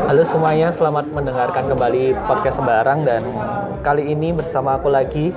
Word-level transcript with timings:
Halo 0.00 0.24
semuanya, 0.24 0.72
selamat 0.72 1.12
mendengarkan 1.12 1.68
kembali 1.68 2.16
podcast 2.24 2.56
Sembarang 2.56 3.04
dan 3.04 3.20
kali 3.84 4.08
ini 4.08 4.32
bersama 4.32 4.80
aku 4.80 4.88
lagi 4.88 5.28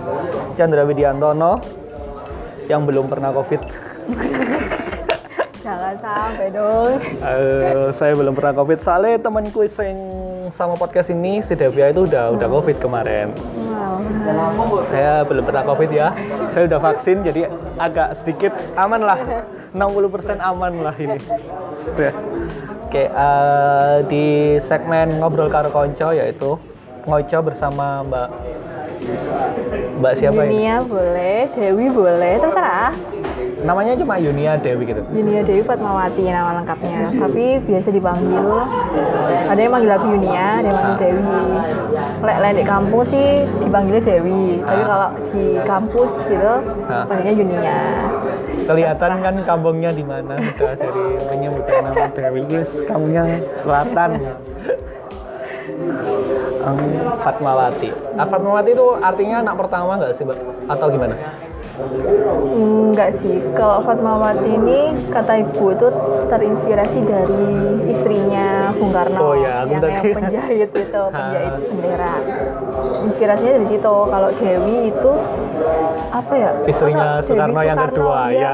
Chandra 0.56 0.88
Widiantono 0.88 1.60
yang 2.72 2.88
belum 2.88 3.12
pernah 3.12 3.36
COVID. 3.36 3.60
Jangan 5.64 5.96
sampai 6.00 6.48
dong. 6.52 7.00
Eh, 7.24 7.92
saya 8.00 8.14
belum 8.16 8.36
pernah 8.36 8.54
COVID 8.64 8.80
soalnya 8.84 9.20
temanku 9.20 9.68
yang 9.68 10.00
sama 10.56 10.76
podcast 10.76 11.12
ini 11.12 11.44
si 11.44 11.56
Devia 11.56 11.92
itu 11.92 12.04
udah 12.04 12.36
udah 12.36 12.48
COVID 12.48 12.78
kemarin. 12.84 13.32
Wow. 13.68 14.84
Saya 14.92 15.24
belum 15.24 15.44
pernah 15.48 15.64
COVID 15.64 15.90
ya. 15.92 16.12
Saya 16.54 16.70
udah 16.70 16.80
vaksin 16.80 17.26
jadi 17.26 17.50
agak 17.82 18.22
sedikit 18.22 18.54
aman 18.78 19.02
lah. 19.02 19.20
60% 19.74 20.38
aman 20.38 20.74
lah 20.86 20.96
ini. 21.02 21.18
Oke, 22.86 23.10
eh, 23.10 23.98
di 24.06 24.26
segmen 24.70 25.18
ngobrol 25.18 25.50
karo 25.50 25.74
konco 25.74 26.14
yaitu 26.14 26.54
ngoco 27.10 27.38
bersama 27.42 28.06
Mbak 28.06 28.30
Mbak 29.94 30.14
siapa 30.18 30.40
ini? 30.44 30.60
Yunia 30.60 30.76
boleh, 30.84 31.40
Dewi 31.54 31.86
boleh, 31.88 32.34
terserah. 32.38 32.92
Namanya 33.64 33.96
cuma 33.96 34.20
Yunia 34.20 34.60
Dewi 34.60 34.84
gitu. 34.84 35.02
Yunia 35.10 35.42
Dewi 35.42 35.64
Fatmawati 35.64 36.28
nama 36.28 36.60
lengkapnya. 36.60 37.16
Tapi 37.16 37.64
biasa 37.64 37.88
dipanggil. 37.90 38.46
Ada 39.48 39.58
yang 39.58 39.72
manggil 39.72 39.92
aku 39.94 40.06
Yunia, 40.12 40.46
ada 40.60 40.68
yang 40.68 40.76
manggil 40.76 40.98
Dewi. 41.00 41.24
Lek 42.24 42.38
lek 42.40 42.54
di 42.56 42.64
kampus 42.64 43.08
sih 43.08 43.28
dipanggilnya 43.60 44.04
Dewi. 44.04 44.44
Tapi 44.62 44.76
Ah. 44.76 44.86
kalau 44.86 45.10
di 45.32 45.46
kampus 45.64 46.12
gitu 46.28 46.54
Ah. 46.92 47.06
panggilnya 47.08 47.34
Yunia. 47.34 47.78
Kelihatan 48.64 49.12
kan 49.20 49.36
kampungnya 49.44 49.92
di 49.92 50.04
mana 50.04 50.36
udah 50.36 50.74
dari 50.76 51.04
menyebutkan 51.32 51.80
nama 51.84 52.06
Dewi. 52.10 52.44
Kampungnya 52.84 53.24
selatan. 53.64 54.10
Fatmawati. 57.24 57.90
Ah, 58.16 58.28
Fatmawati 58.28 58.72
itu 58.72 58.88
artinya 59.04 59.36
anak 59.44 59.56
pertama 59.60 60.00
nggak 60.00 60.14
sih, 60.16 60.24
Mbak? 60.24 60.40
Atau 60.72 60.88
gimana? 60.92 61.16
Enggak 61.74 63.18
sih, 63.18 63.42
kalau 63.58 63.82
Fatmawati 63.82 64.46
ini 64.48 64.80
kata 65.10 65.42
ibu 65.42 65.74
itu 65.74 65.88
terinspirasi 66.30 67.00
dari 67.02 67.46
istrinya 67.90 68.70
Bung 68.72 68.94
Karno 68.94 69.18
Oh 69.20 69.34
ya, 69.34 69.66
yang, 69.66 69.82
yang 69.82 70.06
penjahit 70.14 70.70
itu, 70.86 71.02
Ah. 71.04 71.10
penjahit 71.10 71.54
bendera. 71.66 72.14
Inspirasinya 73.04 73.52
dari 73.58 73.68
situ. 73.68 73.94
Kalau 74.06 74.30
Dewi 74.34 74.78
itu 74.88 75.12
apa 76.12 76.34
ya? 76.36 76.50
Istrinya? 76.64 77.06
Dewi 77.18 77.26
Soekarno 77.28 77.62
yang 77.64 77.80
kedua, 77.82 78.18
iya, 78.30 78.38
ya. 78.38 78.54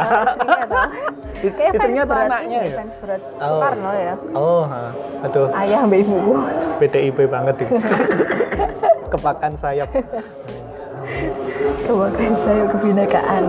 Is- 1.39 1.55
Kayak 1.59 1.71
istrinya 1.71 2.01
atau 2.01 2.15
berat 2.15 2.27
anaknya 2.29 2.57
ini, 2.57 2.69
ya? 2.69 2.77
Fans 2.77 2.93
berat 3.03 3.21
Oh. 3.21 3.35
Soekarno 3.35 3.91
ya. 3.93 4.13
Oh, 4.31 4.61
ha. 4.63 4.81
aduh, 5.21 5.47
Ayah 5.51 5.79
mbak 5.83 5.99
ibuku. 5.99 6.33
PDIP 6.79 7.17
banget 7.27 7.55
ini. 7.59 7.71
Kepakan 9.11 9.51
sayap. 9.59 9.89
Kebakan 11.79 12.31
saya 12.39 12.63
kebinekaan. 12.69 13.43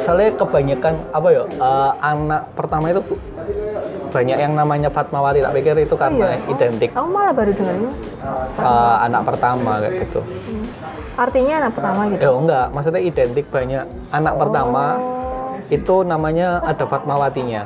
Soalnya 0.00 0.30
kebanyakan 0.34 0.94
apa 1.10 1.28
ya? 1.30 1.42
eh, 1.46 1.90
anak 2.02 2.42
pertama 2.52 2.90
itu 2.90 3.02
banyak 4.10 4.36
yang 4.36 4.52
namanya 4.52 4.88
Fatmawati. 4.88 5.38
Tak 5.40 5.54
pikir 5.54 5.74
itu 5.78 5.94
karena 5.94 6.34
Iya. 6.34 6.50
identik 6.50 6.90
Aku 6.92 7.06
malah 7.06 7.30
baru 7.30 7.54
dengarnya. 7.54 7.92
eh, 8.58 8.96
anak 9.00 9.22
pertama 9.24 9.72
kayak 9.78 9.94
gitu. 10.02 10.20
Artinya 11.14 11.54
anak 11.60 11.72
pertama 11.72 12.00
gitu. 12.08 12.20
Eh, 12.20 12.32
enggak, 12.34 12.66
maksudnya 12.70 13.00
identik 13.00 13.46
banyak 13.48 13.84
anak 14.10 14.34
pertama 14.36 14.84
Oh. 14.96 15.54
itu 15.70 15.94
namanya 16.02 16.48
ada 16.60 16.84
Fatmawatinya. 16.84 17.62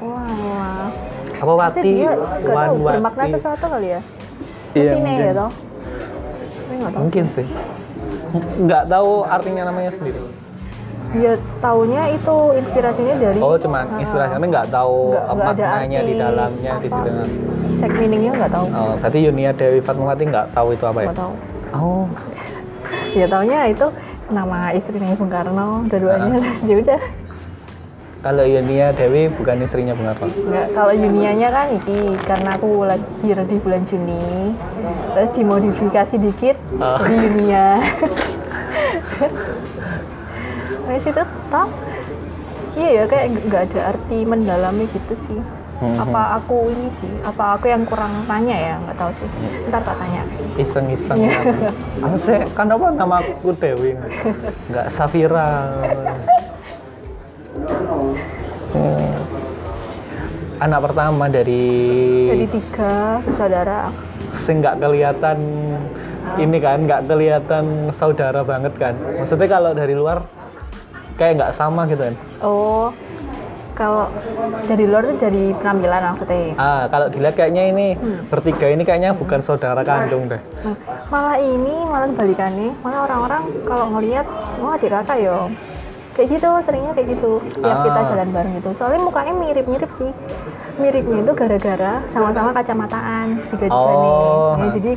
Wah, 0.00 0.24
wah. 0.24 0.88
Apa 1.36 1.52
Wati? 1.58 1.80
dia 1.82 2.14
Wan 2.46 2.66
tahu 2.70 2.76
bermakna 2.86 3.22
Wati. 3.22 3.34
sesuatu 3.34 3.64
kali 3.66 3.88
ya? 3.90 4.00
Iya, 4.72 4.90
nih 4.90 5.00
mungkin. 5.02 5.20
ya 5.20 5.32
toh? 5.36 5.50
Mungkin 6.96 7.24
sih. 7.28 7.46
Nggak 8.34 8.82
tahu 8.88 9.12
artinya 9.22 9.62
namanya 9.68 9.92
sendiri. 9.92 10.20
Ya 11.12 11.36
taunya 11.60 12.08
itu 12.08 12.36
inspirasinya 12.56 13.14
dari 13.20 13.36
Oh, 13.36 13.52
cuman 13.54 13.84
Ah, 13.86 14.00
inspirasinya 14.00 14.38
tapi 14.40 14.48
nggak 14.48 14.68
tahu 14.72 14.96
ada 15.12 15.36
maknanya 15.36 16.00
di 16.00 16.04
arti 16.08 16.14
dalamnya 16.16 16.72
di 16.72 16.88
apa. 16.88 16.96
situ. 16.96 17.10
Sek 17.76 17.92
meaningnya 17.92 18.32
nggak 18.34 18.52
tahu. 18.52 18.66
Oh, 18.72 18.94
tadi 18.96 19.18
Yunia 19.20 19.52
Dewi 19.52 19.80
Fatmawati 19.84 20.24
nggak 20.24 20.46
tahu 20.50 20.68
itu 20.72 20.84
apa 20.88 20.98
ya? 20.98 21.06
Nggak 21.06 21.20
tahu. 21.20 21.32
Oh, 21.74 22.04
Ya 23.18 23.26
taunya 23.28 23.58
itu 23.68 23.86
nama 24.32 24.72
istrinya 24.72 25.12
Bung 25.12 25.28
Karno, 25.28 25.84
dua-duanya. 25.92 26.40
Ya 26.68 26.74
udah. 26.80 27.00
Kalau 28.22 28.46
Yunia 28.46 28.94
Dewi 28.94 29.26
bukan 29.34 29.66
istrinya 29.66 29.98
Bung 29.98 30.06
Karno. 30.06 30.30
Nggak, 30.30 30.66
kalau 30.78 30.94
Yunianya 30.94 31.48
kan 31.50 31.66
ini 31.74 32.14
karena 32.22 32.54
aku 32.54 32.86
lahir 32.86 33.36
di 33.50 33.56
bulan 33.58 33.82
Juni, 33.82 34.54
terus 35.12 35.30
dimodifikasi 35.34 36.14
dikit 36.16 36.56
Oh. 36.78 37.02
jadi 37.02 37.16
Yunia. 37.18 37.66
Terus 40.82 41.04
itu 41.08 41.22
toh, 41.48 41.68
iya 42.76 42.90
ya 43.00 43.04
kayak 43.06 43.26
nggak 43.48 43.62
ada 43.70 43.80
arti 43.94 44.18
mendalami 44.26 44.84
gitu 44.90 45.14
sih. 45.24 45.40
Mhm. 45.82 45.98
Apa 45.98 46.38
aku 46.38 46.70
ini 46.70 46.88
sih? 47.00 47.10
Apa 47.26 47.58
aku 47.58 47.70
yang 47.70 47.82
kurang 47.86 48.22
tanya 48.26 48.54
ya? 48.54 48.74
Nggak 48.82 48.96
tahu 48.98 49.10
sih. 49.18 49.28
Ntar 49.70 49.82
tak 49.82 49.96
tanya. 49.98 50.22
Iseng-iseng. 50.54 51.18
Iya. 51.22 51.38
Apa 52.02 52.16
sih? 52.18 52.38
Kan 52.54 52.70
apa 52.70 52.86
nama 52.92 53.18
aku 53.18 53.50
Dewi? 53.56 53.98
Nggak 54.70 54.86
Safira. 54.94 55.50
Hmm. 57.52 59.12
Anak 60.58 60.80
pertama 60.82 61.26
dari 61.26 61.64
Jadi 62.28 62.46
tiga 62.50 62.92
saudara. 63.30 63.90
sing 64.42 64.58
nggak 64.58 64.80
kelihatan 64.80 65.38
ini 66.34 66.58
kan 66.58 66.80
nggak 66.80 67.04
kelihatan 67.04 67.64
saudara 67.92 68.42
banget 68.42 68.74
kan 68.74 68.90
maksudnya 69.14 69.46
kalau 69.46 69.70
dari 69.70 69.92
luar 69.92 70.26
kayak 71.14 71.38
nggak 71.38 71.52
sama 71.54 71.86
gitu 71.86 72.02
kan 72.02 72.14
Oh, 72.40 72.90
kalau 73.72 74.10
dari 74.64 74.82
luar 74.82 75.06
tuh 75.06 75.18
dari 75.20 75.54
penampilan 75.54 76.02
maksudnya. 76.08 76.56
ah 76.56 76.88
kalau 76.88 77.06
dilihat 77.06 77.36
kayaknya 77.36 77.62
ini 77.68 77.86
Hmm. 77.94 78.18
bertiga 78.26 78.66
ini 78.66 78.82
kayaknya 78.82 79.10
bukan 79.12 79.40
saudara 79.40 79.78
kandung 79.80 80.26
deh 80.26 80.42
Nah, 80.58 80.74
malah 81.06 81.36
ini 81.36 81.74
malah 81.84 82.08
kebalikannya 82.08 82.68
malah 82.80 83.00
orang-orang 83.04 83.42
kalau 83.62 83.86
ngelihat 83.92 84.26
wah 84.58 84.74
adik 84.74 84.90
kakak 84.90 85.18
yo 85.20 85.38
kayak 86.12 86.28
gitu 86.30 86.48
seringnya 86.60 86.92
kayak 86.92 87.08
gitu 87.10 87.32
tiap 87.54 87.72
Ah. 87.72 87.82
kita 87.82 88.00
jalan 88.06 88.28
bareng 88.30 88.54
gitu 88.54 88.70
soalnya 88.72 89.00
mukanya 89.00 89.32
mirip-mirip 89.34 89.90
sih 89.96 90.12
miripnya 90.74 91.18
itu 91.20 91.32
gara-gara 91.32 91.92
sama-sama 92.08 92.50
kacamataan 92.52 93.26
tiga 93.50 93.66
tiga 93.66 93.74
Oh. 93.74 94.54
nih 94.54 94.60
Ya, 94.60 94.68
jadi 94.72 94.92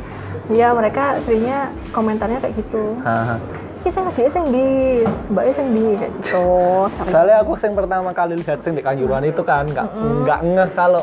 ya 0.48 0.68
mereka 0.70 1.02
seringnya 1.22 1.58
komentarnya 1.90 2.38
kayak 2.38 2.54
gitu 2.56 2.84
Haha. 3.00 3.36
Ki 3.78 3.88
sing 3.88 4.02
dia 4.10 4.28
sing 4.28 4.44
di 4.46 4.66
mbaknya 5.28 5.52
sing 5.54 5.66
di 5.70 5.84
kayak 5.94 6.12
gitu 6.16 6.46
soalnya 7.06 7.36
aku 7.38 7.52
sing 7.56 7.72
pertama 7.72 8.10
kali 8.10 8.34
lihat 8.36 8.58
sing 8.60 8.74
di 8.74 8.82
kanjuruhan 8.82 9.22
itu 9.22 9.40
kan 9.40 9.62
nggak 9.64 9.86
Mm-mm. 9.88 10.22
nggak 10.22 10.40
ngeh 10.44 10.70
kalau 10.72 11.02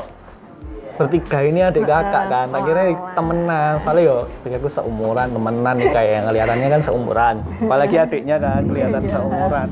bertiga 1.04 1.40
ini 1.44 1.60
adik 1.60 1.84
kakak 1.84 2.24
kan. 2.32 2.48
Akhirnya 2.56 2.86
temenan. 3.12 3.72
Soalnya 3.84 4.04
yo 4.08 4.18
aku 4.48 4.70
seumuran 4.72 5.28
temenan 5.36 5.76
nih 5.76 5.90
kayak 5.92 6.12
yang 6.16 6.26
kelihatannya 6.32 6.68
kan 6.72 6.82
seumuran. 6.88 7.36
Apalagi 7.68 7.96
adiknya 8.00 8.38
kan 8.40 8.62
kelihatan 8.64 9.02
Iya. 9.04 9.12
seumuran. 9.20 9.68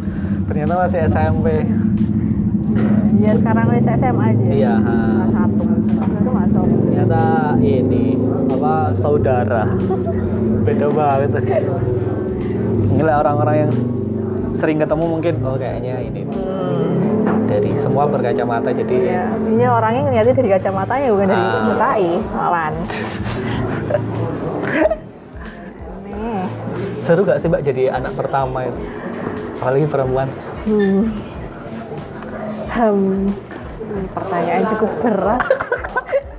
Ternyata 0.51 0.73
masih 0.83 0.99
SMP 1.07 1.47
ya 3.21 3.31
sekarang 3.37 3.65
wis 3.69 3.85
SMA 3.85 4.25
aja. 4.33 4.45
Iya, 4.49 4.73
ha. 4.81 4.95
kelas 4.97 5.29
satu. 5.29 5.63
Masuk 6.31 6.65
ternyata 6.89 7.23
ini 7.61 8.03
apa 8.49 8.73
saudara. 8.99 9.63
Beda 10.65 10.87
banget. 10.89 11.31
Ini 12.91 13.01
lah 13.05 13.15
orang-orang 13.23 13.55
yang 13.67 13.71
sering 14.57 14.77
ketemu 14.81 15.05
mungkin. 15.05 15.33
Oh 15.45 15.55
kayaknya 15.55 15.95
ini. 16.01 16.21
Hmm. 16.27 17.00
Semua 17.91 18.07
berkacamata 18.07 18.71
jadi 18.71 18.95
Iya, 18.95 19.23
ini 19.35 19.65
orangnya 19.67 20.01
ngeliatnya 20.07 20.31
dari 20.33 20.49
kacamatanya 20.49 21.07
bukan 21.11 21.27
dari 21.27 21.43
Ah. 21.43 21.59
mukai. 21.67 22.07
Aneh. 25.91 26.43
seru 27.01 27.27
gak 27.27 27.43
sih 27.43 27.51
mbak 27.51 27.67
jadi 27.67 27.91
anak 27.91 28.15
pertama 28.15 28.63
itu 28.63 28.79
apalagi 29.59 29.85
perempuan 29.85 30.31
Hmm. 30.63 31.11
Hmm. 32.71 33.27
Ini 33.83 34.07
pertanyaan 34.07 34.63
cukup 34.71 34.91
berat. 35.01 35.41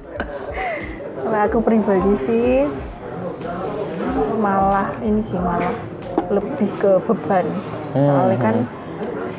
Kalau 1.21 1.41
aku 1.43 1.59
pribadi 1.61 2.13
sih 2.25 2.65
malah 4.39 4.89
ini 5.01 5.21
sih 5.23 5.37
malah 5.37 5.77
lebih 6.31 6.71
ke 6.81 6.97
beban. 7.05 7.45
Hmm. 7.93 8.01
Soalnya 8.01 8.39
kan 8.41 8.57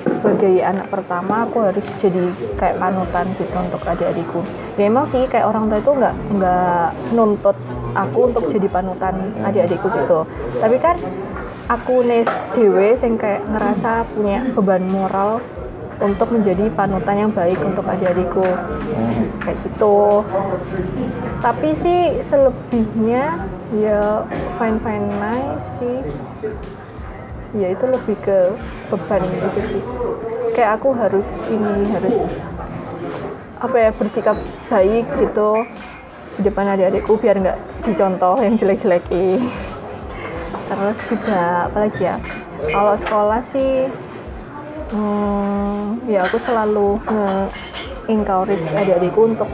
sebagai 0.04 0.56
anak 0.64 0.88
pertama 0.92 1.48
aku 1.48 1.64
harus 1.64 1.88
jadi 2.00 2.32
kayak 2.60 2.80
panutan 2.80 3.26
gitu 3.40 3.56
untuk 3.56 3.82
adik-adikku. 3.84 4.40
Ya 4.76 4.88
emang 4.88 5.08
sih 5.08 5.28
kayak 5.28 5.48
orang 5.48 5.72
tua 5.72 5.80
itu 5.80 5.92
nggak 5.96 6.16
nggak 6.38 6.88
nuntut 7.16 7.58
aku 7.96 8.20
untuk 8.32 8.44
jadi 8.52 8.68
panutan 8.68 9.16
adik-adikku 9.44 9.88
gitu. 9.92 10.20
Tapi 10.60 10.78
kan 10.80 10.96
aku 11.72 12.04
nih 12.04 12.28
dewe 12.56 13.00
sing 13.00 13.16
kayak 13.16 13.48
ngerasa 13.48 14.04
punya 14.12 14.44
beban 14.52 14.84
moral 14.92 15.40
untuk 16.04 16.36
menjadi 16.36 16.68
panutan 16.74 17.16
yang 17.16 17.32
baik 17.32 17.60
untuk 17.64 17.86
adik-adikku 17.88 18.44
kayak 19.40 19.58
gitu 19.64 20.26
tapi 21.40 21.70
sih 21.80 22.24
selebihnya 22.28 23.40
ya 23.78 24.28
fine 24.60 24.80
fine 24.84 25.08
nice 25.20 25.68
sih 25.80 25.98
ya 27.54 27.68
itu 27.70 27.86
lebih 27.86 28.16
ke 28.26 28.38
beban 28.90 29.22
gitu 29.22 29.48
sih. 29.70 29.82
Kayak 30.54 30.82
aku 30.82 30.94
harus 30.94 31.26
ini 31.50 31.86
harus 31.94 32.18
apa 33.64 33.76
ya 33.80 33.90
bersikap 33.96 34.38
baik 34.68 35.08
gitu 35.18 35.64
di 36.36 36.42
depan 36.50 36.76
adik-adikku 36.76 37.16
biar 37.16 37.40
nggak 37.40 37.58
dicontoh 37.88 38.36
yang 38.42 38.60
jelek-jelekin 38.60 39.48
terus 40.68 41.00
juga 41.08 41.70
apa 41.72 41.78
lagi 41.88 42.02
ya 42.02 42.18
kalau 42.74 42.98
sekolah 42.98 43.40
sih 43.46 43.88
hmm, 44.92 46.10
ya 46.12 46.26
aku 46.28 46.42
selalu 46.44 47.00
nge-encourage 47.08 48.68
adik-adikku 48.74 49.22
untuk 49.32 49.48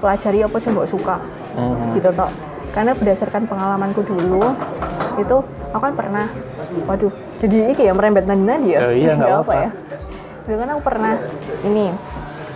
pelajari 0.00 0.40
apa 0.40 0.56
sih 0.56 0.70
mbak 0.72 0.88
suka 0.88 1.16
Hmm. 1.50 1.98
gitu 1.98 2.14
toh. 2.14 2.30
Karena 2.70 2.94
berdasarkan 2.94 3.50
pengalamanku 3.50 4.06
dulu 4.06 4.54
itu 5.18 5.36
aku 5.70 5.80
kan 5.80 5.94
pernah. 5.94 6.26
Waduh 6.84 7.12
jadi 7.38 7.56
ini 7.68 7.82
ya 7.82 7.92
merembet 7.92 8.24
nanti 8.24 8.46
ya? 8.70 8.80
Oh 8.80 8.92
iya, 8.92 9.12
nggak 9.12 9.18
Nggak 9.18 9.30
apa-apa. 9.40 9.54
ya? 9.56 9.68
Dulu 10.40 10.56
kan 10.56 10.68
aku 10.70 10.82
pernah 10.82 11.12
ini 11.62 11.86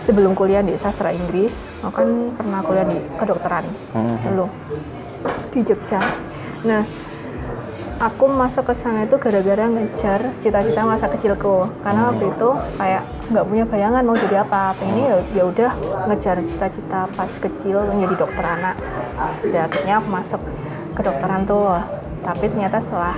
sebelum 0.03 0.31
kuliah 0.33 0.61
di 0.61 0.75
sastra 0.75 1.09
Inggris 1.09 1.49
aku 1.81 1.93
kan 1.95 2.09
pernah 2.35 2.59
kuliah 2.61 2.85
di 2.85 2.97
kedokteran 3.15 3.65
Hmm. 3.89 4.17
dulu 4.23 4.45
di 5.49 5.59
Jogja. 5.61 5.97
Nah 6.61 6.83
aku 7.97 8.27
masuk 8.27 8.67
ke 8.67 8.75
sana 8.75 9.01
itu 9.01 9.15
gara-gara 9.15 9.65
ngejar 9.65 10.29
cita-cita 10.43 10.81
masa 10.83 11.07
kecilku. 11.07 11.65
Karena 11.81 12.11
waktu 12.11 12.27
itu 12.27 12.49
kayak 12.75 13.01
nggak 13.25 13.45
punya 13.45 13.63
bayangan 13.65 14.03
mau 14.03 14.17
jadi 14.19 14.37
apa. 14.39 14.75
Pengennya 14.77 15.05
ya 15.05 15.17
ya 15.33 15.43
udah 15.47 15.71
ngejar 16.05 16.37
cita-cita 16.43 16.99
pas 17.09 17.31
kecil 17.33 17.77
menjadi 17.87 18.15
dokter 18.19 18.45
anak. 18.45 18.75
Dan 19.41 19.61
akhirnya 19.63 19.93
aku 19.97 20.07
masuk 20.11 20.41
kedokteran 20.93 21.41
tuh 21.43 21.65
tapi 22.25 22.49
ternyata 22.49 22.81
setelah 22.81 23.15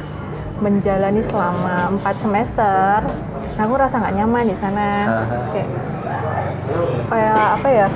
menjalani 0.60 1.22
selama 1.24 1.96
4 2.04 2.24
semester 2.24 2.96
aku 3.58 3.74
rasa 3.80 3.96
nggak 4.04 4.16
nyaman 4.20 4.46
di 4.52 4.58
sana. 4.60 4.90
Kayak 5.50 5.70
kayak 7.08 7.46
apa 7.58 7.68
ya 7.72 7.88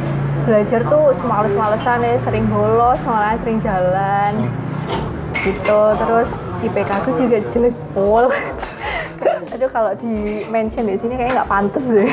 belajar 0.41 0.81
tuh 0.87 1.05
semales-malesan 1.21 2.01
ya 2.01 2.15
sering 2.25 2.45
bolos 2.49 2.97
malah 3.05 3.35
sering 3.43 3.59
jalan 3.61 4.49
gitu. 5.43 5.81
Terus 5.99 6.29
IPK 6.63 6.89
aku 6.89 7.09
juga 7.19 7.37
jelek 7.51 7.75
pol. 7.93 8.25
Aduh 9.53 9.69
kalau 9.69 9.91
di 9.99 10.47
mention 10.49 10.87
di 10.87 10.97
sini 10.97 11.13
kayaknya 11.19 11.43
nggak 11.43 11.51
pantas 11.51 11.85
deh. 11.85 12.11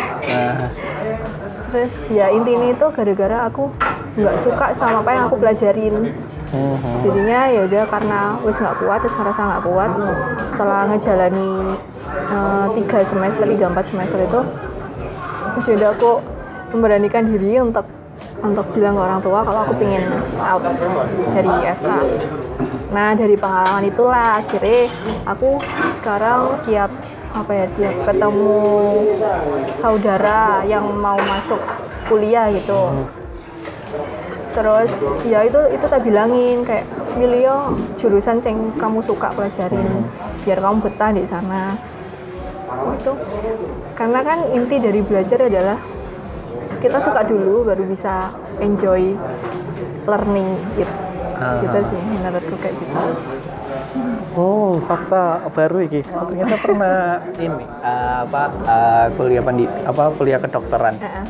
Terus 1.68 1.92
ya 2.08 2.32
intinya 2.32 2.68
itu 2.72 2.86
gara-gara 2.92 3.36
aku 3.48 3.70
nggak 4.18 4.36
suka 4.42 4.66
sama 4.74 5.04
apa 5.04 5.10
yang 5.14 5.24
aku 5.30 5.36
pelajarin 5.38 5.94
hmm. 6.52 6.76
jadinya 7.04 7.40
ya 7.50 7.60
udah 7.66 7.84
karena 7.88 8.20
wis 8.44 8.56
nggak 8.56 8.76
kuat 8.80 8.98
terus 9.04 9.16
ngerasa 9.16 9.40
nggak 9.40 9.64
kuat 9.64 9.90
setelah 10.54 10.80
ngejalani 10.92 11.50
eh, 12.08 12.66
tiga 12.80 12.98
semester 13.06 13.44
tiga 13.48 13.66
empat 13.72 13.84
semester 13.90 14.18
itu 14.22 14.40
terus 15.54 15.64
ya 15.68 15.74
udah 15.80 15.90
aku 15.96 16.10
memberanikan 16.76 17.24
diri 17.32 17.58
untuk 17.58 17.86
untuk 18.38 18.66
bilang 18.70 18.94
ke 18.94 19.02
orang 19.02 19.20
tua 19.20 19.40
kalau 19.42 19.60
aku 19.66 19.74
pingin 19.82 20.04
out 20.38 20.62
dari 21.34 21.52
FK 21.74 21.88
nah 22.88 23.12
dari 23.12 23.36
pengalaman 23.36 23.84
itulah 23.84 24.40
akhirnya 24.40 24.88
aku 25.26 25.60
sekarang 26.00 26.62
tiap 26.64 26.88
apa 27.34 27.52
ya 27.52 27.66
tiap 27.76 27.94
ketemu 28.08 28.60
saudara 29.76 30.64
yang 30.64 30.86
mau 30.96 31.20
masuk 31.20 31.60
kuliah 32.08 32.48
gitu 32.54 33.12
terus 34.52 34.90
ya 35.28 35.44
itu 35.44 35.60
itu 35.70 35.84
tak 35.86 36.02
bilangin 36.02 36.64
kayak 36.64 36.88
pilih 37.14 37.40
yo 37.42 37.56
jurusan 38.00 38.40
yang 38.42 38.72
kamu 38.80 39.04
suka 39.04 39.28
pelajarin 39.32 40.04
biar 40.42 40.58
kamu 40.58 40.78
betah 40.82 41.10
di 41.12 41.24
sana 41.28 41.76
itu 42.94 43.12
karena 43.94 44.20
kan 44.24 44.38
inti 44.52 44.76
dari 44.80 45.00
belajar 45.04 45.46
adalah 45.46 45.78
kita 46.78 46.98
suka 47.02 47.26
dulu 47.26 47.66
baru 47.66 47.84
bisa 47.84 48.32
enjoy 48.58 49.14
learning 50.06 50.56
gitu 50.74 50.94
Ah. 51.38 51.62
gitu 51.62 51.94
sih 51.94 52.00
menurutku 52.18 52.58
kayak 52.58 52.74
gitu 52.82 52.98
Oh, 54.38 54.78
fakta 54.86 55.50
baru 55.50 55.82
iki. 55.82 56.02
Oh, 56.14 56.26
ternyata 56.30 56.58
pernah 56.62 57.18
ini 57.46 57.62
eh, 57.62 58.16
apa 58.22 58.42
eh, 58.66 59.06
kuliah 59.18 59.42
pandit 59.42 59.70
apa 59.82 60.14
kuliah 60.14 60.38
kedokteran. 60.38 60.94
Heeh. 60.98 61.24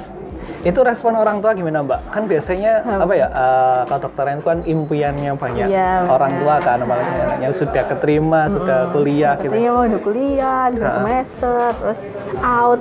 Itu 0.61 0.83
respon 0.83 1.15
orang 1.15 1.39
tua 1.39 1.55
gimana, 1.55 1.81
Mbak? 1.81 2.01
Kan 2.11 2.23
biasanya 2.27 2.83
Hmm. 2.83 3.01
apa 3.01 3.13
ya 3.13 3.27
eh, 3.29 3.83
kedokteran 3.87 4.35
itu 4.37 4.45
kan 4.45 4.59
impiannya 4.65 5.33
banyak. 5.33 5.67
Iya, 5.69 5.93
orang 6.09 6.33
tua 6.37 6.55
kan 6.59 6.79
apalagi 6.81 7.13
anaknya 7.17 7.49
sudah 7.55 7.83
keterima, 7.87 8.41
sudah 8.49 8.79
kuliah 8.91 9.35
gitu. 9.39 9.55
mau 9.55 9.87
udah 9.87 10.01
kuliah 10.01 10.67
Ha. 10.69 10.91
semester 10.93 11.59
terus 11.73 12.01
out 12.41 12.81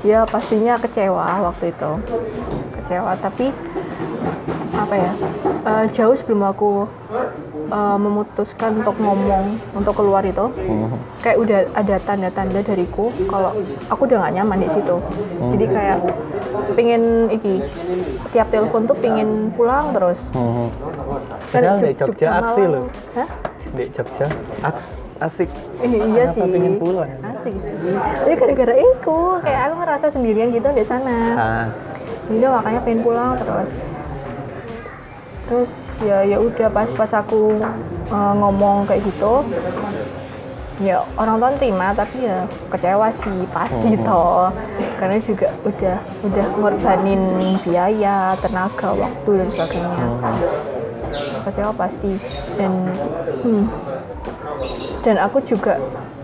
ya 0.00 0.24
pastinya 0.24 0.76
kecewa 0.76 1.26
waktu 1.44 1.72
itu 1.72 1.90
kecewa 2.74 3.12
tapi 3.18 3.52
apa 4.74 4.94
ya 4.94 5.12
eh, 5.64 5.84
jauh 5.90 6.14
sebelum 6.14 6.42
aku 6.44 6.84
eh, 7.66 7.96
memutuskan 7.96 8.78
untuk 8.78 8.96
ngomong 8.96 9.44
untuk 9.72 9.94
keluar 9.94 10.22
itu 10.22 10.46
Hmm. 10.58 10.90
kayak 11.20 11.38
udah 11.38 11.58
ada 11.72 11.96
tanda-tanda 12.00 12.60
dariku 12.60 13.08
kalau 13.24 13.54
aku 13.86 14.00
udah 14.04 14.18
gak 14.20 14.34
nyaman 14.34 14.58
di 14.60 14.68
situ 14.70 14.96
jadi 15.50 15.66
kayak 15.68 15.98
pingin 16.72 17.02
iki 17.28 17.62
tiap 18.30 18.48
telepon 18.48 18.84
tuh 18.84 18.96
pingin 18.96 19.28
pulang 19.52 19.90
terus 19.90 20.18
Hmm. 20.30 20.68
Kan 21.46 21.62
Padahal 21.62 21.78
di 21.78 21.92
Jog- 21.92 22.10
Jogja 22.10 22.28
aksi 22.34 22.62
loh. 22.64 22.84
Hah? 23.14 23.28
Di 23.70 23.84
Jogja 23.88 24.26
aks, 24.60 24.84
asik. 25.20 25.46
Eh, 25.78 25.86
iya 25.86 26.26
Kenapa 26.26 26.34
sih. 26.34 26.50
pengen 26.50 26.74
pulang? 26.76 27.10
Asik 27.22 27.54
sih. 27.54 27.94
Tapi 27.94 28.32
gara-gara 28.34 28.74
itu, 28.74 29.18
kayak 29.38 29.60
aku 29.62 29.74
ngerasa 29.78 30.06
sendirian 30.10 30.48
gitu 30.50 30.68
di 30.68 30.82
sana. 30.82 31.16
Ah, 31.32 31.64
Jadi 32.26 32.42
makanya 32.42 32.80
pengen 32.82 33.00
pulang 33.00 33.30
terus. 33.36 33.70
Terus 35.44 35.70
ya 36.00 36.24
ya 36.24 36.38
udah 36.40 36.68
pas 36.68 36.88
pas 36.90 37.10
aku 37.14 37.60
uh, 38.08 38.34
ngomong 38.34 38.84
kayak 38.84 39.04
gitu, 39.04 39.44
ya 40.80 41.04
orang 41.14 41.36
tua 41.38 41.50
terima 41.54 41.92
tapi 41.92 42.26
ya 42.26 42.48
kecewa 42.68 43.08
sih 43.14 43.38
pasti 43.52 43.90
Mhm. 43.94 44.02
toh. 44.02 44.48
Karena 44.98 45.16
juga 45.20 45.48
udah 45.62 45.96
udah 46.24 46.46
ngorbanin 46.56 47.22
biaya, 47.60 48.34
tenaga, 48.40 48.88
waktu 48.94 49.30
dan 49.38 49.48
sebagainya. 49.50 50.06
hmm. 50.08 50.38
kecewa 51.44 51.72
pasti 51.76 52.16
dan 52.56 52.72
hmm, 53.44 53.64
dan 55.04 55.16
aku 55.20 55.44
juga 55.44 55.76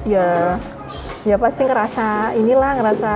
ya 0.03 0.57
ya 1.23 1.37
pasti 1.37 1.69
ngerasa 1.69 2.33
inilah 2.33 2.81
ngerasa 2.81 3.11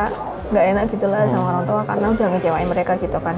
nggak 0.53 0.65
enak 0.71 0.85
gitulah 0.93 1.25
sama 1.25 1.45
orang 1.49 1.65
tua 1.65 1.83
karena 1.89 2.07
udah 2.13 2.27
ngecewain 2.29 2.69
mereka 2.69 2.93
gitu 3.01 3.17
kan 3.17 3.37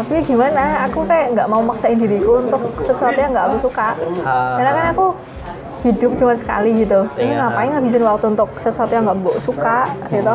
tapi 0.00 0.24
gimana? 0.24 0.88
Aku 0.88 1.04
kayak 1.04 1.36
nggak 1.36 1.48
mau 1.52 1.60
maksain 1.60 2.00
diriku 2.00 2.40
untuk 2.40 2.72
sesuatu 2.88 3.20
yang 3.20 3.36
nggak 3.36 3.46
aku 3.52 3.56
suka. 3.68 3.92
Ah. 4.24 4.56
karena 4.56 4.72
kan 4.72 4.86
aku 4.96 5.06
hidup 5.84 6.10
cuma 6.16 6.32
sekali 6.40 6.70
gitu. 6.80 7.04
Ini 7.20 7.36
Iya. 7.36 7.40
ngapain 7.44 7.68
ngabisin 7.76 8.04
waktu 8.08 8.26
untuk 8.32 8.48
sesuatu 8.64 8.92
yang 8.96 9.04
nggak 9.04 9.18
gue 9.20 9.36
suka 9.44 9.78
gitu? 10.08 10.34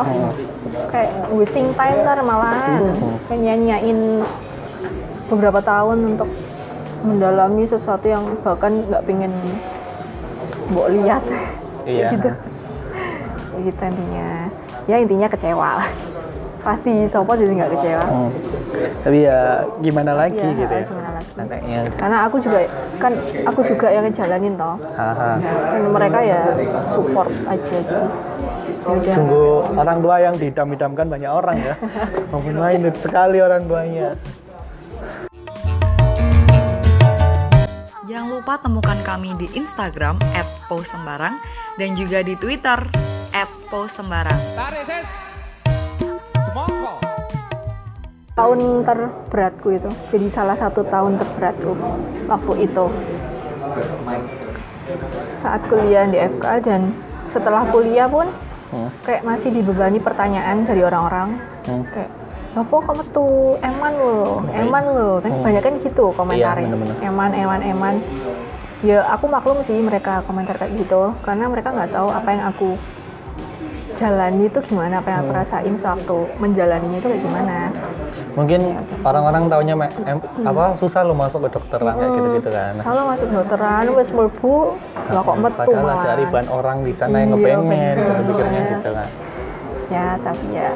Kayak 0.94 1.10
wasting 1.34 1.68
time 1.74 1.98
ntar 2.06 2.18
malahan. 2.22 2.82
Kayak 3.26 3.40
nyanyain 3.42 3.98
beberapa 5.26 5.58
tahun 5.58 5.98
untuk 6.14 6.30
mendalami 7.02 7.66
sesuatu 7.66 8.06
yang 8.06 8.22
bahkan 8.46 8.86
nggak 8.86 9.02
pengen 9.02 9.34
mbok 10.70 10.94
lihat. 10.94 11.22
Iya. 11.86 12.06
gitu. 12.14 12.30
Gitu 13.66 13.82
intinya. 13.82 14.30
Ya 14.86 15.02
intinya 15.02 15.26
kecewa. 15.26 15.82
lah 15.82 15.90
pasti 16.66 17.06
sopo 17.06 17.32
jadi 17.32 17.52
nggak 17.54 17.70
kecewa 17.72 18.04
Hmm. 18.06 18.30
Tapi 19.00 19.18
ya 19.22 19.38
gimana 19.78 20.12
lagi 20.12 20.34
Iya, 20.36 20.50
gitu 20.52 20.74
ya. 20.74 20.84
gimana 20.84 21.10
lagi. 21.14 21.30
Anaknya. 21.36 21.80
karena 21.94 22.16
aku 22.26 22.36
juga 22.42 22.58
kan 22.98 23.12
aku 23.46 23.60
juga 23.62 23.86
yang 23.88 24.04
ngejalanin 24.04 24.54
toh 24.56 24.76
dan 24.98 25.82
mereka 25.86 26.18
ya 26.20 26.40
support 26.90 27.30
aja 27.46 27.62
gitu 27.72 28.00
Ya. 29.02 29.18
Sungguh 29.18 29.66
orang 29.74 29.98
tua 29.98 30.22
yang 30.22 30.38
didam-idamkan 30.38 31.10
banyak 31.10 31.26
orang 31.26 31.58
ya. 31.58 31.74
Main 32.54 32.86
sekali 32.94 33.42
orang 33.42 33.66
tuanya. 33.66 34.14
Jangan 38.06 38.28
lupa 38.30 38.62
temukan 38.62 38.94
kami 39.02 39.34
di 39.34 39.50
Instagram 39.52 40.22
@posembarang 40.70 41.34
dan 41.74 41.98
juga 41.98 42.22
di 42.22 42.38
Twitter 42.38 42.78
@posembarang. 43.66 44.38
Tahun 48.36 48.84
terberatku 48.84 49.68
itu. 49.72 49.88
Jadi 50.12 50.26
salah 50.28 50.54
satu 50.60 50.84
tahun 50.84 51.16
terberatku 51.16 51.72
waktu 52.28 52.52
itu. 52.68 52.84
Saat 55.40 55.60
kuliah 55.72 56.04
di 56.04 56.20
FK 56.20 56.44
dan 56.62 56.92
setelah 57.32 57.64
kuliah 57.72 58.06
pun 58.06 58.28
Hmm. 58.66 58.90
kayak 59.06 59.22
masih 59.24 59.50
dibebani 59.54 59.96
pertanyaan 59.98 60.68
dari 60.68 60.84
orang-orang. 60.84 61.40
Hmm. 61.66 61.82
kayak 61.90 62.10
apa 62.56 62.76
kamu 62.88 63.02
tuh? 63.12 63.56
Eman 63.64 63.92
lo 63.96 64.44
eman 64.52 64.84
lo. 64.84 65.10
Kan 65.24 65.32
Hmm. 65.32 65.44
banyak 65.44 65.62
kan 65.64 65.74
gitu 65.80 66.04
komentarnya. 66.12 66.68
Iya, 66.68 67.08
eman 67.08 67.30
eman 67.32 67.60
eman. 67.64 67.94
Ya 68.84 69.00
aku 69.08 69.32
maklum 69.32 69.64
sih 69.64 69.80
mereka 69.80 70.20
komentar 70.28 70.60
kayak 70.60 70.76
gitu. 70.76 71.16
Karena 71.24 71.48
mereka 71.48 71.72
nggak 71.72 71.88
tahu 71.88 72.08
apa 72.12 72.28
yang 72.28 72.44
aku 72.52 72.76
jalani 73.96 74.44
itu 74.44 74.58
gimana 74.62 75.00
apa 75.00 75.08
yang 75.08 75.20
aku 75.20 75.30
Hmm. 75.30 75.38
rasain 75.38 75.74
sewaktu 75.74 76.16
menjalaninya 76.36 76.98
itu 76.98 77.08
kayak 77.08 77.22
gimana 77.22 77.56
Mungkin 78.36 78.60
orang-orang 79.00 79.48
taunya 79.48 79.72
me- 79.74 79.96
em- 80.04 80.20
apa 80.42 80.76
susah 80.76 81.00
lo 81.00 81.12
masuk 81.12 81.40
ke 81.42 81.56
dokteran 81.56 81.88
kayak 81.90 82.04
Hmm. 82.06 82.16
gitu-gitu 82.18 82.50
kan. 82.50 82.74
kalau 82.78 83.02
masuk 83.08 83.28
dokteran 83.30 83.84
wes 83.90 84.08
mlebu 84.10 84.54
lah 85.08 85.22
kok 85.22 85.36
metu 85.38 85.56
Padahal 85.56 85.88
ada 85.96 86.12
ribuan 86.14 86.46
orang 86.46 86.78
di 86.80 86.92
sana 86.92 87.16
yang 87.18 87.32
Iya, 87.32 87.36
ngepengen, 87.56 87.94
kalau 87.96 88.22
pikirnya 88.22 88.60
gitu 88.68 88.90
kan. 88.92 89.08
ya 89.86 90.06
tapi 90.20 90.46
ya 90.52 90.70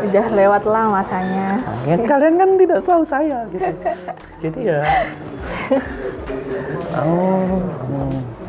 udah 0.00 0.26
lewat 0.30 0.62
lah 0.64 0.84
masanya 0.90 1.48
Ya, 1.84 1.96
kalian 1.98 2.34
kan 2.34 2.50
tidak 2.56 2.80
tahu 2.84 3.02
saya 3.04 3.38
gitu. 3.48 3.64
Jadi 4.42 4.60
ya. 4.62 4.80
Oh. 6.92 7.60
hmm. 7.80 8.39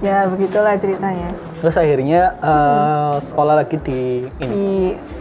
Ya 0.00 0.24
begitulah 0.26 0.74
ceritanya 0.76 1.30
Terus 1.60 1.76
akhirnya 1.76 2.22
eh, 2.34 3.14
sekolah 3.22 3.54
lagi 3.56 3.76
di 3.78 4.02
ini. 4.38 4.48
di 4.48 4.70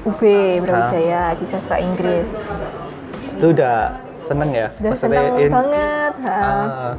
UB 0.03 0.21
Brawijaya 0.63 1.35
di 1.35 1.45
sastra 1.45 1.77
Inggris 1.77 2.27
Itu 3.35 3.51
udah 3.51 3.99
seneng 4.25 4.49
ya? 4.49 4.67
udah 4.73 4.89
Maksudnya 4.89 5.19
seneng 5.19 5.41
in- 5.41 5.51
banget. 5.51 6.13
Ah, 6.23 6.93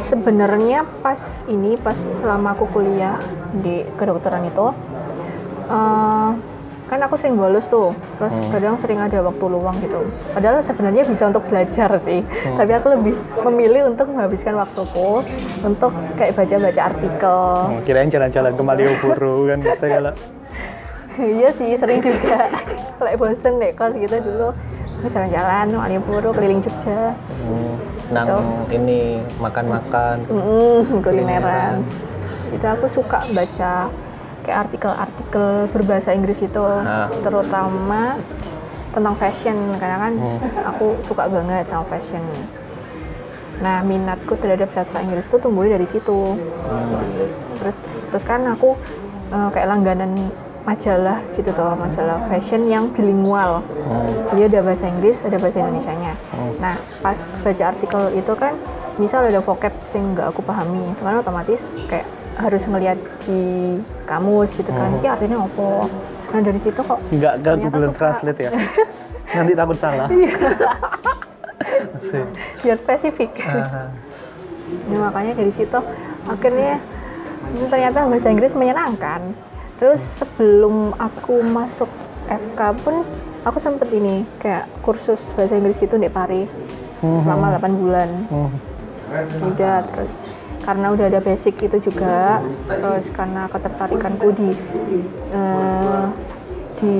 sebenarnya 0.00 0.80
pas 1.00 1.18
ini 1.44 1.74
pas 1.76 1.96
selama 2.18 2.52
aku 2.52 2.64
kuliah 2.70 3.18
di 3.54 3.84
kedokteran 3.94 4.46
itu 4.46 4.66
eh, 5.66 6.30
kan 6.94 7.02
aku 7.02 7.18
sering 7.18 7.34
bolos 7.34 7.66
tuh. 7.66 7.90
Terus 8.16 8.30
Hmm. 8.32 8.50
kadang 8.54 8.74
sering 8.78 9.02
ada 9.02 9.18
waktu 9.18 9.44
luang 9.44 9.74
gitu. 9.82 10.06
Padahal 10.30 10.62
sebenarnya 10.62 11.02
bisa 11.02 11.26
untuk 11.26 11.42
belajar 11.50 11.90
sih. 12.00 12.22
Hmm. 12.22 12.54
tapi 12.54 12.70
aku 12.72 12.86
lebih 12.94 13.14
memilih 13.42 13.82
untuk 13.90 14.06
menghabiskan 14.06 14.54
waktuku 14.54 15.26
untuk 15.60 15.90
kayak 16.14 16.38
baca-baca 16.38 16.80
artikel. 16.86 17.40
Hmm, 17.66 17.82
kirain 17.82 18.08
jalan-jalan 18.08 18.52
ke 18.54 18.62
Malioboro 18.62 19.50
kan 19.50 19.58
saya 19.58 19.90
kalau 19.98 20.12
iya 21.34 21.50
sih 21.50 21.74
sering 21.74 21.98
juga. 21.98 22.46
Kayak 22.96 23.18
bosen 23.18 23.52
deh 23.58 23.70
kos 23.74 23.94
gitu 23.94 24.16
dulu. 24.22 24.48
Jalan-jalan 25.04 25.66
Malioboro 25.74 26.30
keliling 26.30 26.62
Jogja. 26.62 27.10
Hmm, 27.42 27.74
nang 28.14 28.30
ini 28.68 29.18
makan-makan. 29.38 30.22
Mm, 30.30 31.02
kulineran. 31.02 31.82
Itu 32.54 32.66
aku 32.66 32.86
suka 32.86 33.18
baca 33.34 33.90
kayak 34.44 34.68
artikel-artikel 34.68 35.46
berbahasa 35.72 36.12
Inggris 36.12 36.38
itu, 36.38 36.60
Nah. 36.60 37.08
terutama 37.24 38.20
tentang 38.94 39.16
fashion 39.18 39.56
karena 39.80 39.96
kan 39.98 40.12
Hmm. 40.14 40.38
aku 40.70 40.94
suka 41.08 41.26
banget 41.26 41.66
sama 41.66 41.82
fashion. 41.90 42.22
Nah, 43.58 43.82
minatku 43.82 44.34
terhadap 44.38 44.70
sastra 44.70 45.02
Inggris 45.02 45.26
itu 45.26 45.38
tumbuh 45.38 45.66
dari 45.66 45.86
situ. 45.86 46.38
Hmm. 46.38 47.02
Terus 47.58 47.76
terus 48.12 48.24
kan 48.26 48.44
aku 48.46 48.76
eh, 49.34 49.48
kayak 49.50 49.66
langganan 49.66 50.14
majalah 50.64 51.20
gitu 51.36 51.50
tuh, 51.52 51.74
majalah 51.74 52.24
fashion 52.30 52.70
yang 52.70 52.86
bilingual. 52.94 53.60
Hmm. 53.84 54.06
Jadi 54.30 54.40
ada 54.52 54.60
bahasa 54.62 54.84
Inggris, 54.86 55.16
ada 55.26 55.36
bahasa 55.40 55.58
Indonesianya. 55.60 56.14
Hmm. 56.30 56.52
Nah, 56.62 56.74
pas 57.02 57.18
baca 57.42 57.64
artikel 57.68 58.02
itu 58.14 58.32
kan 58.38 58.54
misal 58.96 59.26
ada 59.26 59.42
vocab 59.42 59.74
yang 59.90 60.14
nggak 60.14 60.26
aku 60.30 60.40
pahami, 60.40 60.94
kan 61.02 61.18
otomatis 61.18 61.58
kayak 61.90 62.06
harus 62.36 62.62
ngeliat 62.64 62.98
di 63.22 63.42
kamus 64.04 64.50
gitu 64.52 64.68
kan, 64.68 64.90
Hmm. 64.92 65.06
artinya 65.06 65.38
apa? 65.42 65.68
Nah 66.26 66.40
dari 66.42 66.58
situ 66.58 66.80
kok 66.80 66.98
Nggak 67.08 67.34
Ternyata 67.40 67.62
Google 67.64 67.84
suka. 67.86 67.98
Translate 68.00 68.40
ya? 68.40 68.50
Nanti 69.36 69.52
takut 69.52 69.78
salah. 69.78 70.08
Iya. 70.08 70.32
Biar 72.60 72.76
spesifik. 72.76 73.30
Ah, 73.40 73.88
Nah, 74.64 75.06
makanya 75.06 75.36
dari 75.36 75.52
situ 75.52 75.76
akhirnya 76.24 76.80
hmm, 77.44 77.68
ternyata 77.68 78.08
bahasa 78.08 78.28
Inggris 78.28 78.52
menyenangkan. 78.52 79.20
Terus 79.76 80.00
sebelum 80.16 80.96
aku 80.96 81.44
masuk 81.44 81.86
FK 82.26 82.60
pun 82.80 83.04
aku 83.42 83.58
sempet 83.60 83.92
ini 83.92 84.24
kayak 84.38 84.64
kursus 84.80 85.20
bahasa 85.34 85.54
Inggris 85.54 85.76
gitu 85.76 85.94
di 85.94 86.08
Pari 86.08 86.48
Mhm. 86.98 87.20
selama 87.22 87.46
8 87.54 87.74
bulan. 87.76 88.08
hmm. 88.26 88.50
udah 89.44 89.84
terus 89.86 90.10
karena 90.64 90.86
udah 90.90 91.06
ada 91.06 91.20
basic 91.20 91.60
itu 91.60 91.76
juga 91.84 92.40
terus 92.66 93.04
karena 93.12 93.46
ketertarikanku 93.46 94.28
di 94.32 94.48
eh, 95.30 96.04
di 96.80 96.94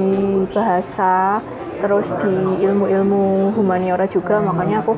bahasa 0.52 1.40
terus 1.80 2.08
di 2.22 2.64
ilmu-ilmu 2.64 3.52
humaniora 3.52 4.06
juga 4.06 4.40
makanya 4.40 4.80
aku 4.80 4.94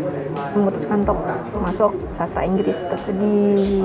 memutuskan 0.55 1.03
untuk 1.03 1.19
masuk 1.57 1.91
sastra 2.15 2.45
Inggris 2.45 2.77
tadi 2.93 3.83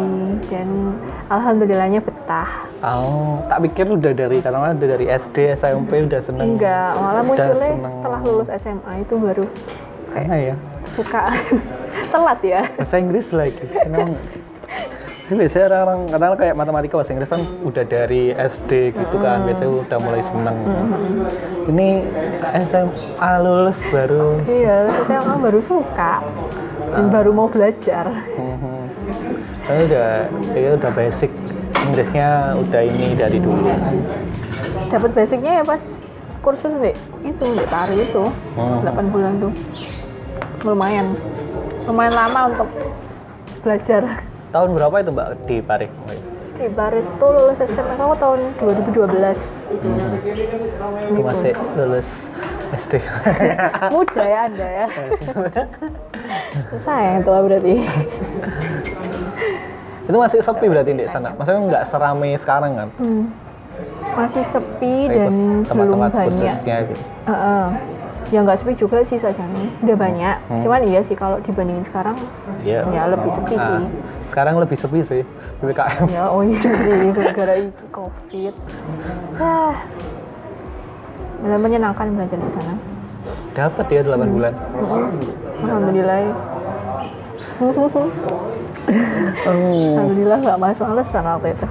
dan 0.49 0.97
alhamdulillahnya 1.29 2.01
betah 2.01 2.69
Oh, 2.81 3.37
tak 3.45 3.61
pikir 3.61 3.85
udah 3.85 4.09
dari 4.09 4.41
karena 4.41 4.73
udah 4.73 4.87
dari 4.97 5.05
SD, 5.05 5.53
SMP 5.53 6.01
udah 6.01 6.17
seneng. 6.25 6.57
enggak 6.57 6.97
malah 6.97 7.21
munculnya 7.21 7.77
seneng. 7.77 7.93
setelah 7.93 8.19
lulus 8.25 8.49
SMA 8.57 8.91
itu 9.05 9.13
baru 9.21 9.45
Karena 10.09 10.35
ya 10.41 10.55
suka 10.97 11.29
telat 12.11 12.39
ya 12.41 12.61
bahasa 12.73 12.97
Inggris 12.97 13.29
lagi. 13.29 13.61
Kenapa? 13.85 14.17
Ini 15.31 15.39
biasanya 15.39 15.65
orang-orang 15.71 15.99
kenal 16.11 16.33
kayak 16.35 16.55
matematika 16.59 16.93
bahasa 16.99 17.11
Inggris 17.15 17.31
kan 17.31 17.39
udah 17.63 17.85
dari 17.87 18.35
SD 18.35 18.91
gitu 18.91 19.15
kan, 19.15 19.39
biasanya 19.47 19.71
udah 19.79 19.97
mulai 20.03 20.21
seneng. 20.27 20.57
Ini 21.71 21.87
SMA 22.67 23.31
lulus 23.39 23.79
baru. 23.87 24.43
iya 24.43 24.91
saya 25.07 25.23
baru 25.23 25.63
suka 25.63 26.19
dan 26.91 27.07
baru 27.07 27.31
mau 27.31 27.47
belajar 27.47 28.11
Mhm. 28.35 28.75
Saya 29.63 29.79
udah, 29.87 30.07
ya 30.51 30.69
udah 30.75 30.91
basic 30.91 31.31
Inggrisnya 31.79 32.29
udah 32.59 32.81
ini 32.83 33.15
dari 33.15 33.39
dulu. 33.39 33.71
dapat 34.91 35.15
basicnya 35.15 35.53
ya 35.53 35.63
pas 35.63 35.79
kursus 36.43 36.75
nih 36.75 36.91
itu 37.23 37.43
di 37.55 37.65
tari 37.71 38.03
itu 38.03 38.27
Hmm. 38.59 38.83
8 38.83 39.07
bulan 39.07 39.39
tuh 39.39 39.51
lumayan 40.61 41.15
lumayan 41.87 42.11
lama 42.11 42.51
untuk 42.51 42.67
belajar 43.63 44.27
Tahun 44.51 44.69
berapa 44.69 44.95
itu 44.97 45.11
Mbak 45.11 45.27
di 45.45 45.57
Paris? 45.61 45.91
di 46.53 46.69
bar 46.69 46.93
itu 46.93 47.25
lulus 47.25 47.57
SMA 47.59 47.97
aku 47.97 48.13
tahun 48.15 48.39
2012 48.61 48.93
Aku 51.09 51.21
masih 51.25 51.53
lulus 51.73 52.05
SD. 52.71 53.01
muda 53.93 54.21
ya 54.21 54.39
anda 54.45 54.67
ya 54.69 54.85
saya 56.79 57.07
yang 57.11 57.25
tua 57.25 57.41
berarti 57.41 57.81
itu 60.05 60.13
masih 60.15 60.39
sepi 60.39 60.65
berarti 60.67 60.91
di 60.93 61.05
sana. 61.07 61.33
Maksudnya 61.33 61.61
nggak 61.65 61.83
seramai 61.87 62.37
sekarang 62.37 62.71
kan? 62.75 62.89
Hmm. 62.95 63.23
masih 64.13 64.43
sepi 64.45 65.09
dan 65.09 65.33
kurs- 65.65 65.73
belum 65.73 65.97
tempat-tempat 65.97 66.11
banyak 66.13 66.55
gitu. 66.61 66.93
Heeh. 67.25 67.65
ya 68.29 68.39
nggak 68.39 68.57
sepi 68.57 68.73
juga 68.77 68.97
sih 69.01 69.17
sajane 69.17 69.65
udah 69.81 69.97
banyak 69.97 70.35
Hmm. 70.45 70.61
cuman 70.61 70.81
iya 70.85 71.01
sih 71.01 71.15
kalau 71.15 71.41
dibandingin 71.41 71.83
sekarang 71.83 72.13
Iya. 72.61 72.85
ya 72.87 73.03
lebih 73.07 73.27
sepi 73.29 73.55
Ah, 73.55 73.65
sih 73.65 73.81
Sekarang 74.31 74.55
lebih 74.57 74.75
sepi 74.75 74.99
sih 75.03 75.21
PPKM. 75.59 76.07
ya 76.07 76.23
oh 76.25 76.39
iya 76.39 76.71
gara-gara 77.11 77.53
iki 77.59 77.85
covid 77.91 78.53
ah 79.37 79.75
benar 81.37 81.59
menyenangkan 81.59 82.07
belajar 82.11 82.37
di 82.37 82.49
sana 82.49 82.75
Dapat 83.51 83.85
ya 83.91 84.01
8 84.01 84.31
bulan. 84.31 84.53
Mm-mm. 84.55 85.11
alhamdulillah 85.61 86.19
Oh. 87.61 88.09
alhamdulillah 89.93 90.37
nggak 90.41 90.59
masuk 90.59 90.83
alasan 90.83 91.21
waktu 91.21 91.53
itu 91.53 91.67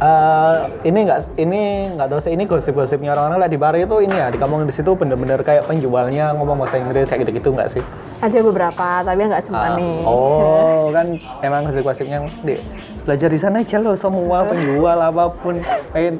Eh, 0.00 0.54
ini 0.82 1.04
nggak 1.04 1.36
ini 1.36 1.60
nggak 1.92 2.08
tahu 2.08 2.20
sih 2.20 2.32
ini 2.32 2.44
gosip-gosipnya 2.44 3.12
orang-orang 3.12 3.38
lah 3.38 3.48
di 3.48 3.54
bar 3.54 3.76
itu 3.76 4.00
ini 4.00 4.16
ya 4.16 4.32
di 4.32 4.40
kampung 4.40 4.64
di 4.64 4.72
situ 4.72 4.96
bener-bener 4.96 5.36
kayak 5.38 5.68
penjualnya 5.68 6.32
ngomong 6.32 6.56
bahasa 6.58 6.80
Inggris 6.80 7.04
kayak 7.04 7.20
gitu-gitu 7.22 7.52
nggak 7.52 7.68
sih? 7.70 7.84
ada 8.18 8.38
beberapa 8.40 9.04
tapi 9.04 9.20
nggak 9.22 9.44
semua 9.44 9.60
Ah, 9.62 9.76
nih 9.76 10.00
oh 10.02 10.88
kan 10.96 11.04
emang 11.40 11.68
gosip-gosipnya 11.68 12.18
di 12.40 12.56
belajar 13.04 13.28
di 13.28 13.38
sana 13.38 13.60
aja 13.60 13.76
loh 13.76 13.92
semua 13.94 14.40
penjual 14.42 14.96
apa 14.96 15.24
pun 15.36 15.60
kayak 15.92 16.16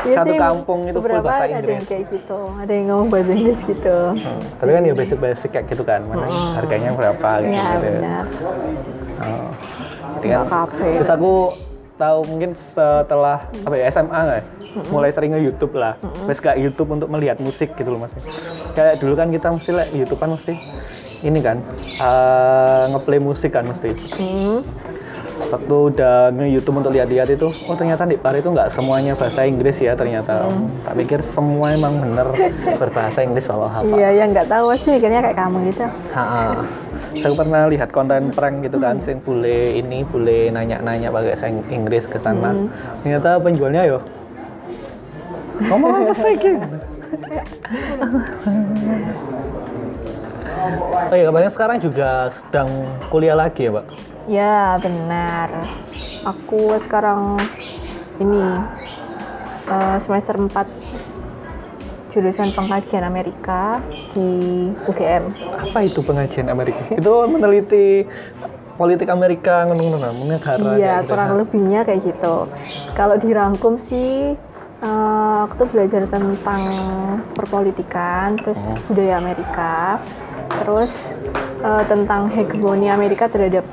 Iya 0.00 0.16
satu 0.16 0.32
sih, 0.32 0.38
kampung 0.38 0.80
itu 0.86 0.96
full 0.98 1.12
bahasa 1.18 1.32
ada 1.40 1.48
yang 1.48 1.60
Inggris. 1.60 1.84
kayak 1.86 2.04
gitu 2.10 2.38
ada 2.54 2.72
yang 2.72 2.86
ngomong 2.86 3.08
bahasa 3.10 3.30
Inggris 3.30 3.60
gitu 3.62 3.96
Hmm, 4.14 4.40
Tapi 4.56 4.70
kan 4.70 4.82
ya 4.82 4.92
basic-basic 4.94 5.48
kayak 5.50 5.66
gitu 5.68 5.82
kan, 5.82 6.00
mana 6.02 6.24
Mm-mm. 6.24 6.52
harganya 6.54 6.90
berapa 6.92 7.30
gitu. 7.38 7.48
ya 7.50 7.64
gitu. 7.66 7.80
benar 7.80 8.24
Oh. 9.20 9.48
Kan, 10.20 10.44
kafe 10.46 10.88
terus 10.96 11.08
aku 11.08 11.32
tahu 12.00 12.18
mungkin 12.32 12.56
setelah 12.72 13.44
apa 13.68 13.74
ya 13.76 13.84
SMA 13.92 14.08
nggak 14.08 14.38
ya? 14.40 14.44
mulai 14.88 15.12
sering 15.12 15.36
nge 15.36 15.42
YouTube 15.44 15.76
lah 15.76 16.00
terus 16.00 16.40
kayak 16.40 16.56
YouTube 16.56 16.88
untuk 16.96 17.12
melihat 17.12 17.36
musik 17.44 17.76
gitu 17.76 17.92
loh 17.92 18.08
mas. 18.08 18.14
Kayak 18.72 19.04
dulu 19.04 19.12
kan 19.20 19.28
kita 19.28 19.52
mesti 19.52 19.70
lah 19.76 19.86
YouTube 19.92 20.16
kan 20.16 20.32
mesti 20.32 20.56
ini 21.20 21.40
kan 21.44 21.60
eh, 22.00 22.84
ngeplay 22.96 23.20
musik 23.20 23.52
kan 23.52 23.68
mesti. 23.68 23.92
Hmm. 24.16 24.64
Waktu 25.48 25.76
udah 25.94 26.28
nge-youtube 26.36 26.76
untuk 26.84 26.92
lihat-lihat 26.92 27.28
itu 27.32 27.48
oh 27.48 27.76
ternyata 27.76 28.04
di 28.04 28.20
Par 28.20 28.36
itu 28.36 28.52
nggak 28.52 28.76
semuanya 28.76 29.16
bahasa 29.16 29.48
Inggris 29.48 29.76
ya 29.80 29.96
ternyata 29.96 30.52
tak 30.84 30.94
pikir 31.00 31.24
semua 31.32 31.72
emang 31.72 31.96
bener 32.04 32.28
berbahasa 32.76 33.24
Inggris 33.24 33.48
walau 33.48 33.72
apa 33.72 33.88
Iya, 33.88 34.08
yang 34.20 34.36
nggak 34.36 34.48
tahu 34.52 34.76
sih 34.76 35.00
mikirnya 35.00 35.20
kayak 35.24 35.38
kamu 35.40 35.56
gitu. 35.72 35.84
Ha, 36.12 36.24
saya 37.16 37.32
pernah 37.34 37.62
lihat 37.66 37.88
konten 37.90 38.30
prank 38.30 38.62
gitu 38.62 38.76
kan, 38.78 39.00
sing 39.02 39.18
bule 39.24 39.80
ini 39.80 40.04
bule 40.04 40.52
nanya-nanya 40.52 41.08
pakai 41.08 41.34
bahasa 41.34 41.46
Inggris 41.48 42.04
ke 42.06 42.18
sana. 42.20 42.52
Hmm. 42.52 42.68
Ternyata 43.02 43.40
penjualnya 43.40 43.82
yo 43.88 43.98
ngomong 45.64 46.08
apa 46.08 46.12
sih. 46.16 46.34
Oh 51.10 51.16
iya, 51.16 51.26
kabarnya 51.26 51.50
sekarang 51.50 51.78
juga 51.82 52.30
sedang 52.30 52.68
kuliah 53.10 53.34
lagi 53.34 53.66
ya, 53.66 53.74
Mbak? 53.74 53.86
Ya, 54.30 54.78
benar. 54.78 55.66
Aku 56.22 56.78
sekarang 56.86 57.42
ini 58.22 58.62
eh, 59.66 59.96
semester 60.06 60.38
4 60.38 60.54
jurusan 62.14 62.54
pengkajian 62.54 63.02
Amerika 63.02 63.82
di 64.14 64.30
UGM. 64.86 65.34
Apa 65.66 65.82
itu 65.82 65.98
pengajian 66.06 66.46
Amerika? 66.46 66.78
itu 66.94 67.14
meneliti 67.26 68.06
politik 68.78 69.10
Amerika 69.10 69.66
ngono-ngono 69.66 70.14
negara. 70.22 70.78
Iya, 70.78 71.02
gitu. 71.02 71.10
kurang 71.10 71.30
lebihnya 71.34 71.82
kayak 71.82 72.06
gitu. 72.06 72.46
Kalau 72.94 73.18
dirangkum 73.18 73.82
sih, 73.82 74.38
eh, 74.78 75.38
aku 75.42 75.66
tuh 75.66 75.68
belajar 75.74 76.06
tentang 76.06 76.62
perpolitikan, 77.34 78.38
terus 78.38 78.62
Oh. 78.62 78.78
budaya 78.94 79.18
Amerika, 79.18 79.98
terus 80.62 80.94
eh, 81.66 81.84
tentang 81.90 82.30
hegemoni 82.30 82.86
Amerika 82.86 83.26
terhadap 83.26 83.66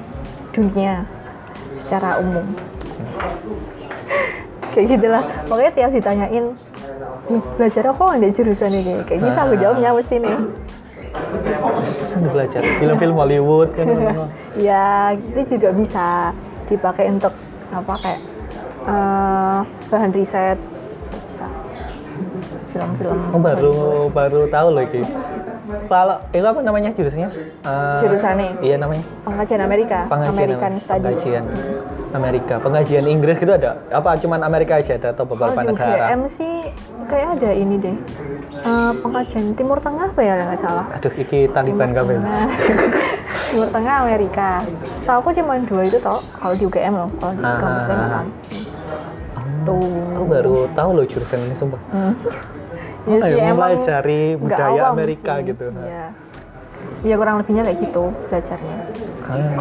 dunia 0.58 1.06
secara 1.86 2.18
umum. 2.18 2.46
kayak 4.74 4.98
gitulah. 4.98 5.24
Pokoknya 5.46 5.72
tiap 5.74 5.92
ditanyain, 5.94 6.46
"Nih, 7.30 7.42
belajar 7.58 7.84
apa 7.94 8.04
ada 8.18 8.28
jurusan 8.34 8.74
ini? 8.74 8.96
Kayak 9.06 9.20
gitu 9.22 9.38
aku 9.38 9.56
jawabnya 9.62 9.90
mesti 9.94 10.16
nih. 10.18 10.38
Belajar 12.34 12.62
film-film 12.82 13.16
Hollywood 13.18 13.70
kan. 13.78 13.86
ngono-ngono. 13.86 14.26
ya 14.68 15.14
itu 15.14 15.58
juga 15.58 15.70
bisa 15.74 16.06
dipakai 16.70 17.10
untuk 17.10 17.34
apa 17.70 17.94
kayak 18.02 18.22
eh, 18.86 19.60
bahan 19.90 20.12
riset 20.14 20.58
bisa 21.30 21.48
film-film 22.74 23.18
Oh, 23.34 23.42
baru 23.42 23.78
baru 24.14 24.42
tahu 24.50 24.68
loh 24.74 24.84
iki. 24.86 25.02
Kalau 25.68 26.18
itu 26.30 26.44
apa 26.44 26.60
namanya 26.60 26.90
jurusannya? 26.92 27.30
Eh, 27.62 28.00
Jurusannya? 28.00 28.50
Iya 28.60 28.76
namanya. 28.78 29.04
pengkajian 29.22 29.62
Amerika 29.62 30.00
Pengajian 30.08 30.34
American. 30.34 30.72
Studies 30.80 31.04
Pengajian 31.04 31.44
Amerika. 32.10 32.54
Pengajian 32.58 33.06
Inggris 33.06 33.36
gitu 33.36 33.52
ada? 33.52 33.72
Apa 33.90 34.16
cuman 34.16 34.40
Amerika 34.42 34.78
aja 34.78 34.96
ada 34.96 35.12
atau 35.12 35.24
beberapa 35.24 35.56
di 35.56 35.68
negara? 35.70 36.08
UGM 36.08 36.22
sih 36.32 36.54
kayak 37.06 37.28
ada 37.36 37.50
ini 37.52 37.76
deh 37.78 37.98
Eh, 38.58 38.92
pengkajian 38.98 39.54
Timur 39.54 39.78
Tengah 39.78 40.08
apa 40.08 40.22
ya 40.22 40.34
nggak 40.36 40.60
salah 40.60 40.86
Aduh, 40.90 41.14
iki 41.14 41.46
Taliban. 41.48 41.92
Tengah. 41.92 42.48
Timur 43.52 43.70
Tengah 43.70 43.96
Amerika 44.02 44.50
setahu 44.98 45.20
aku 45.22 45.30
cuma 45.34 45.54
dua 45.62 45.82
itu 45.84 45.98
toh 45.98 46.20
kalau 46.34 46.54
di 46.54 46.64
UGM 46.64 46.94
loh 46.96 47.10
kalau 47.18 47.34
di 47.34 47.44
Ah, 47.44 47.56
kampus 47.58 47.86
lain 47.86 47.98
ah, 47.98 48.10
kan 48.10 48.26
Tuh, 49.64 49.84
aku 50.16 50.26
baru 50.26 50.56
tahu 50.74 50.90
loh 50.96 51.06
jurusan 51.06 51.40
ini 51.42 51.56
sumpah. 51.56 51.82
Hmm. 51.92 52.16
Sih, 53.08 53.20
ya, 53.24 53.44
emang 53.48 53.72
mempelajari 53.72 54.22
nggak 54.36 54.40
budaya 54.44 54.82
Amerika 54.92 55.34
sih. 55.34 55.46
gitu. 55.48 55.66
Iya. 55.72 56.06
Iya 56.98 57.16
kurang 57.16 57.36
lebihnya 57.40 57.64
kayak 57.64 57.80
gitu 57.80 58.04
belajarnya. 58.28 58.78
Ah. 59.24 59.60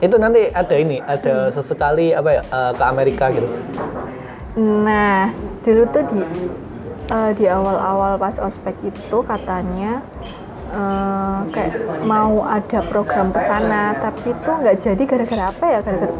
Itu 0.00 0.16
nanti 0.16 0.40
ada 0.48 0.74
ini, 0.74 0.96
ada 1.00 1.34
Hmm. 1.46 1.52
sesekali 1.52 2.10
apa 2.10 2.30
ya 2.30 2.42
eh, 2.42 2.72
ke 2.72 2.84
Amerika 2.84 3.24
gitu. 3.30 3.48
Nah, 4.56 5.34
dulu 5.60 5.82
tuh 5.90 6.02
di 6.08 6.20
eh, 7.06 7.30
di 7.34 7.44
awal-awal 7.44 8.16
pas 8.16 8.38
ospek 8.38 8.74
itu 8.82 9.16
katanya 9.22 10.00
eh, 10.70 11.38
kayak 11.50 11.74
mau 12.02 12.42
ada 12.42 12.80
program 12.86 13.28
ke 13.28 13.40
sana, 13.40 13.98
tapi 14.00 14.30
itu 14.30 14.50
nggak 14.50 14.76
jadi 14.78 15.02
gara-gara 15.04 15.44
apa 15.48 15.64
ya? 15.68 15.78
Gara-gara 15.80 16.14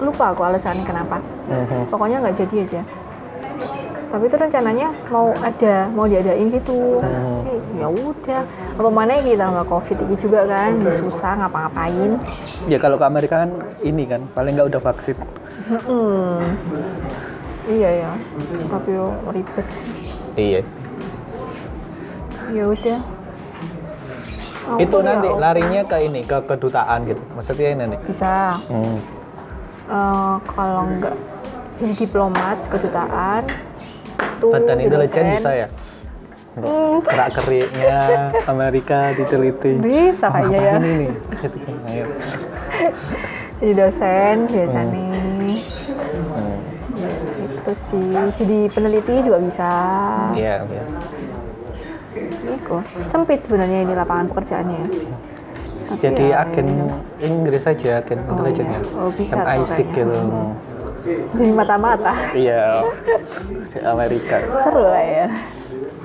lupa 0.00 0.24
aku 0.32 0.40
alasannya 0.42 0.84
kenapa. 0.86 1.18
Mhm. 1.46 1.92
Pokoknya 1.92 2.16
nggak 2.20 2.36
jadi 2.38 2.56
aja. 2.64 2.82
Tapi 4.10 4.26
itu 4.26 4.36
rencananya 4.36 4.88
mau 5.06 5.30
ada, 5.38 5.86
mau 5.94 6.02
diadain 6.10 6.50
gitu. 6.50 6.98
Hmm. 6.98 7.46
Eh, 7.46 7.58
ya 7.78 7.86
udah. 7.86 8.42
Apa 8.74 8.90
mana 8.90 9.22
kita 9.22 9.46
nggak 9.46 9.68
covid 9.70 9.98
ini 10.02 10.16
juga 10.18 10.40
kan, 10.50 10.70
susah 10.98 11.32
ngapa-ngapain. 11.38 12.18
Ya 12.66 12.82
kalau 12.82 12.98
ke 12.98 13.06
Amerika 13.06 13.46
kan 13.46 13.50
ini 13.86 14.10
kan 14.10 14.26
paling 14.34 14.58
nggak 14.58 14.68
udah 14.74 14.82
vaksin. 14.82 15.16
Hmm. 15.86 16.42
Iya 17.70 17.90
ya, 18.02 18.10
tapi 18.66 18.98
yo 18.98 19.14
ribet. 19.30 19.66
Iya. 20.34 20.60
Ya 22.50 22.64
udah. 22.66 22.98
Aku 24.70 24.86
itu 24.86 24.96
ya 25.02 25.06
nanti 25.06 25.28
oke. 25.30 25.38
larinya 25.38 25.82
ke 25.86 25.96
ini 26.02 26.20
ke 26.26 26.36
kedutaan 26.50 26.98
gitu. 27.06 27.22
Maksudnya 27.38 27.68
ini 27.70 27.78
nanti. 27.86 27.96
bisa. 28.10 28.58
Hmm. 28.66 28.98
Eh, 29.86 30.34
kalau 30.50 30.82
nggak 30.98 31.16
jadi 31.78 31.94
diplomat 31.94 32.58
kedutaan 32.74 33.42
itu 34.40 34.46
Badan 34.48 34.78
intelijen 34.80 35.20
dosen. 35.22 35.36
bisa 35.36 35.50
ya. 35.54 35.68
Hmm, 36.50 36.98
Gerak 37.00 37.28
geriknya 37.36 37.98
Amerika 38.44 39.14
diteliti. 39.14 39.72
bisa 39.78 40.26
kayaknya 40.26 40.58
ya. 40.58 40.74
Ini 40.74 40.90
nih. 40.98 41.12
Gitu 41.36 41.56
kan. 41.60 41.74
Jadi 43.60 43.72
dosen 43.76 44.36
biasanya. 44.48 44.82
Hmm. 44.90 45.56
Itu 47.50 47.72
sih. 47.86 48.10
Jadi 48.34 48.58
peneliti 48.68 49.14
juga 49.22 49.38
bisa. 49.38 49.70
Iya, 50.32 50.64
iya. 50.66 50.84
Iku. 52.50 52.82
Sempit 53.06 53.38
sebenarnya 53.40 53.84
ini 53.84 53.92
lapangan 53.94 54.26
pekerjaannya. 54.28 54.82
Tapi 55.86 55.98
Jadi 56.00 56.24
ya, 56.30 56.42
agen 56.44 56.68
Inggris 57.20 57.62
aja, 57.64 57.98
agen 57.98 58.18
Oh, 58.20 58.30
intelijennya. 58.32 58.78
iya. 58.80 58.94
Oh, 58.96 59.10
bisa 59.10 59.34
Kan 59.36 59.44
kayaknya. 59.44 59.76
gitu. 59.86 60.06
Jadi 61.04 61.52
mata-mata. 61.52 62.12
Iya. 62.32 62.84
Di 63.72 63.78
Amerika. 63.80 64.36
Seru 64.60 64.84
lah 64.84 65.00
ya. 65.02 65.26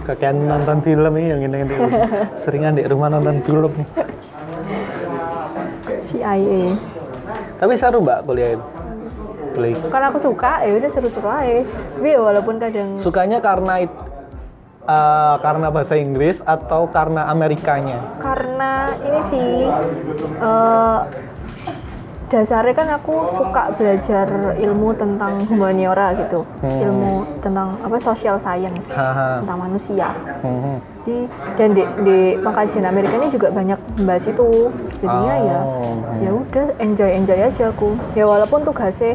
Kakek 0.06 0.38
nonton 0.38 0.78
film 0.80 1.14
nih 1.18 1.26
yang 1.34 1.42
ini, 1.42 1.58
ini. 1.66 1.76
Seringan 2.46 2.78
di 2.78 2.84
rumah 2.86 3.10
nonton 3.10 3.42
film 3.42 3.74
nih. 3.74 3.88
CIA. 6.06 6.62
Tapi 7.56 7.74
seru 7.76 8.00
mbak 8.00 8.24
kuliah 8.24 8.54
itu. 8.54 8.66
Beli. 9.56 9.72
Karena 9.88 10.12
aku 10.12 10.20
suka, 10.20 10.62
ya 10.62 10.72
udah 10.76 10.90
seru-seru 10.92 11.30
aja. 11.32 11.64
Tapi 11.64 12.08
ya 12.08 12.20
walaupun 12.20 12.56
kadang 12.60 13.00
Sukanya 13.00 13.40
karena 13.40 13.80
it- 13.82 14.04
eh, 14.84 15.36
karena 15.40 15.68
bahasa 15.72 15.96
Inggris 15.96 16.38
atau 16.44 16.86
karena 16.86 17.26
Amerikanya? 17.26 18.20
karena 18.20 18.72
ini 19.00 19.20
sih 19.32 19.50
eh, 20.38 20.98
dasarnya 22.26 22.74
kan 22.74 22.88
aku 22.92 23.14
suka 23.32 23.70
belajar 23.74 24.26
ilmu 24.58 24.90
tentang 24.94 25.46
humaniora 25.46 26.18
gitu, 26.18 26.42
Hmm. 26.60 26.80
ilmu 26.82 27.14
tentang 27.40 27.78
apa 27.80 27.98
social 28.00 28.42
science 28.42 28.90
Haha. 28.90 29.40
tentang 29.40 29.58
manusia. 29.62 30.10
Mhm. 30.42 30.76
Jadi, 31.06 31.18
dan 31.54 31.70
di, 31.72 31.84
di 32.02 32.18
pengkajian 32.42 32.82
Amerika 32.84 33.14
ini 33.14 33.30
juga 33.30 33.54
banyak 33.54 33.78
membahas 33.96 34.26
itu. 34.26 34.50
Jadinya 34.98 35.36
ya 35.38 35.60
Oh. 35.62 36.02
ya 36.18 36.32
udah 36.34 36.66
enjoy 36.80 37.10
enjoy 37.14 37.40
aja 37.40 37.70
aku. 37.70 37.94
Ya 38.18 38.26
walaupun 38.26 38.66
tugasnya 38.66 39.14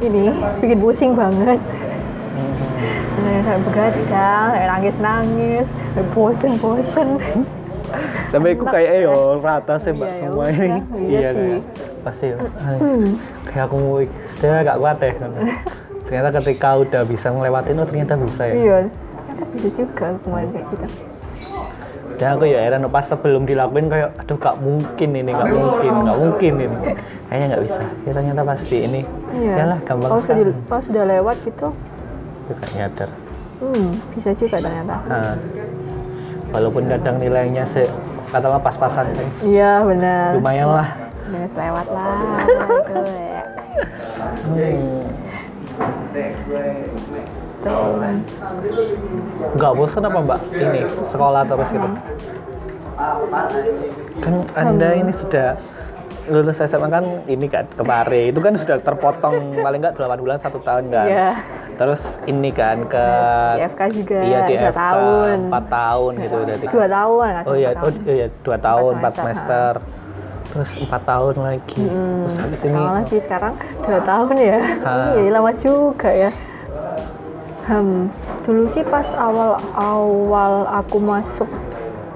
ini 0.00 0.28
bikin 0.60 0.78
pusing 0.78 1.12
banget. 1.16 1.56
Mhm. 1.56 2.68
Nah, 3.14 3.38
sampai 3.42 3.64
begadang, 3.64 4.46
sampai 4.52 4.68
nangis-nangis, 4.68 5.64
sampai 5.94 6.04
bosen-bosen. 6.12 7.08
Tapi 8.28 8.46
aku 8.50 8.64
kayak 8.64 8.92
ya. 8.94 9.04
yo 9.04 9.36
rata 9.38 9.76
sih 9.78 9.92
mbak 9.92 10.04
Iya, 10.06 10.16
ya 10.16 10.20
semua 10.22 10.44
ini. 10.48 10.68
Iya 11.08 11.28
sih. 11.30 11.54
Pasti. 12.02 12.26
yo. 12.30 12.38
Ay, 12.58 12.76
Hmm. 12.78 13.10
Kayak 13.46 13.64
aku 13.66 13.74
mau 13.76 13.98
dia 14.36 14.62
gak 14.62 14.78
kuat 14.78 14.96
deh. 14.98 15.14
ternyata 16.02 16.28
ketika 16.42 16.68
udah 16.76 17.02
bisa 17.08 17.26
ngelewatin 17.30 17.78
oh 17.78 17.86
ternyata 17.86 18.12
bisa 18.18 18.42
ya. 18.44 18.54
Iya, 18.54 18.76
ternyata 18.84 19.44
bisa 19.50 19.68
juga 19.72 20.06
kemarin 20.20 20.48
kayak 20.50 20.66
gitu. 20.68 20.86
Dan 22.12 22.28
aku 22.36 22.44
ya 22.44 22.60
heran 22.60 22.84
pas 22.86 23.02
sebelum 23.02 23.42
dilakuin 23.42 23.88
kayak 23.88 24.12
aduh 24.14 24.36
gak 24.36 24.56
mungkin 24.60 25.10
ini, 25.10 25.30
gak 25.32 25.48
mungkin, 25.48 25.92
gak 26.04 26.18
mungkin 26.20 26.52
ini. 26.60 26.76
Kayaknya 27.26 27.46
nggak 27.48 27.62
bisa. 27.64 27.82
Ya 28.04 28.10
ternyata 28.12 28.40
pasti 28.44 28.76
ini. 28.78 29.00
Iya. 29.32 29.54
Yalah 29.56 29.78
gampang 29.82 30.10
Kalau 30.10 30.22
sudah, 30.22 30.36
kalau 30.68 30.82
sudah 30.84 31.04
lewat 31.08 31.36
gitu, 31.42 31.68
Aku 32.42 32.52
gak 32.52 32.70
nyadar. 32.76 33.10
hmm, 33.62 33.88
bisa 34.12 34.30
juga 34.36 34.56
ternyata. 34.58 34.94
Nah, 35.06 35.34
walaupun 36.52 36.82
kadang 36.84 37.16
nilainya 37.16 37.64
se 37.64 37.86
katakanlah 38.28 38.60
pas-pasan. 38.60 39.06
Iya 39.40 39.80
benar. 39.82 40.36
Lumayan 40.36 40.68
lah. 40.68 40.88
Udah 41.32 41.48
lewat 41.48 41.86
lah. 41.88 42.08
ya. 43.08 43.42
Hmm. 44.44 45.00
Tuh. 47.62 47.96
Nggak 49.56 49.72
bosan 49.72 50.04
apa 50.04 50.18
mbak 50.20 50.40
ini 50.52 50.80
sekolah 51.08 51.42
terus 51.46 51.68
gitu? 51.72 51.88
Kan 54.20 54.34
anda 54.52 54.88
ini 54.92 55.12
sudah 55.16 55.56
lulus 56.22 56.60
SMA 56.60 56.86
kan 56.86 57.02
ini 57.26 57.50
kan 57.50 57.66
kemarin 57.74 58.30
itu 58.30 58.38
kan 58.38 58.54
sudah 58.54 58.78
terpotong 58.78 59.58
paling 59.58 59.82
nggak 59.82 59.98
8 59.98 60.22
bulan 60.22 60.38
satu 60.38 60.62
tahun 60.62 60.86
kan 60.86 61.06
Iya. 61.10 61.30
terus 61.74 61.98
ini 62.30 62.54
kan 62.54 62.86
ke 62.86 63.06
Di 63.58 63.62
FK 63.66 63.80
juga 63.90 64.18
iya 64.22 64.38
di 64.46 64.54
FK 64.54 64.70
tahun. 64.70 65.38
4 65.50 65.66
tahun 65.66 66.12
gitu 66.22 66.36
berarti 66.46 66.66
Dua 66.70 66.86
tahun 66.86 67.26
oh 67.42 67.56
iya 67.58 67.70
oh 67.74 67.90
iya 68.06 68.26
dua 68.38 68.54
tahun 68.56 68.92
empat 69.02 69.14
semester, 69.18 69.72
semester 69.82 70.01
terus 70.50 70.70
empat 70.80 71.02
tahun 71.06 71.36
lagi 71.38 71.82
Hmm, 71.84 72.26
terus 72.26 72.36
habis 72.38 72.60
ini 72.62 72.74
kalau 72.74 72.94
lagi 72.98 73.16
sekarang 73.22 73.54
dua 73.82 74.00
tahun 74.02 74.34
ya. 74.36 74.58
Ah. 74.82 75.12
Iya 75.14 75.30
lama 75.30 75.52
juga 75.56 76.10
ya. 76.10 76.30
Hmm, 77.62 78.10
dulu 78.42 78.66
sih 78.66 78.82
pas 78.82 79.06
awal-awal 79.14 80.66
aku 80.66 80.98
masuk 80.98 81.46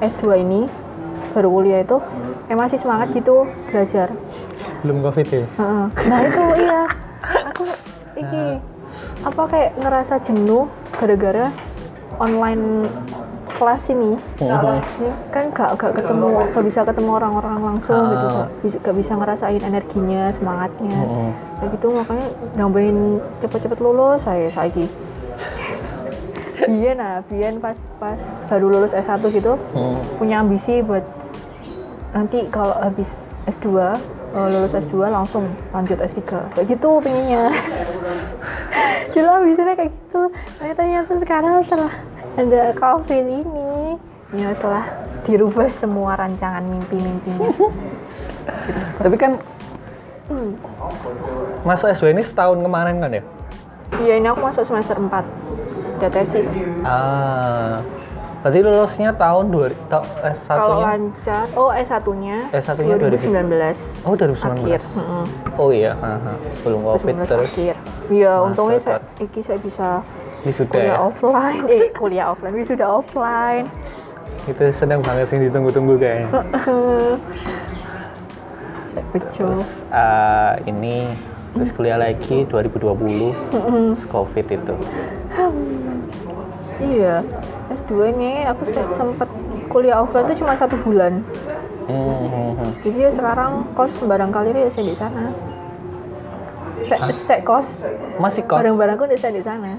S2 0.03 0.43
ini 0.43 0.67
baru 1.31 1.49
kuliah 1.49 1.87
itu 1.87 2.03
eh 2.47 2.57
masih 2.57 2.79
semangat 2.79 3.15
gitu 3.15 3.47
belajar. 3.71 4.11
belum 4.83 5.03
covid 5.03 5.27
ya. 5.27 5.45
Nah 6.07 6.19
itu 6.23 6.43
iya, 6.63 6.83
aku 7.51 7.65
iki 8.23 8.45
apa 9.23 9.43
kayak 9.49 9.71
ngerasa 9.79 10.15
jenuh 10.23 10.67
gara-gara 10.95 11.51
online 12.17 12.87
kelas 13.57 13.83
ini. 13.89 14.13
Ya, 14.39 14.61
kan 15.33 15.45
gak, 15.51 15.81
gak 15.81 15.93
ketemu 15.97 16.27
gak 16.53 16.65
bisa 16.65 16.81
ketemu 16.85 17.11
orang-orang 17.17 17.59
langsung 17.65 18.01
gitu 18.07 18.27
Ah. 18.27 18.35
gak 18.37 18.51
bisa, 18.63 18.77
gak 18.81 18.97
bisa 18.97 19.13
ngerasain 19.15 19.63
energinya 19.63 20.23
semangatnya. 20.31 21.01
Mhm. 21.01 21.31
kayak 21.57 21.71
gitu 21.73 21.87
makanya 21.89 22.27
nambahin 22.53 22.99
cepet-cepet 23.41 23.79
lulus 23.81 24.21
saya 24.21 24.53
saiki. 24.53 24.85
Bian 26.57 26.97
nah 26.97 27.21
Bian 27.25 27.61
pas 27.61 27.77
pas 27.97 28.17
baru 28.49 28.73
lulus 28.73 28.93
S1 28.93 29.21
gitu 29.29 29.61
punya 30.17 30.41
ambisi 30.41 30.81
buat 30.81 31.05
nanti 32.13 32.49
kalau 32.49 32.73
habis 32.77 33.09
S2 33.47 33.93
eh, 34.33 34.49
lulus 34.49 34.73
S2 34.73 35.07
langsung 35.07 35.45
lanjut 35.71 36.01
S3 36.01 36.21
kayak 36.53 36.67
gitu 36.67 37.01
pengennya 37.01 37.53
dulu 39.13 39.29
ambisinya 39.41 39.75
kayak 39.77 39.93
gitu. 39.93 40.23
Tapi 40.59 40.73
ternyata 40.73 41.13
sekarang 41.15 41.55
setelah 41.63 41.93
ada 42.37 42.63
covid 42.77 43.25
ini. 43.25 43.97
Ya 44.35 44.53
setelah 44.53 44.85
dirubah 45.25 45.71
semua 45.81 46.19
rancangan 46.19 46.63
mimpi-mimpinya. 46.67 47.51
Tapi 49.03 49.17
kan 49.17 49.39
hmm. 50.29 50.51
masuk 51.65 51.91
S2 51.91 52.13
ini 52.13 52.23
setahun 52.23 52.59
kemarin 52.61 53.01
kan 53.01 53.11
ya? 53.11 53.23
Iya 54.03 54.15
ini 54.19 54.27
aku 54.29 54.43
masuk 54.43 54.67
semester 54.67 54.99
4 54.99 55.11
udah 55.97 56.11
tesis. 56.13 56.49
Ah. 56.85 57.81
Berarti 58.45 58.63
lulusnya 58.63 59.11
tahun 59.19 59.51
dua 59.51 59.75
ta, 59.91 60.07
S1 60.23 60.55
kalau 60.55 60.79
lancar 60.79 61.51
oh 61.59 61.75
S1 61.75 62.07
nya 62.23 62.47
S1 62.55 62.79
nya 62.79 62.95
2019 62.95 64.07
oh 64.07 64.15
2019 64.15 64.39
akhir 64.55 64.81
Mm-mm. 64.95 65.25
oh 65.59 65.71
iya. 65.75 65.99
Aha. 65.99 66.39
sebelum 66.55 66.87
covid 66.87 67.27
2019 67.27 67.27
terus. 67.27 67.51
iya 68.07 68.39
untungnya 68.39 68.79
saya, 68.79 69.03
Tat. 69.03 69.19
iki 69.19 69.43
saya 69.43 69.59
bisa 69.59 69.99
wisuda 70.47 70.71
kuliah 70.71 70.95
ya? 70.95 70.97
offline. 71.03 71.63
Eh 71.67 71.91
kuliah 71.93 72.27
offline 72.31 72.63
sudah 72.63 72.89
offline. 73.03 73.67
Itu 74.47 74.63
senang 74.79 75.03
banget 75.03 75.27
sih 75.35 75.39
ditunggu-tunggu 75.43 75.99
kayaknya. 75.99 76.29
Saya 78.95 79.05
terus 79.13 79.69
ah, 79.93 80.57
ini 80.65 81.11
terus 81.53 81.73
kuliah 81.75 81.99
lagi 82.01 82.47
2020 82.49 83.35
terus 83.53 84.01
covid 84.09 84.47
itu. 84.47 84.75
Iya. 86.77 87.25
S2 87.73 87.93
ini 88.15 88.45
aku 88.45 88.69
se- 88.69 88.93
sempet 88.95 89.29
kuliah 89.73 90.01
offline 90.05 90.31
itu 90.31 90.45
cuma 90.45 90.55
satu 90.55 90.77
bulan. 90.81 91.25
Hmm, 91.87 92.59
jadi 92.83 93.09
ya 93.09 93.11
sekarang 93.15 93.63
kos 93.79 93.95
barangkali 94.03 94.53
ya 94.55 94.71
saya 94.71 94.85
di 94.91 94.97
sana. 94.97 95.25
Se 97.27 97.37
kos. 97.43 97.81
Masih 98.21 98.45
kos? 98.47 98.61
Barang-barangku 98.63 99.09
udah 99.09 99.19
saya 99.19 99.35
di 99.37 99.45
sana 99.45 99.77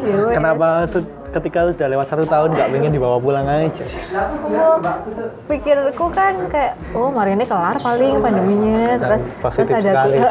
Ya 0.00 0.20
kenapa 0.36 0.88
ketika 1.30 1.70
udah 1.70 1.88
lewat 1.94 2.06
satu 2.10 2.24
tahun 2.26 2.58
nggak 2.58 2.68
pengen 2.74 2.92
dibawa 2.92 3.16
pulang 3.22 3.46
aja? 3.46 3.84
Aku 4.16 4.82
pikirku 5.46 6.06
kan 6.10 6.34
kayak 6.50 6.74
oh 6.96 7.12
hari 7.14 7.38
ini 7.38 7.44
kelar 7.46 7.76
paling 7.78 8.18
pandeminya. 8.18 8.98
Terus 8.98 9.22
positif 9.38 9.74
terus 9.74 9.84
ada 9.86 9.90
sekali. 9.92 10.16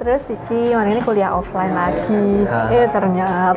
terus 0.00 0.22
iki 0.32 0.72
hari 0.72 0.96
ini 0.96 1.00
kuliah 1.04 1.28
offline 1.28 1.76
lagi. 1.76 2.48
Ah. 2.48 2.72
eh 2.72 2.88
ternyata 2.88 3.52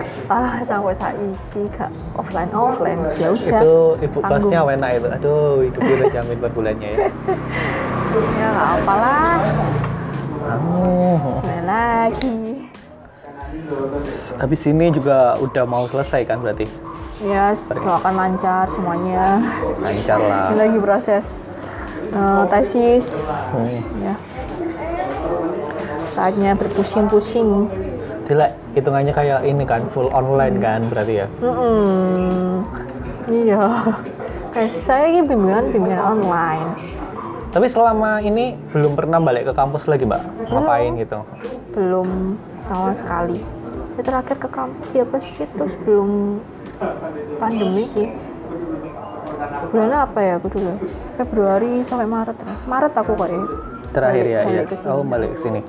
sampai 0.68 0.96
saiki 1.00 1.62
gak 1.80 1.90
offline 2.20 2.52
offline. 2.52 3.00
Ya 3.16 3.32
udah 3.32 3.62
itu 3.64 3.76
ibu 4.04 4.18
tanggung. 4.20 4.52
kosnya 4.52 4.60
enak 4.68 4.90
itu. 5.00 5.08
Aduh 5.08 5.56
hidupnya 5.64 5.94
udah 5.96 6.10
jamin 6.12 6.38
per 6.38 6.52
bulannya 6.52 6.90
ya. 6.92 7.08
Ya 8.14 8.46
nggak 8.46 8.70
apalah 8.78 9.42
oh. 10.62 11.42
lagi. 11.66 12.68
Habis 14.38 14.62
ini 14.66 14.90
juga 14.92 15.38
udah 15.40 15.64
mau 15.66 15.86
selesai 15.88 16.26
kan 16.26 16.42
berarti? 16.42 16.66
Ya 17.24 17.56
doakan 17.70 18.14
lancar 18.18 18.68
semuanya. 18.74 19.40
Lancar 19.80 20.20
lah. 20.20 20.52
Ini 20.52 20.58
lagi 20.60 20.78
proses 20.82 21.26
eh, 22.12 22.44
tesis. 22.50 23.06
Hmm. 23.54 23.80
ya. 24.02 24.16
Saatnya 26.14 26.54
berpusing-pusing. 26.58 27.70
Jadi 28.24 28.46
hitungannya 28.80 29.14
kayak 29.14 29.44
ini 29.44 29.64
kan 29.68 29.84
full 29.92 30.08
online 30.14 30.58
kan 30.64 30.88
berarti 30.88 31.26
ya? 31.26 31.28
Mm-mm. 31.44 32.64
iya. 33.28 33.62
Kayak 34.54 34.72
saya 34.86 35.06
ini 35.10 35.22
bimbingan 35.26 35.74
bimbingan 35.74 36.02
online 36.02 36.78
tapi 37.54 37.70
selama 37.70 38.18
ini 38.18 38.58
belum 38.74 38.98
pernah 38.98 39.22
balik 39.22 39.46
ke 39.46 39.54
kampus 39.54 39.86
lagi 39.86 40.10
mbak? 40.10 40.26
Ngapain 40.50 40.98
gitu? 40.98 41.22
Belum 41.78 42.34
sama 42.66 42.98
sekali. 42.98 43.46
Ya, 43.94 44.02
terakhir 44.02 44.42
ke 44.42 44.50
kampus 44.50 44.90
ya 44.90 45.06
pas 45.06 45.22
itu 45.22 45.64
sebelum 45.70 46.42
pandemi 47.38 47.86
sih. 47.94 48.10
Bulan 49.70 50.10
apa 50.10 50.20
ya? 50.26 50.34
Aku 50.42 50.50
dulu. 50.50 50.82
Februari 51.14 51.86
sampai 51.86 52.10
Maret. 52.10 52.34
Ya. 52.42 52.56
Maret 52.66 52.94
aku 52.98 53.12
kok 53.14 53.30
ya. 53.30 53.42
Terakhir 53.94 54.26
ya, 54.26 54.42
Balik- 54.42 54.50
ya. 54.50 54.50
balik 54.50 54.66
ke 54.66 54.76
sini. 54.82 54.90
oh 54.90 55.04
balik 55.06 55.30
ke 55.30 55.40
sini. 55.46 55.62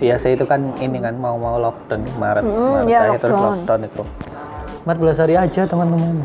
Iya 0.00 0.14
saya 0.16 0.32
itu 0.40 0.44
kan 0.48 0.60
ini 0.80 0.98
kan 1.04 1.20
mau 1.20 1.36
mau 1.36 1.60
lockdown 1.60 2.00
Maret. 2.16 2.44
Mm, 2.48 2.56
Maret 2.56 2.88
iya, 2.88 2.98
terakhir 3.04 3.20
terus 3.20 3.32
lockdown. 3.36 3.52
lockdown 3.60 3.80
itu. 3.84 4.02
14 4.88 5.20
hari 5.20 5.34
aja 5.36 5.62
teman-teman. 5.68 6.16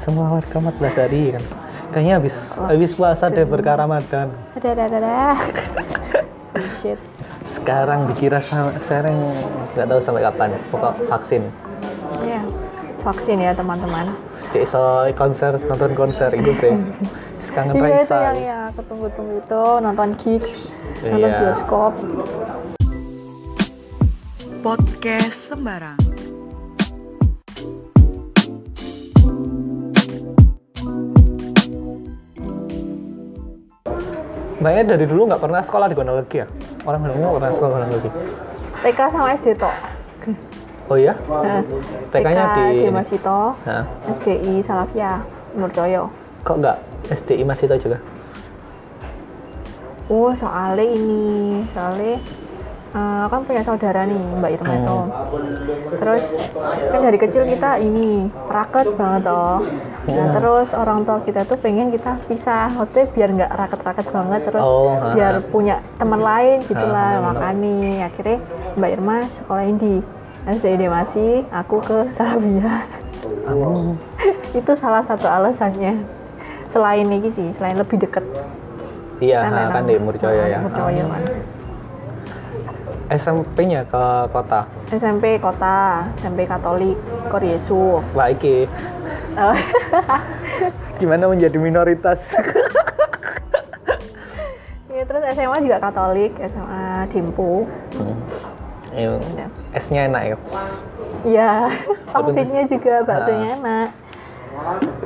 Semua 0.00 0.26
warga 0.40 0.56
14 0.56 0.96
hari 0.96 1.22
kan 1.36 1.44
kayaknya 1.90 2.14
habis 2.22 2.34
habis 2.56 2.90
puasa 2.94 3.26
deh 3.28 3.46
berkah 3.46 3.78
Ramadan. 3.78 4.30
Ada 4.56 4.68
ada 4.74 4.84
ada 4.90 5.14
shit 6.80 6.98
sekarang 7.60 8.08
dikira 8.10 8.40
sama 8.46 8.72
sekarang 8.88 9.16
nggak 9.76 9.86
tahu 9.86 10.00
sampai 10.02 10.22
kapan 10.24 10.50
pokok 10.70 10.94
vaksin. 11.10 11.42
Ya 12.24 12.40
vaksin 13.04 13.38
ya 13.42 13.52
teman-teman. 13.52 14.16
Cek 14.54 14.64
so 14.70 15.06
konser 15.14 15.58
nonton 15.68 15.92
konser 15.94 16.30
itu 16.34 16.52
sih. 16.58 16.74
Kangen 17.50 17.82
iya 17.82 18.06
itu 18.06 18.14
yang 18.14 18.38
yang 18.38 18.60
aku 18.70 18.80
tunggu-tunggu 18.86 19.42
itu 19.42 19.62
nonton 19.82 20.08
gigs 20.22 20.70
nonton 21.02 21.18
Iya. 21.18 21.38
bioskop. 21.42 21.92
Podcast 24.62 25.50
sembarang. 25.50 26.09
Mbaknya 34.60 34.82
dari 34.86 35.04
dulu 35.04 35.24
nggak 35.26 35.40
pernah 35.40 35.60
sekolah 35.60 35.86
di 35.88 35.94
Gonolegi 35.94 36.36
ya? 36.36 36.46
Orang 36.84 37.00
bilang 37.00 37.16
nggak 37.18 37.34
pernah 37.34 37.50
sekolah 37.50 37.70
di 37.70 37.80
Gonolegi. 37.80 38.10
TK 38.80 39.00
sama 39.08 39.28
SD 39.34 39.48
tok 39.56 39.76
Oh 40.86 40.98
iya? 40.98 41.14
Nah, 41.22 41.62
TK-nya 42.10 42.44
TK 42.44 42.56
di- 42.68 42.82
di 42.82 42.90
Masito 42.90 43.40
Nah, 43.62 43.82
SDI 44.10 44.54
Salafia 44.60 45.22
Nurjoyo 45.52 46.10
kok 46.40 46.56
nggak 46.56 46.76
SDI 47.10 47.42
masih 47.42 47.66
tahu 47.66 47.80
juga? 47.80 47.98
oh 50.08 50.32
soalnya 50.34 50.82
ini 50.82 51.22
soalnya 51.70 52.18
eh, 52.90 53.24
kan 53.26 53.40
punya 53.42 53.62
saudara 53.62 54.02
nih 54.02 54.18
Mbak 54.36 54.50
Irma 54.52 54.68
Hmm. 54.68 54.80
itu 54.80 54.98
terus 55.92 56.24
kan 56.90 57.00
dari 57.00 57.18
kecil 57.18 57.42
kita 57.44 57.70
ini 57.78 58.08
raket 58.46 58.88
banget 58.94 59.22
toh 59.24 59.58
nah 60.06 60.26
Hmm. 60.26 60.32
terus 60.32 60.68
orang 60.72 61.04
tua 61.04 61.20
kita 61.20 61.44
tuh 61.44 61.54
pengen 61.56 61.88
kita 61.88 62.18
pisah 62.24 62.66
maksudnya 62.72 63.06
biar 63.10 63.28
nggak 63.30 63.52
raket-raket 63.52 64.06
banget 64.08 64.40
terus 64.42 64.62
Oh, 64.62 64.96
biar 65.12 65.34
ha. 65.34 65.44
punya 65.44 65.76
teman 65.94 66.18
lain 66.18 66.58
gitulah 66.62 67.10
ha. 67.14 67.22
makanya 67.22 68.08
akhirnya 68.08 68.38
Mbak 68.74 68.90
Irma 68.90 69.16
sekolahin 69.30 69.76
di 69.76 69.94
SDI 70.42 70.88
masih 70.88 71.30
aku 71.50 71.78
ke 71.78 71.98
Salafia 72.12 72.88
Oh, 73.46 73.94
itu 74.58 74.72
salah 74.74 75.04
satu 75.04 75.26
alasannya 75.26 76.00
selain 76.70 77.04
ini 77.04 77.28
sih 77.30 77.48
selain 77.54 77.76
lebih 77.76 78.00
deket 78.00 78.24
iya 79.18 79.44
ha, 79.44 79.68
kan 79.68 79.84
di 79.84 79.94
Murjoyo 79.94 80.44
ya. 80.44 80.58
Murjoyo 80.58 81.04
kan 81.06 81.22
SMP-nya 83.10 83.82
ke 83.84 84.04
kota. 84.30 84.70
SMP 84.88 85.34
kota 85.36 86.06
SMP 86.16 86.46
Katolik 86.46 86.94
Kor 87.26 87.42
Yesu. 87.42 87.98
Wah 88.14 88.30
iki. 88.30 88.70
Eh, 89.32 89.58
gimana 91.00 91.26
menjadi 91.26 91.58
minoritas? 91.58 92.18
Ya 94.90 95.06
terus 95.06 95.22
SMA 95.32 95.64
juga 95.64 95.80
Katolik 95.80 96.34
SMA 96.36 96.82
Dimpu. 97.08 97.64
Hmm. 97.96 98.16
Iya. 98.90 99.16
Esnya 99.72 100.00
enak 100.04 100.22
ya? 100.24 100.36
Ya 101.24 101.50
Walaupun- 102.10 102.34
pangsitnya 102.36 102.62
juga 102.66 102.94
baksonya 103.06 103.48
Ah. 103.48 103.56
enak 103.56 103.88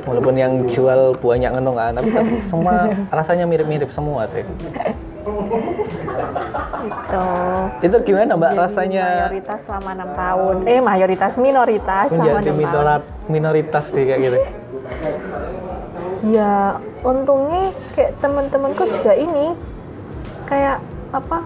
walaupun 0.04 0.34
yang 0.34 0.52
jual 0.66 1.14
banyak 1.20 1.50
ngenong 1.52 1.76
kan 1.76 1.92
tapi 1.96 2.10
tapi 2.10 2.32
semua 2.48 2.90
rasanya 3.12 3.44
mirip-mirip 3.48 3.90
semua 3.92 4.26
sih. 4.28 4.44
Gitu. 6.84 7.24
Itu 7.80 7.96
gimana 8.04 8.36
mbak 8.36 8.52
Jadi 8.52 8.60
rasanya? 8.60 9.06
mayoritas 9.08 9.60
selama 9.64 9.90
enam 9.96 10.10
tahun. 10.12 10.56
Eh 10.68 10.80
mayoritas 10.84 11.32
minoritas 11.40 12.06
selama 12.12 12.24
menjadi 12.24 12.34
enam 12.34 12.44
tahun. 12.44 12.60
minorat 12.60 13.02
minoritas 13.28 13.84
di 13.92 14.02
kayak 14.04 14.20
gitu. 14.20 14.38
Ya 16.32 16.80
untungnya 17.04 17.72
kayak 17.96 18.12
teman-temanku 18.20 18.84
juga 18.88 19.12
ini 19.16 19.52
kayak 20.48 20.80
apa 21.12 21.44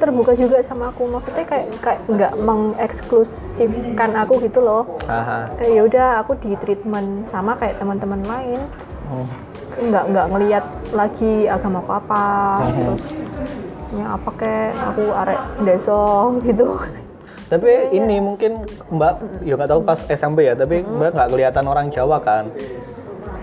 terbuka 0.00 0.32
juga 0.32 0.64
sama 0.64 0.88
aku. 0.88 1.04
Maksudnya 1.06 1.44
kayak 1.44 1.66
kayak 1.84 2.00
nggak 2.08 2.32
mengeksklusifkan 2.40 4.10
aku 4.16 4.40
gitu 4.40 4.64
loh. 4.64 4.98
Aha. 5.04 5.52
kayak 5.60 5.70
ya 5.76 5.82
udah 5.84 6.06
aku 6.24 6.32
di 6.40 6.56
treatment 6.58 7.28
sama 7.28 7.54
kayak 7.60 7.76
teman-teman 7.76 8.24
lain. 8.24 8.60
Hmm. 9.10 9.28
nggak 9.70 10.04
nggak 10.12 10.26
ngelihat 10.34 10.64
lagi 10.96 11.46
agama 11.46 11.78
aku 11.84 11.92
apa. 11.94 12.24
Terus 12.74 13.04
ya 13.90 14.06
apa 14.18 14.30
kayak 14.34 14.72
aku 14.88 15.02
arek 15.14 15.40
deso 15.62 16.02
gitu. 16.48 16.66
Tapi 17.50 17.90
ini 17.90 18.22
mungkin 18.22 18.62
mbak 18.94 19.42
ya 19.42 19.58
nggak 19.58 19.70
tahu 19.70 19.80
pas 19.82 19.98
SMP 20.06 20.46
ya 20.46 20.54
tapi 20.54 20.86
mbak 20.86 21.14
nggak 21.14 21.28
kelihatan 21.30 21.64
orang 21.66 21.86
Jawa 21.90 22.18
kan? 22.22 22.50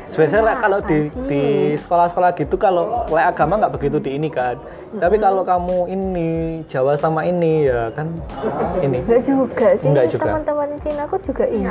Sebenarnya 0.08 0.40
Kenapa 0.48 0.64
kalau 0.64 0.80
di 0.88 1.00
sih? 1.12 1.20
di 1.28 1.44
sekolah-sekolah 1.84 2.32
gitu 2.40 2.56
kalau 2.56 3.04
le 3.12 3.22
agama 3.22 3.60
nggak 3.60 3.74
begitu 3.76 3.98
di 4.00 4.16
ini 4.16 4.32
kan. 4.32 4.56
Tapi 4.90 5.16
kalau 5.18 5.44
kamu 5.44 5.78
ini 5.90 6.30
Jawa 6.66 6.96
sama 6.96 7.22
ini 7.22 7.68
ya 7.68 7.92
kan 7.92 8.08
ini. 8.80 9.04
Enggak 9.04 9.22
juga 9.22 9.68
sih 9.76 9.86
Enggak 9.86 10.08
juga. 10.10 10.24
teman-teman 10.32 10.68
Cina 10.80 11.04
aku 11.04 11.20
juga 11.22 11.46
ini 11.46 11.68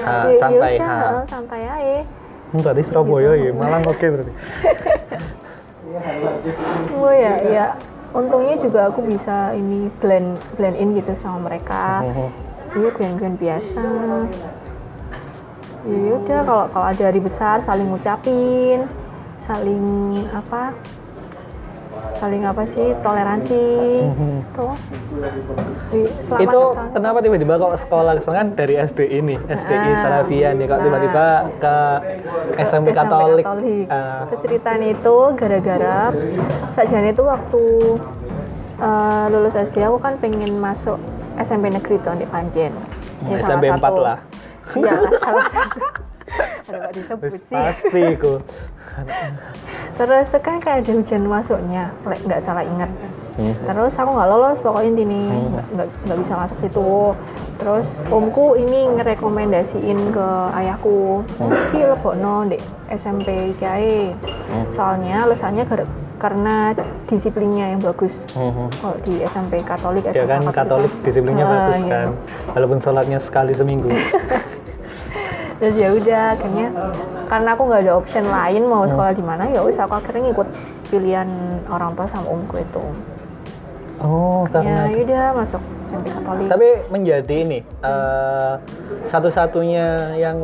Ah, 0.00 0.24
Ya- 0.26 0.40
santai, 0.40 0.72
ya 0.72 0.80
udah, 0.80 0.88
ha. 0.88 1.04
heeh, 1.04 1.24
santai 1.28 1.62
aja 1.62 1.98
Hmm, 2.48 2.62
Berarti 2.62 2.82
Surabaya 2.84 3.32
ya, 3.34 3.50
Malang 3.50 3.82
oke 3.84 4.06
berarti. 4.06 4.32
oh 6.94 7.12
ya 7.12 7.34
ya 7.44 7.64
untungnya 8.10 8.56
juga 8.56 8.80
aku 8.88 9.02
bisa 9.04 9.52
ini 9.52 9.90
blend 9.98 10.38
blend 10.54 10.74
in 10.74 10.94
gitu 10.94 11.12
sama 11.14 11.44
mereka 11.44 12.02
Mhm. 12.02 12.28
iya 12.74 12.88
grand-grand 12.90 13.36
biasa 13.36 13.84
ya 15.84 16.12
udah 16.16 16.40
kalau 16.42 16.64
kalau 16.70 16.86
ada 16.88 17.02
hari 17.04 17.20
besar 17.20 17.60
saling 17.60 17.86
ngucapin 17.86 18.86
saling 19.44 19.84
apa 20.30 20.72
saling 22.14 22.42
apa 22.42 22.62
sih 22.66 22.94
toleransi 23.00 23.62
tuh 24.50 24.72
Di- 25.88 26.10
Itu 26.40 26.60
kenapa 26.90 27.18
tiba-tiba 27.18 27.54
kok 27.54 27.78
sekolah 27.80 28.12
kan 28.18 28.52
dari 28.52 28.74
SD 28.76 29.00
ini, 29.14 29.36
SDI 29.40 29.90
Ah, 29.90 29.98
Salafian 30.00 30.54
nih 30.56 30.66
kok 30.66 30.74
nah. 30.74 30.84
tiba-tiba 30.84 31.26
ke 31.56 31.76
SMP 32.56 32.86
SMP 32.86 32.86
Katolik. 32.92 33.44
Katolik. 33.44 33.86
Ah, 33.88 34.24
Itu 34.24 34.34
ceritanya 34.42 34.88
itu 34.90 35.16
gara-gara 35.34 35.98
sajane 36.72 37.08
itu 37.10 37.22
waktu 37.22 37.62
eh, 38.76 39.24
lulus 39.28 39.54
SD 39.54 39.76
aku 39.80 39.98
kan 39.98 40.18
pengen 40.18 40.56
masuk 40.56 40.98
SMP 41.36 41.68
negeri 41.68 41.96
tuh 41.98 42.14
di 42.14 42.26
Panjen. 42.26 42.72
Ya, 43.24 43.36
salah 43.38 43.48
SMP 43.52 43.64
4 43.68 43.78
satu- 43.78 44.02
lah. 44.02 44.18
Iya, 44.72 44.92
salah 45.14 45.44
satu. 45.54 45.78
Ada 46.64 46.76
kok 46.80 46.92
disebut 46.92 47.30
Wis 47.30 47.40
sih. 47.40 47.52
pasti 47.52 48.02
ku. 48.16 48.32
Terus 49.94 50.26
itu 50.26 50.38
kan 50.40 50.56
kayak 50.58 50.78
ada 50.82 50.92
ujian 50.96 51.24
masuknya, 51.24 51.84
nggak 52.02 52.40
salah 52.40 52.62
ingat. 52.62 52.90
Hmm. 53.34 53.54
Terus 53.66 53.92
aku 53.94 54.10
nggak 54.10 54.28
lolos 54.28 54.58
pokoknya 54.60 54.88
intinya 54.88 55.18
Hmm. 55.20 55.50
nggak 55.50 55.66
nggak 55.74 55.88
nggak 56.04 56.18
bisa 56.20 56.32
masuk 56.36 56.56
situ. 56.58 56.90
Terus 57.56 57.86
omku 58.08 58.46
ini 58.56 58.80
ngerekomendasiin 58.92 59.98
ke 60.10 60.28
ayahku, 60.54 61.22
Hmm. 61.36 61.50
iki 61.50 61.80
lebokno 61.82 62.34
di 62.46 62.58
SMP 62.88 63.26
kiai. 63.54 64.14
Hmm. 64.48 64.64
Soalnya 64.72 65.26
alasannya 65.26 65.66
karena 66.16 66.72
disiplinnya 67.04 67.74
yang 67.74 67.82
bagus. 67.82 68.14
Kalau 68.32 68.96
di 69.02 69.20
SMP 69.24 69.60
Katolik, 69.60 70.06
Ya 70.08 70.24
kan 70.24 70.40
Katolik 70.48 70.90
disiplinnya 71.02 71.44
Ah, 71.44 71.50
bagus 71.52 71.74
iya. 71.76 71.90
kan. 71.90 72.08
Walaupun 72.54 72.78
sholatnya 72.80 73.18
sekali 73.20 73.52
seminggu. 73.52 73.90
Terus 75.64 75.80
ya 75.80 75.88
udah 75.90 76.22
akhirnya 76.36 76.66
karena 77.24 77.48
aku 77.56 77.62
nggak 77.64 77.82
ada 77.88 77.92
option 77.96 78.24
lain 78.28 78.62
Hmm. 78.62 78.70
mau 78.70 78.84
sekolah 78.84 79.16
di 79.16 79.24
mana 79.24 79.48
ya 79.48 79.64
wis 79.64 79.80
aku 79.80 79.96
akhirnya 79.96 80.28
ngikut 80.28 80.48
pilihan 80.92 81.28
orang 81.72 81.96
tua 81.96 82.04
sama 82.12 82.28
omku 82.28 82.60
itu. 82.60 82.84
Oh, 84.04 84.44
Ya 84.44 84.60
karena 84.60 84.92
udah 84.92 85.24
masuk 85.32 85.62
SMP 85.88 86.06
Katolik. 86.12 86.48
tapi 86.52 86.68
menjadi 86.92 87.34
ini 87.40 87.58
eh, 87.64 88.52
satu-satunya 89.08 90.12
yang 90.20 90.36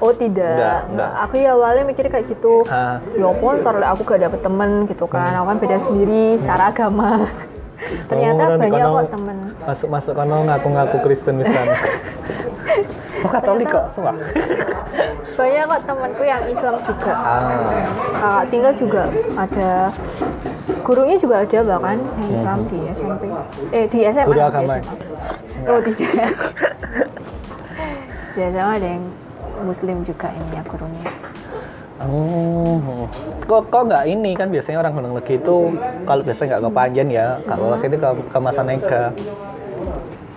Oh 0.00 0.16
tidak, 0.16 0.56
Enggak, 0.56 0.80
enggak. 0.88 1.10
Aku 1.28 1.34
ya 1.36 1.52
awalnya 1.52 1.84
mikir 1.84 2.08
kayak 2.08 2.24
gitu. 2.32 2.64
Ya 2.64 3.28
ntar 3.60 3.76
aku 3.84 4.00
gak 4.08 4.24
dapet 4.24 4.40
temen 4.40 4.88
gitu 4.88 5.04
kan. 5.04 5.28
Aku 5.36 5.44
kan 5.44 5.58
beda 5.60 5.76
sendiri 5.84 6.40
secara 6.40 6.72
agama. 6.72 7.28
Ternyata 7.80 8.42
Oh, 8.44 8.58
banyak 8.60 8.84
kok 8.84 9.08
temen. 9.16 9.36
masuk-masuk 9.64 10.12
kono 10.12 10.36
ngaku-ngaku 10.44 10.96
Kristen 11.00 11.34
misalnya. 11.40 11.76
oh, 13.24 13.30
Katolik 13.32 13.68
kok 13.72 13.84
semua. 13.96 14.14
Banyak 15.40 15.64
kok 15.72 15.82
temenku 15.88 16.22
yang 16.28 16.44
Islam 16.52 16.76
juga. 16.84 17.12
Ah, 17.16 17.40
Kakak 18.12 18.44
tinggal 18.52 18.72
juga 18.76 19.02
ada. 19.40 19.88
Gurunya 20.84 21.16
juga 21.16 21.34
ada 21.48 21.58
bahkan 21.64 21.96
yang 22.20 22.30
Islam 22.36 22.58
di 22.68 22.78
SMP. 22.92 23.22
Eh 23.72 23.84
di 23.88 23.98
SMA. 24.04 24.28
Guru 24.28 24.36
di 24.36 24.44
agama. 24.44 24.74
SMA. 24.76 24.94
Oh 25.64 25.80
tidak. 25.80 26.32
di 28.36 28.40
SMA 28.52 28.72
ada 28.76 28.88
yang 28.88 29.04
Muslim 29.64 29.96
juga 30.04 30.28
ini 30.28 30.60
ya 30.60 30.62
gurunya. 30.68 31.08
Oh, 32.00 33.04
kok 33.44 33.68
kok 33.68 33.82
nggak 33.84 34.04
ini 34.08 34.32
kan 34.32 34.48
biasanya 34.48 34.80
orang 34.80 34.96
Gunung 34.96 35.12
Legi 35.12 35.36
itu 35.36 35.56
kalau 36.08 36.24
biasanya 36.24 36.56
nggak 36.56 36.62
ke 36.64 36.70
Panjen 36.72 37.08
ya, 37.12 37.26
kalau 37.44 37.68
lolos 37.68 37.84
itu 37.84 37.96
ke 37.96 38.08
ke 38.24 38.38
Masanega. 38.40 39.02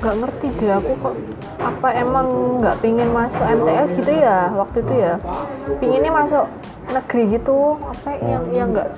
Gak 0.03 0.15
ngerti 0.19 0.47
deh 0.59 0.71
aku 0.75 0.91
kok 0.99 1.15
apa 1.63 1.87
emang 1.95 2.27
nggak 2.59 2.75
pingin 2.83 3.07
masuk 3.07 3.39
MTS 3.39 3.95
gitu 3.95 4.11
ya 4.11 4.51
waktu 4.51 4.83
itu 4.83 4.93
ya 4.99 5.13
pinginnya 5.79 6.11
masuk 6.11 6.43
negeri 6.91 7.23
gitu 7.31 7.79
apa 7.79 8.09
yang 8.19 8.43
yang 8.51 8.67
nggak 8.75 8.89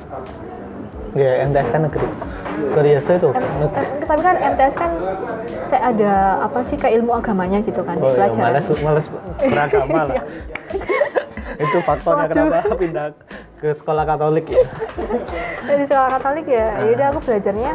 Ya, 1.16 1.48
MTS 1.48 1.72
kan 1.72 1.82
negeri. 1.86 2.04
Biasa 2.76 3.10
itu. 3.16 3.30
M- 3.32 3.56
negeri. 3.62 3.86
M- 3.86 4.04
tapi 4.04 4.20
kan 4.20 4.36
MTS 4.36 4.76
kan 4.76 4.92
saya 5.70 5.82
ada 5.94 6.12
apa 6.44 6.60
sih 6.68 6.76
kayak 6.76 7.00
ilmu 7.00 7.12
agamanya 7.14 7.64
gitu 7.64 7.86
kan 7.86 7.96
Oh 7.98 8.10
ya, 8.10 8.28
pelajaran 8.28 8.44
malas 8.52 8.66
malas 8.82 9.06
beragama 9.54 10.02
lah. 10.10 10.16
Itu 11.58 11.78
faktornya 11.82 12.26
Waduh. 12.26 12.36
kenapa 12.46 12.76
pindah 12.76 13.06
ke 13.56 13.70
sekolah 13.74 14.04
Katolik 14.04 14.46
ya. 14.50 14.64
dari 15.64 15.84
sekolah 15.84 16.10
Katolik 16.14 16.46
ya 16.48 16.66
ya 16.78 16.90
udah 16.92 17.08
aku 17.10 17.20
belajarnya 17.24 17.72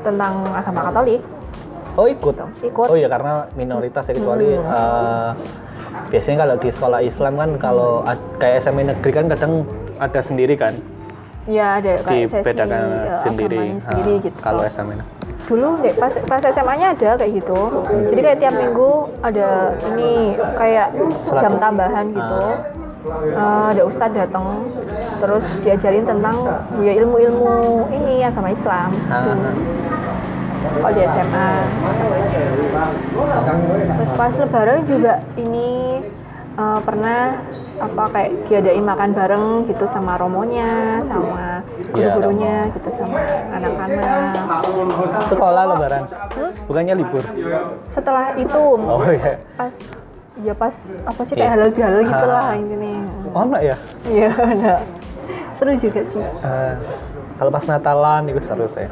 tentang 0.00 0.32
agama 0.50 0.80
Katolik 0.86 1.22
Oh 1.96 2.04
ikut. 2.04 2.36
ikut 2.60 2.86
Oh 2.86 2.94
iya 2.94 3.08
karena 3.08 3.48
minoritas 3.54 4.04
ya 4.04 4.12
kecuali 4.12 4.52
Hmm. 4.52 4.68
eh, 4.68 5.30
biasanya 6.06 6.38
kalau 6.38 6.56
di 6.56 6.68
sekolah 6.70 7.00
Islam 7.00 7.32
kan 7.34 7.50
kalau 7.56 7.90
kayak 8.36 8.60
SMA 8.60 8.84
negeri 8.86 9.10
kan 9.12 9.26
kadang 9.26 9.52
ada 9.96 10.20
sendiri 10.20 10.54
kan 10.54 10.76
ya 11.46 11.80
ada 11.80 11.96
kayak 11.98 12.28
sesi 12.28 12.36
dibedakan 12.36 12.82
eh, 12.84 13.20
sendiri. 13.24 13.62
sendiri 13.80 14.12
Ah, 14.12 14.20
gitu 14.20 14.38
Kalau 14.40 14.62
SMA 14.66 14.94
dulu 15.46 15.78
deh 15.78 15.94
pas 15.94 16.10
pas 16.26 16.42
SMA-nya 16.42 16.90
ada 16.92 17.10
kayak 17.16 17.32
gitu 17.32 17.60
jadi 18.10 18.20
kayak 18.20 18.38
tiap 18.40 18.54
minggu 18.56 18.90
ada 19.22 19.48
ini 19.88 20.12
kayak 20.52 20.88
jam 21.32 21.54
tambahan 21.56 22.06
gitu 22.10 22.40
Ah. 22.44 22.54
Eh, 23.06 23.38
ada 23.70 23.82
ustadz 23.82 24.18
datang 24.18 24.66
terus 25.16 25.46
diajarin 25.62 26.02
tentang 26.04 26.34
ya 26.76 26.92
ilmu-ilmu 26.98 27.54
ini 27.88 28.20
agama 28.20 28.50
Islam 28.50 28.90
Ah. 29.06 29.38
kalau 30.76 30.90
di 30.90 31.02
SMA 31.04 31.48
terus 33.94 34.10
pas 34.12 34.32
lebaran 34.34 34.80
juga 34.84 35.12
ini 35.36 36.02
eh, 36.56 36.80
pernah 36.82 37.38
apa 37.76 38.02
kayak 38.10 38.30
diadain 38.48 38.82
makan 38.82 39.10
bareng 39.12 39.46
gitu 39.66 39.84
sama 39.86 40.16
romonya 40.16 40.98
sama 41.04 41.62
Iya, 41.94 42.10
guru-gurunya 42.10 42.54
gitu 42.72 42.88
sama 42.92 43.20
anak-anak 43.52 44.50
Sekolah 45.26 45.62
lebaran. 45.68 46.02
Hmm? 46.32 46.50
Bukannya 46.66 46.94
libur. 46.96 47.22
setelah 47.88 48.34
itu 48.34 48.60
Oh 48.76 49.04
iya. 49.06 49.38
pas 49.54 49.70
ya 50.38 50.52
pas 50.52 50.74
apa 51.02 51.20
sih 51.22 51.32
Iya. 51.32 51.40
kayak 51.40 51.52
halal 51.52 51.70
bihalal 51.70 52.02
gitu 52.02 52.24
lah 52.26 52.42
Ah. 52.44 52.52
intinya 52.54 52.92
Oh 53.30 53.42
enggak 53.42 53.62
ya? 53.64 53.76
iya 54.06 54.28
ada 54.30 54.74
seru 55.52 55.72
juga 55.74 56.00
sih 56.06 56.20
Eh, 56.20 56.72
kalau 57.34 57.50
pas 57.50 57.64
Natalan 57.64 58.22
itu 58.26 58.40
seru 58.42 58.66
saya. 58.68 58.90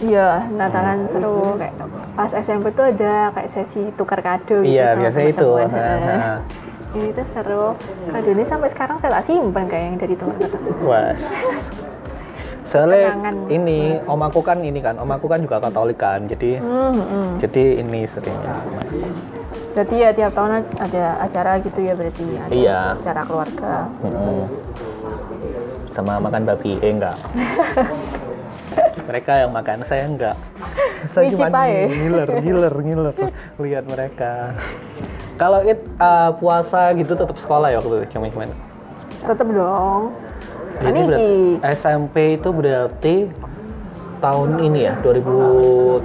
iya 0.00 0.28
Natalan 0.50 1.06
seru 1.08 1.54
kayak 1.54 1.74
pas 2.12 2.30
SMP 2.32 2.66
tuh 2.70 2.86
ada 2.88 3.30
kayak 3.30 3.48
sesi 3.50 3.82
tukar 3.94 4.18
kado 4.18 4.60
gitu 4.60 4.66
Iya 4.68 4.94
biasanya 4.94 5.28
itu. 5.28 5.48
Ah, 5.54 5.68
ah. 5.70 6.38
itu 6.92 7.22
seru 7.30 7.78
kado 8.08 8.28
ini 8.28 8.42
sampai 8.42 8.68
sekarang 8.68 8.98
saya 8.98 9.14
tak 9.14 9.24
simpan 9.24 9.64
kayak 9.64 9.84
yang 9.84 9.96
dari 9.96 10.14
teman 10.14 10.34
kata 10.36 10.58
Wah. 10.80 11.14
Soalnya 12.70 13.10
Kenangan. 13.10 13.36
ini 13.50 13.78
om 14.06 14.22
aku 14.22 14.40
kan 14.40 14.62
ini 14.62 14.78
kan, 14.78 14.94
om 14.94 15.10
aku 15.10 15.26
kan 15.26 15.42
juga 15.42 15.58
Katolik 15.58 15.98
kan, 15.98 16.22
jadi 16.30 16.62
hmm, 16.62 16.94
hmm. 16.94 17.28
jadi 17.42 17.64
ini 17.82 18.06
seringnya. 18.06 18.54
berarti 19.70 19.94
ya 19.98 20.10
tiap 20.10 20.34
tahun 20.34 20.66
ada 20.78 21.04
acara 21.18 21.58
gitu 21.62 21.78
ya 21.78 21.94
berarti 21.94 22.26
ada 22.38 22.50
Iya. 22.50 22.80
acara 22.98 23.22
keluarga 23.22 23.74
Mm-mm. 24.02 24.40
Sama 25.90 26.18
makan 26.18 26.42
babi, 26.46 26.78
eh 26.78 26.90
enggak. 26.90 27.18
mereka 29.10 29.32
yang 29.42 29.50
makan, 29.50 29.82
saya 29.86 30.06
enggak. 30.06 30.36
Saya 31.10 31.26
cuma 31.34 31.50
ngiler, 31.50 32.28
ngiler, 32.38 32.74
ngiler 32.78 33.14
lihat 33.58 33.84
mereka. 33.90 34.54
Kalau 35.34 35.66
it 35.66 35.82
uh, 35.98 36.30
puasa 36.38 36.94
gitu 36.94 37.18
tetap 37.18 37.34
sekolah 37.34 37.74
ya 37.74 37.82
waktu 37.82 38.06
itu, 38.06 38.14
cuma 38.14 38.30
cuman. 38.30 38.50
tetep 39.20 39.46
dong 39.50 40.14
Ini 40.80 41.00
ki. 41.06 41.30
SMP 41.76 42.16
itu 42.34 42.48
berarti 42.50 43.16
tahun 44.20 44.60
ini 44.60 44.84
ya 44.84 44.94
2008 45.00 46.04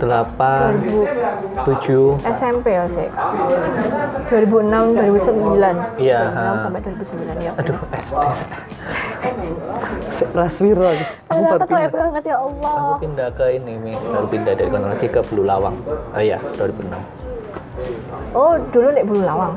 7 1.68 2.16
SMP 2.24 2.72
ya 2.72 2.88
sih 2.88 3.08
2006 4.32 4.96
2009 4.96 6.00
Iya, 6.00 6.32
2006 6.32 6.32
ha. 6.32 6.56
sampai 6.64 6.80
2009 6.80 7.44
ya. 7.44 7.52
Aduh 7.60 7.76
SD 9.20 9.44
Raswiro 10.32 10.88
aku 11.28 11.42
baru 11.44 11.60
aku 11.60 11.68
pindah. 11.68 11.92
banget 11.92 12.24
ya 12.24 12.36
aku 12.38 12.48
Allah 12.64 12.96
pindah 13.00 13.30
ke 13.32 13.46
ini 13.54 13.74
Mi. 13.76 13.92
baru 13.92 14.28
pindah 14.28 14.54
dari 14.54 14.70
kronologi 14.70 15.08
ke 15.08 15.20
Bulu 15.22 15.44
Lawang. 15.44 15.76
Oh 16.12 16.22
iya 16.22 16.40
2006 16.56 17.35
oh 18.36 18.60
dulu 18.72 18.88
nek 18.92 19.06
Bulu 19.08 19.22
Lawang? 19.24 19.54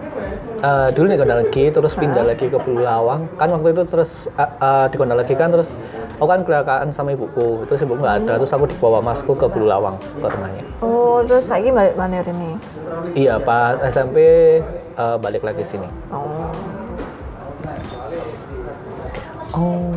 Eh, 0.59 0.89
dulu 0.91 1.07
di 1.07 1.17
kronologi 1.19 1.65
terus 1.71 1.93
pindah 1.95 2.25
lagi 2.27 2.51
ke 2.51 2.59
Bulu 2.59 2.83
Lawang. 2.83 3.31
Kan 3.39 3.55
waktu 3.55 3.75
itu 3.75 3.83
terus 3.87 4.11
eh, 4.35 4.51
eh, 4.59 4.85
di 4.91 4.97
kronologi 4.99 5.35
kan 5.39 5.55
terus 5.55 5.71
aku 6.19 6.27
kan 6.27 6.41
kecelakaan 6.43 6.89
sama 6.91 7.15
ibuku. 7.15 7.63
Terus 7.71 7.81
ibu 7.87 7.95
nggak 7.95 8.15
ada 8.25 8.33
terus 8.43 8.51
aku 8.51 8.67
dibawa 8.67 8.99
masku 8.99 9.33
ke 9.39 9.47
Bulu 9.47 9.71
Lawang 9.71 9.97
ke 9.99 10.27
rumahnya. 10.27 10.65
Oh 10.83 11.23
terus 11.23 11.47
lagi 11.47 11.71
balik 11.71 11.95
mana 11.95 12.23
ini 12.23 12.59
iya 13.15 13.39
pas 13.39 13.79
SMP 13.87 14.19
eh, 14.99 15.17
balik 15.23 15.47
lagi 15.47 15.63
sini. 15.71 15.89
Oh. 16.11 16.51
Oh, 19.57 19.91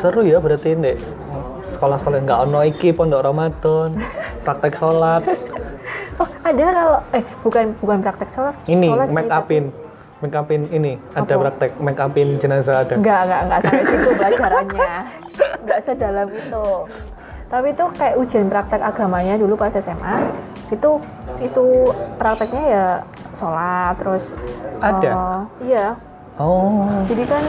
seru 0.00 0.24
ya 0.24 0.40
berarti 0.40 0.72
Dek. 0.72 0.96
Sekolah-sekolah 1.76 2.24
nggak 2.24 2.40
ono 2.48 2.64
iki 2.64 2.88
pondok 2.90 3.20
Ramadan, 3.20 4.00
praktek 4.48 4.80
sholat. 4.80 5.22
Oh 6.22 6.28
ada 6.40 6.62
kalau 6.64 6.96
eh 7.12 7.22
bukan 7.42 7.64
bukan 7.78 7.98
praktek 8.00 8.30
sholat 8.30 8.54
Ini 8.64 8.88
sholat 8.88 9.08
make 9.10 9.26
upin, 9.28 9.64
make 10.20 10.32
upin 10.32 10.70
ini 10.70 10.94
ada 11.12 11.26
Apa? 11.28 11.42
praktek 11.44 11.70
make 11.76 11.98
upin 11.98 12.38
jenazah 12.38 12.82
ada. 12.82 12.94
Enggak, 12.94 13.20
enggak, 13.24 13.40
enggak 13.42 13.60
sampai 13.60 13.84
situ 13.84 14.08
pelajarannya. 14.18 14.94
Enggak 15.58 15.78
sedalam 15.82 16.28
itu. 16.30 16.66
Tapi 17.44 17.66
itu 17.68 17.84
kayak 17.92 18.14
ujian 18.16 18.46
praktek 18.46 18.80
agamanya 18.80 19.34
dulu 19.36 19.54
pas 19.54 19.74
SMA. 19.74 20.14
Itu 20.70 21.02
itu 21.38 21.64
prakteknya 22.16 22.62
ya 22.64 22.86
sholat 23.34 23.98
terus 23.98 24.24
Ada? 24.78 25.10
eh, 25.10 25.40
iya. 25.66 25.86
Oh. 26.34 26.88
Jadi 27.04 27.24
kan 27.26 27.44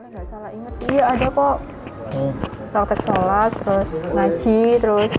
enggak 0.00 0.24
salah 0.28 0.50
ingat 0.50 0.72
sih. 0.78 0.86
Iya 0.92 1.04
ada 1.08 1.26
kok 1.28 1.56
Hmm. 2.04 2.30
praktek 2.70 3.00
sholat 3.02 3.50
terus 3.58 3.90
ngaji 4.06 4.60
terus 4.78 5.12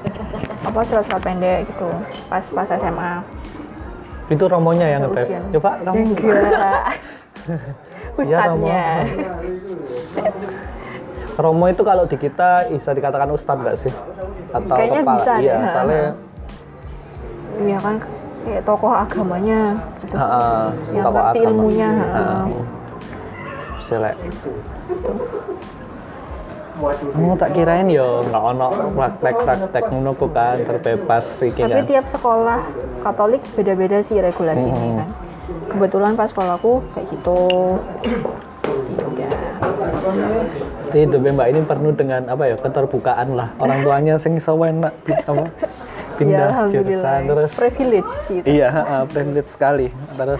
apa 0.65 0.79
surat-surat 0.83 1.21
pendek 1.21 1.69
gitu 1.69 1.87
pas 2.27 2.43
pas 2.43 2.67
SMA. 2.67 3.13
Itu 4.25 4.43
romonya 4.49 4.87
yang 4.89 5.01
ngetes. 5.05 5.29
Coba 5.53 5.77
kamu. 5.85 6.03
Ya, 8.23 8.47
Romo. 8.47 8.63
Romo 11.35 11.65
itu 11.67 11.83
kalau 11.83 12.07
di 12.07 12.15
kita 12.15 12.63
bisa 12.71 12.95
dikatakan 12.95 13.27
ustadz 13.27 13.59
nggak 13.59 13.77
sih? 13.83 13.91
Atau 14.55 14.71
Kayaknya 14.79 15.01
kepala? 15.03 15.19
bisa 15.19 15.33
Iya, 15.35 15.51
deh, 15.59 15.67
soalnya 15.67 16.03
Iya 17.55 17.77
kan 17.83 17.95
kayak 18.47 18.63
tokoh 18.63 18.91
agamanya 18.91 19.59
gitu. 19.99 20.15
Heeh, 20.15 20.63
Yang 20.95 21.03
tokoh 21.03 21.19
ngerti 21.19 21.39
agama. 21.39 21.51
ilmunya, 21.51 21.89
ha. 21.91 22.05
Heeh. 22.15 22.43
Selek. 23.83 24.15
Kamu 26.75 27.33
tak 27.35 27.53
kirain 27.53 27.87
yo 27.87 28.19
nggak 28.21 28.43
ono 28.45 28.67
praktek-praktek 28.91 29.83
ngono 29.87 30.11
kan 30.13 30.59
terbebas 30.59 31.23
iki 31.39 31.61
Tapi 31.61 31.71
kan. 31.73 31.87
tiap 31.87 32.05
sekolah 32.05 32.59
Katolik 32.99 33.41
beda-beda 33.53 34.01
sih 34.01 34.17
regulasinya 34.17 34.75
Hmm. 34.75 34.97
kan. 34.97 35.09
Kebetulan 35.69 36.11
pas 36.13 36.27
sekolahku 36.27 36.83
kayak 36.91 37.07
gitu. 37.09 37.39
Jadi 40.85 40.97
ya 40.97 41.01
hidupnya 41.01 41.31
Mbak 41.33 41.47
ini 41.47 41.59
penuh 41.63 41.93
dengan 41.93 42.21
apa 42.25 42.43
ya 42.45 42.55
keterbukaan 42.55 43.27
lah. 43.33 43.49
Orang 43.57 43.81
tuanya 43.81 44.15
sing 44.17 44.37
sewenak 44.37 44.93
apa 45.21 45.47
Ya, 46.15 46.17
pindah 46.17 46.47
alhamdulillah. 46.47 46.95
jurusan 47.03 47.21
terus 47.27 47.51
privilege 47.53 48.11
sih 48.23 48.35
itu. 48.39 48.47
iya 48.49 48.67
heeh, 48.69 49.01
privilege 49.05 49.51
sekali. 49.51 49.87
Terus 50.15 50.39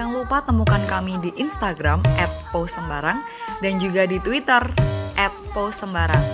Jangan 0.00 0.16
lupa 0.16 0.40
temukan 0.40 0.80
kami 0.88 1.20
di 1.20 1.28
Instagram 1.36 2.00
@posembarang 2.56 3.20
dan 3.60 3.76
juga 3.76 4.08
di 4.08 4.16
Twitter 4.16 4.64
@posembarang. 5.52 6.24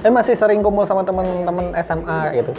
eh 0.00 0.08
masih 0.08 0.32
sering 0.32 0.64
kumpul 0.64 0.88
sama 0.88 1.04
teman-teman 1.04 1.76
SMA 1.76 2.40
gitu. 2.40 2.56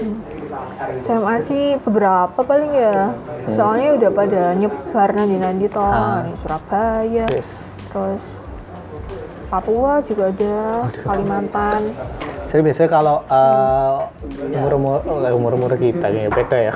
SMA 1.09 1.41
sih 1.41 1.73
beberapa 1.81 2.37
paling 2.37 2.69
ya. 2.69 3.09
Soalnya 3.49 3.97
udah 3.97 4.09
pada 4.13 4.53
nyebar 4.53 5.09
nanti-nanti 5.09 5.65
toh 5.73 5.89
Ah. 5.89 6.21
di 6.21 6.37
Surabaya, 6.37 7.25
Yes. 7.33 7.49
terus 7.89 8.21
Papua 9.55 10.03
juga 10.03 10.35
ada, 10.35 10.91
Kalimantan. 11.07 11.95
Jadi 12.51 12.59
biasanya 12.59 12.89
kalau 12.91 13.23
uh, 13.31 14.03
umur-umur 14.51 14.99
eh, 15.23 15.31
umur-umur 15.31 15.71
kita 15.79 16.11
kayaknya 16.11 16.27
beda 16.27 16.57
ya. 16.59 16.73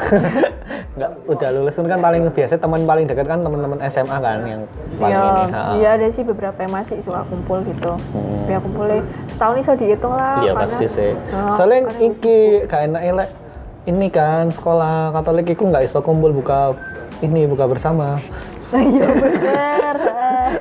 Nggak 0.96 1.12
udah 1.28 1.50
lulus 1.60 1.76
itu 1.76 1.88
kan 1.92 2.00
paling 2.00 2.24
biasa 2.32 2.56
teman 2.56 2.88
paling 2.88 3.04
dekat 3.04 3.28
kan 3.28 3.44
teman-teman 3.44 3.84
SMA 3.92 4.18
kan 4.24 4.40
yang 4.48 4.62
paling 4.96 5.12
Iya, 5.12 5.28
ini. 5.28 5.60
iya 5.84 5.90
ada 6.00 6.08
sih 6.08 6.24
beberapa 6.24 6.56
yang 6.64 6.72
masih 6.72 7.04
suka 7.04 7.28
kumpul 7.28 7.60
gitu. 7.68 7.92
Hmm. 8.16 8.48
Ya 8.48 8.58
kumpulnya 8.64 9.04
setahun 9.28 9.56
ini 9.60 9.64
so 9.68 9.74
dihitung 9.76 10.16
lah. 10.16 10.40
Iya 10.40 10.52
pasti 10.56 10.86
sih. 10.88 11.12
Oh, 11.36 11.60
Soalnya 11.60 11.80
iki 12.00 12.64
gak 12.64 12.82
enak 12.96 13.02
elek 13.04 13.30
ini 13.92 14.08
kan 14.08 14.56
sekolah 14.56 15.12
Katolik 15.20 15.52
iku 15.52 15.68
nggak 15.68 15.84
iso 15.84 16.00
kumpul 16.00 16.32
buka 16.32 16.80
ini 17.20 17.44
buka 17.44 17.68
bersama. 17.68 18.24
Iya 18.70 19.08
bener. 19.24 19.96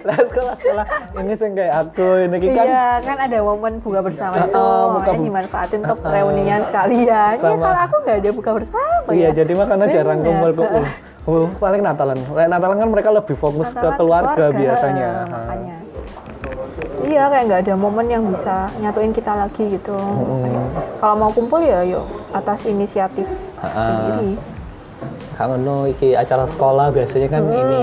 Lah 0.05 0.19
sekolah-sekolah 0.25 0.87
ini 1.21 1.33
sih 1.37 1.49
kayak 1.53 1.75
aku 1.77 2.07
ini 2.25 2.37
kan 2.41 2.65
Iya 2.65 2.87
kan 3.05 3.17
ada 3.21 3.39
momen 3.45 3.73
buka 3.85 4.01
bersama 4.01 4.35
itu, 4.41 4.49
buka 4.49 5.13
makanya 5.13 5.21
dimanfaatin 5.29 5.81
untuk 5.85 5.99
reunian 6.05 6.61
sekalian. 6.69 7.05
Iya 7.05 7.23
kalau 7.37 7.81
aku 7.85 7.97
nggak 8.07 8.17
ada 8.25 8.31
buka 8.33 8.51
bersama 8.57 9.09
Iya, 9.13 9.29
ya. 9.33 9.37
jadi 9.45 9.53
makanya 9.57 9.87
jarang 9.93 10.19
kumpul 10.25 10.51
kumpul. 10.57 10.85
Oh, 11.29 11.45
paling 11.61 11.85
Natalan. 11.85 12.17
Natalan 12.25 12.77
kan 12.81 12.89
mereka 12.89 13.11
lebih 13.13 13.37
fokus 13.37 13.69
ke 13.69 13.89
keluarga, 14.01 14.49
biasanya. 14.49 15.29
Makanya. 15.29 15.77
Iya 17.05 17.23
kayak 17.29 17.45
nggak 17.49 17.61
ada 17.69 17.75
momen 17.77 18.07
yang 18.09 18.25
bisa 18.33 18.69
nyatuin 18.81 19.13
kita 19.13 19.33
lagi 19.37 19.65
gitu. 19.77 19.97
Kalau 21.01 21.15
mau 21.21 21.29
kumpul 21.29 21.61
ya 21.61 21.85
yuk 21.85 22.05
atas 22.33 22.65
inisiatif 22.65 23.29
sendiri. 23.61 24.41
Kalau 25.39 25.55
no 25.55 25.87
iki 25.87 26.19
acara 26.19 26.51
sekolah 26.51 26.91
biasanya 26.91 27.29
kan 27.31 27.43
Hmm. 27.47 27.55
ini 27.55 27.79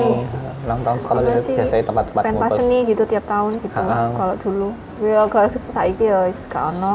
ulang 0.65 0.81
tahun 0.81 0.99
sekolah 1.05 1.21
Apa 1.21 1.31
biasanya, 1.45 1.83
tempat-tempat 1.85 2.23
pentas 2.25 2.51
seni 2.57 2.77
gitu 2.89 3.03
tiap 3.05 3.25
tahun 3.29 3.51
gitu. 3.61 3.79
Ah. 3.79 4.09
Kalau 4.17 4.35
dulu, 4.41 4.67
ya 4.99 5.21
kalau 5.29 5.47
saiki 5.71 6.05
ya 6.09 6.19
wis 6.27 6.39
gak 6.49 6.63
ono. 6.73 6.93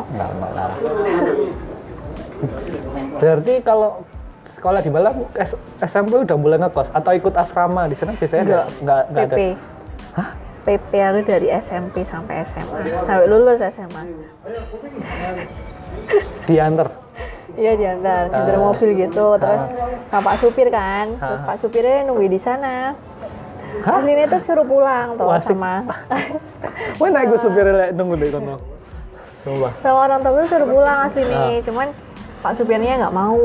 Berarti 3.23 3.55
kalau 3.63 3.91
sekolah 4.59 4.81
di 4.85 4.91
Malang 4.93 5.17
SMP 5.81 6.13
udah 6.21 6.37
mulai 6.37 6.59
ngekos 6.61 6.93
atau 6.93 7.13
ikut 7.17 7.33
asrama 7.33 7.89
di 7.89 7.97
sana 7.97 8.13
biasanya 8.13 8.45
enggak 8.45 8.65
enggak 8.83 8.99
ada. 9.07 9.37
PP. 9.37 9.41
PP 10.61 10.93
aku 10.93 11.21
dari 11.25 11.49
SMP 11.49 12.05
sampai 12.05 12.45
SMA, 12.45 12.79
sampai 13.09 13.27
lulus 13.33 13.65
SMA. 13.65 14.03
Diantar. 16.45 16.89
Iya 17.55 17.73
diantar, 17.75 18.23
diantar 18.29 18.55
Ah. 18.55 18.63
mobil 18.63 18.91
gitu, 18.97 19.27
terus 19.37 19.63
sama 20.07 20.23
Pak 20.25 20.37
supir 20.39 20.69
kan, 20.69 21.07
terus 21.13 21.41
Ah. 21.41 21.47
Pak 21.47 21.57
supirnya 21.59 21.99
nunggu 22.05 22.27
di 22.27 22.39
sana. 22.39 22.95
Hah? 23.81 24.03
Aslinya 24.03 24.27
tuh 24.27 24.41
suruh 24.43 24.67
pulang 24.67 25.15
tuh 25.15 25.25
Wah, 25.25 25.39
asik. 25.39 25.55
sama 25.55 25.87
Wah, 26.99 27.09
naik 27.09 27.27
gue 27.29 27.39
supir 27.39 27.65
lek 27.65 27.91
nunggu 27.95 28.15
di 28.17 28.29
kono. 28.29 28.57
Sumpah. 29.41 29.73
sama 29.81 29.99
orang 30.05 30.21
tua 30.21 30.33
tuh 30.37 30.47
suruh 30.49 30.69
pulang 30.69 30.99
asli 31.07 31.23
Ah. 31.23 31.29
nih, 31.49 31.65
cuman 31.65 31.89
Pak 32.41 32.57
supirnya 32.57 32.97
nggak 32.99 33.13
mau, 33.13 33.37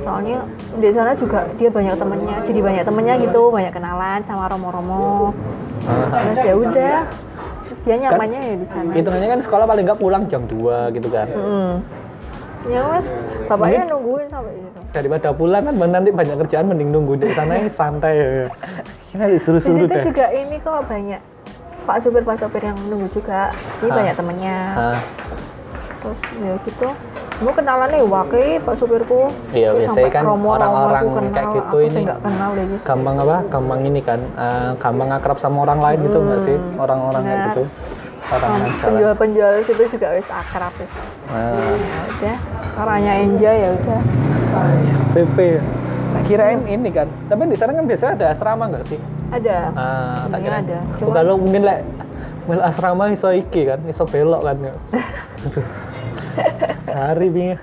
soalnya 0.00 0.46
di 0.72 0.88
sana 0.90 1.12
juga 1.12 1.42
dia 1.52 1.68
banyak 1.68 1.94
temennya, 1.96 2.36
jadi 2.42 2.60
banyak 2.60 2.84
temennya 2.86 3.14
gitu, 3.18 3.50
banyak 3.50 3.72
kenalan 3.72 4.20
sama 4.24 4.46
romo-romo. 4.46 5.34
Terus 5.82 6.38
ya 6.40 6.54
udah, 6.54 6.96
terus 7.66 7.80
dia 7.82 7.96
nyamannya 7.98 8.40
ya 8.40 8.54
di 8.56 8.66
sana. 8.66 8.90
Hitungannya 8.94 9.28
kan 9.28 9.40
sekolah 9.42 9.66
paling 9.66 9.84
enggak 9.84 9.98
pulang 9.98 10.22
jam 10.26 10.46
2 10.46 10.90
gitu 10.92 11.10
kan. 11.10 11.26
Mm. 11.28 11.74
Ya 12.68 12.80
mas. 12.86 13.06
Bapaknya 13.46 13.82
nungguin 13.90 14.28
sampai 14.30 14.52
situ 14.58 14.80
daripada 14.92 15.32
pulang 15.32 15.64
kan 15.64 15.74
nanti 15.74 16.12
banyak 16.12 16.36
kerjaan 16.44 16.68
mending 16.68 16.92
nunggu 16.92 17.16
di 17.16 17.32
sana 17.32 17.56
santai 17.72 18.12
ya. 18.12 18.28
Kita 19.08 19.24
di 19.24 19.40
disuruh-suruh 19.40 19.88
deh. 19.88 20.04
juga 20.04 20.26
ini 20.30 20.56
kok 20.60 20.84
banyak 20.84 21.20
pak 21.82 21.96
supir 22.04 22.22
pak 22.22 22.36
supir 22.38 22.62
yang 22.62 22.76
nunggu 22.86 23.08
juga. 23.10 23.50
Jadi 23.80 23.88
Ah. 23.88 23.96
banyak 23.96 24.14
temennya. 24.14 24.58
Ah, 24.76 24.98
terus 26.04 26.20
ya 26.38 26.52
gitu. 26.68 26.88
Gue 27.42 27.52
kenalan 27.58 27.88
nih 27.90 28.04
wakil 28.06 28.60
pak 28.62 28.74
supirku 28.78 29.26
Iya, 29.50 29.74
biasanya 29.74 30.10
kan 30.14 30.24
orang-orang 30.30 31.04
kayak 31.34 31.46
gitu 31.50 31.74
aku 31.74 31.76
sih 31.90 32.04
ini. 32.04 32.14
kenal 32.22 32.50
lagi 32.54 32.76
gampang 32.86 33.16
apa? 33.18 33.36
Gampang 33.50 33.80
ini 33.82 34.00
kan 34.04 34.20
eh, 34.38 34.70
gampang 34.78 35.08
akrab 35.10 35.38
sama 35.42 35.66
orang 35.66 35.80
lain 35.82 35.98
gitu 36.06 36.18
nggak 36.22 36.40
sih? 36.46 36.56
Orang-orang 36.78 37.22
kayak 37.26 37.40
gitu 37.50 37.62
orang 38.32 38.48
Sama 38.48 38.58
jalan. 38.58 38.80
penjual-penjual 38.80 39.52
situ 39.62 39.82
juga 39.90 40.06
wis 40.14 40.28
akrab 40.28 40.72
wis. 40.76 40.92
Nah, 41.28 41.52
ya 41.74 42.00
udah. 42.08 42.36
Orangnya 42.74 43.12
enjoy 43.20 43.56
ya 43.56 43.70
udah. 43.74 44.00
PP 45.12 45.36
tak 46.12 46.22
kirain 46.28 46.60
ini 46.66 46.88
kan. 46.88 47.08
Tapi 47.28 47.42
di 47.46 47.56
sana 47.56 47.72
kan 47.72 47.84
biasanya 47.84 48.12
ada 48.14 48.26
asrama 48.32 48.64
nggak 48.68 48.84
sih? 48.86 48.98
Ada. 49.32 49.56
Ah, 49.72 50.20
tak 50.28 50.38
kira. 50.40 50.56
ada. 50.60 50.78
Cuma- 50.96 51.14
kalau 51.14 51.34
mungkin 51.36 51.62
lah 51.62 51.76
mel 52.42 52.60
asrama 52.60 53.04
iso 53.08 53.28
iki 53.30 53.64
kan 53.64 53.80
iso 53.86 54.04
belok 54.04 54.42
kan 54.42 54.56
ya. 54.60 54.74
Hari 56.92 57.28
bingung 57.28 57.60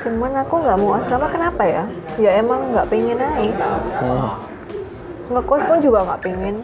cuman 0.00 0.32
aku 0.34 0.54
nggak 0.64 0.78
mau 0.80 0.96
asrama 0.96 1.28
kenapa 1.28 1.62
ya? 1.62 1.84
Ya 2.16 2.40
emang 2.40 2.72
nggak 2.72 2.88
pengen 2.88 3.20
naik. 3.20 3.52
Hmm. 4.00 4.32
Ngekos 5.30 5.62
pun 5.64 5.78
juga 5.78 5.98
nggak 6.04 6.20
pengen 6.20 6.56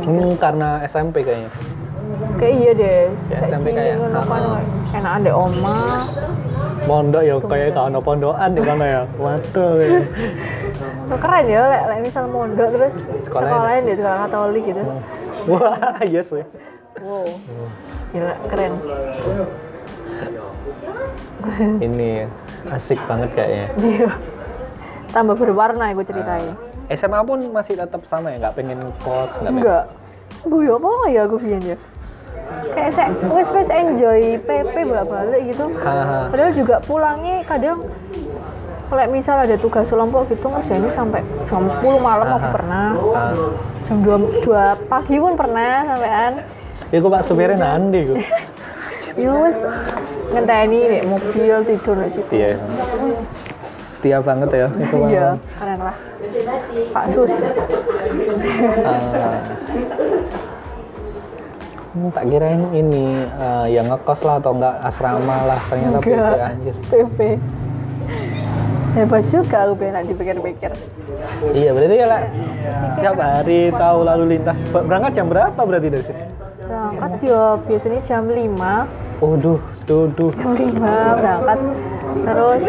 Hmm, 0.00 0.34
karena 0.36 0.82
SMP 0.84 1.22
kayaknya. 1.22 1.50
Kayak 2.36 2.54
iya 2.56 2.70
deh. 2.74 3.02
Ya, 3.30 3.38
SMP 3.46 3.66
kayak, 3.70 3.96
ah. 4.02 4.60
enak 4.92 5.12
ada 5.22 5.30
oma. 5.32 5.78
Pondok 6.82 7.22
ya 7.22 7.34
kayak 7.38 7.68
kalau 7.72 7.88
ada 7.88 8.00
pondokan 8.00 8.50
di 8.50 8.62
mana 8.62 8.84
ya. 8.84 9.02
Waduh 9.14 9.72
ya. 9.78 10.00
keren 11.10 11.44
ya 11.46 11.60
lek 11.68 11.82
lek 11.86 11.98
misal 12.02 12.24
mondok 12.26 12.68
terus 12.70 12.94
Sekolahnya- 13.26 13.50
sekolahin 13.54 13.82
di 13.86 13.94
sekolah 13.94 14.18
katolik 14.26 14.64
gitu. 14.66 14.82
Wah 15.46 15.78
yes 16.14 16.28
ya 16.30 16.44
wow. 17.00 17.26
Gila 18.10 18.34
keren. 18.50 18.72
Ini 21.80 22.10
asik 22.68 23.00
banget 23.08 23.30
kayaknya. 23.34 23.66
Iya. 23.78 24.10
tambah 25.10 25.34
berwarna 25.34 25.90
aku 25.90 26.06
ceritain 26.06 26.54
SMA 26.90 27.20
pun 27.22 27.38
masih 27.54 27.78
tetap 27.78 28.02
sama 28.10 28.34
ya? 28.34 28.36
Nggak 28.42 28.54
pengen 28.58 28.78
kos 29.02 29.30
nggak 29.38 29.52
enggak 29.54 29.84
gue 30.40 30.62
ya 30.64 30.72
apa 30.78 30.88
nggak 30.88 31.10
ya 31.12 31.22
aku 31.26 31.36
biyen 31.38 31.62
ya? 31.62 31.78
Kayak 32.74 32.92
saya 32.98 33.08
wes 33.30 33.48
wes 33.54 33.68
enjoy 33.70 34.20
PP 34.42 34.74
bolak 34.86 35.06
balik 35.06 35.42
gitu. 35.46 35.64
Haha. 35.82 36.30
padahal 36.34 36.52
juga 36.54 36.76
pulangnya 36.82 37.46
kadang 37.46 37.78
kalau 38.90 39.06
misal 39.06 39.38
ada 39.38 39.54
tugas 39.54 39.86
kelompok 39.86 40.26
gitu 40.34 40.50
ngerjainnya 40.50 40.90
sampai 40.90 41.22
jam 41.46 41.70
10 41.70 41.78
malam 42.02 42.26
aku 42.26 42.48
Aha. 42.50 42.54
pernah. 42.54 42.86
Ah. 43.14 43.32
jam 43.86 43.98
2, 44.02 44.42
2 44.46 44.90
pagi 44.90 45.16
pun 45.22 45.34
pernah 45.38 45.86
sampean. 45.86 46.32
Ya 46.90 46.96
gue 46.98 47.10
pak 47.10 47.22
supirnya 47.22 47.58
nanti 47.58 47.98
gue 48.02 48.18
ya 49.22 49.30
wes 49.46 49.58
ngenteni 50.34 50.80
nih 50.90 51.02
mobil 51.06 51.54
tidur 51.66 51.96
di 52.02 52.10
situ. 52.18 52.32
Iya 52.34 52.58
setia 54.00 54.18
banget 54.24 54.48
ya. 54.56 54.68
Itu 54.80 54.96
Bang. 54.96 55.10
iya 55.12 55.28
keren 55.60 55.78
lah. 55.84 55.96
Pak 56.96 57.04
Sus. 57.12 57.32
Ah. 58.80 59.36
Hmm, 61.90 62.08
tak 62.16 62.24
kirain 62.32 62.62
ini 62.72 63.28
eh, 63.28 63.66
yang 63.76 63.92
ngekos 63.92 64.24
lah 64.24 64.40
atau 64.40 64.56
enggak 64.56 64.74
asrama 64.88 65.36
lah 65.44 65.60
ternyata 65.68 65.98
PP 66.00 66.16
anjir. 66.40 66.74
PP 66.88 67.20
hebat 68.90 69.22
juga 69.30 69.68
aku 69.68 69.74
benar 69.78 70.02
dipikir-pikir. 70.08 70.72
Iya 71.52 71.70
berarti 71.76 71.96
ya 72.00 72.06
lah 72.08 72.22
tiap 72.98 73.16
hari 73.20 73.70
tahu 73.70 73.98
lalu 74.02 74.24
lintas. 74.38 74.56
Berangkat 74.72 75.12
jam 75.12 75.26
berapa 75.28 75.60
berarti 75.60 75.88
dari 75.92 76.04
sini? 76.08 76.24
Berangkat 76.64 77.12
ya 77.26 77.42
biasanya 77.68 78.00
jam 78.06 78.22
5 78.26 79.09
Waduh, 79.20 79.60
duh, 79.84 80.08
duh. 80.16 80.32
jam 80.32 80.56
5 80.56 80.80
berangkat 81.20 81.58
terus 82.10 82.62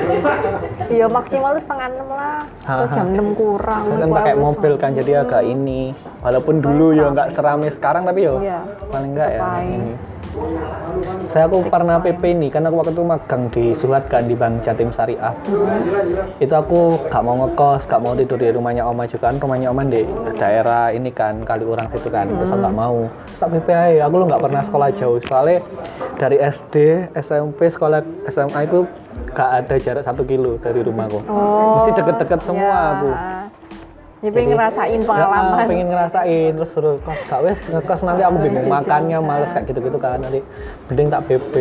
ya 0.92 1.08
maksimal 1.10 1.56
tuh 1.56 1.64
setengah 1.64 1.88
enam 1.96 2.10
lah 2.12 2.40
Aha. 2.68 2.92
jam 2.92 3.08
6 3.10 3.40
kurang 3.40 3.84
Saya 3.88 3.98
kan 3.98 4.10
pakai 4.12 4.36
mobil 4.36 4.74
kan 4.76 4.92
jadi 4.94 5.12
agak 5.24 5.42
ini. 5.42 5.96
Walaupun 6.22 6.60
dulu 6.60 6.92
ya 6.92 7.08
nggak 7.10 7.34
serame 7.34 7.72
sekarang 7.72 8.04
tapi 8.04 8.28
ya 8.28 8.36
Iya. 8.38 8.60
paling 8.92 9.12
enggak 9.16 9.30
ya 9.32 9.40
ini. 9.64 9.92
Saya 11.32 11.48
aku 11.48 11.64
pernah 11.68 12.00
PP 12.00 12.24
ini 12.36 12.48
kan 12.52 12.68
aku 12.68 12.84
waktu 12.84 12.92
itu 12.92 13.04
magang 13.04 13.48
di 13.52 13.72
Suhat 13.80 14.08
kan 14.12 14.28
di 14.28 14.36
Bank 14.36 14.64
Jatim 14.64 14.92
Syariah. 14.92 15.32
Itu 16.40 16.52
aku 16.56 17.08
gak 17.08 17.24
mau 17.24 17.36
ngekos, 17.44 17.88
gak 17.88 18.04
mau 18.04 18.16
tidur 18.16 18.40
di 18.40 18.52
rumahnya 18.52 18.84
Oma 18.84 19.08
juga 19.08 19.32
kan 19.32 19.40
rumahnya 19.40 19.72
Oma 19.72 19.88
di 19.88 20.04
daerah 20.36 20.92
ini 20.92 21.12
kan 21.12 21.44
kali 21.48 21.64
orang 21.64 21.88
situ 21.92 22.12
kan. 22.12 22.28
Terus 22.28 22.52
aku 22.52 22.60
nggak 22.64 22.76
mau. 22.76 23.08
Tak 23.40 23.48
PP 23.48 23.68
aja. 23.72 24.02
Aku 24.08 24.16
lu 24.20 24.26
nggak 24.28 24.44
pernah 24.44 24.62
sekolah 24.68 24.90
jauh 24.96 25.20
soalnya 25.24 25.64
dari 26.20 26.38
SD, 26.40 26.76
SMP, 27.16 27.72
sekolah 27.72 28.04
SMA 28.32 28.60
itu 28.68 28.88
gak 29.32 29.50
ada 29.64 29.76
jarak 29.80 30.04
satu 30.04 30.28
kilo 30.28 30.60
dari 30.60 30.84
rumahku. 30.84 31.24
oh 31.28 31.80
Mesti 31.80 31.92
deket-deket 31.96 32.40
semua 32.44 32.76
ya. 32.76 32.92
aku. 33.00 33.12
Ya 34.22 34.30
pengen 34.30 34.54
ngerasain 34.54 35.00
Ya, 35.00 35.08
pengalaman. 35.08 35.44
ah, 35.52 35.66
pengen 35.66 35.88
ngerasain 35.90 36.52
terus 36.54 36.72
suruh 36.72 36.96
kos 37.02 37.18
gak 37.26 37.42
wes 37.42 37.58
ngekos 37.68 38.02
nanti 38.02 38.22
aku 38.22 38.38
bingung 38.40 38.68
makannya 38.68 39.18
males 39.20 39.50
kayak 39.52 39.66
gitu-gitu 39.68 39.98
kan. 39.98 40.18
Nanti 40.18 40.40
mending 40.88 41.10
tak 41.10 41.22
PP 41.26 41.54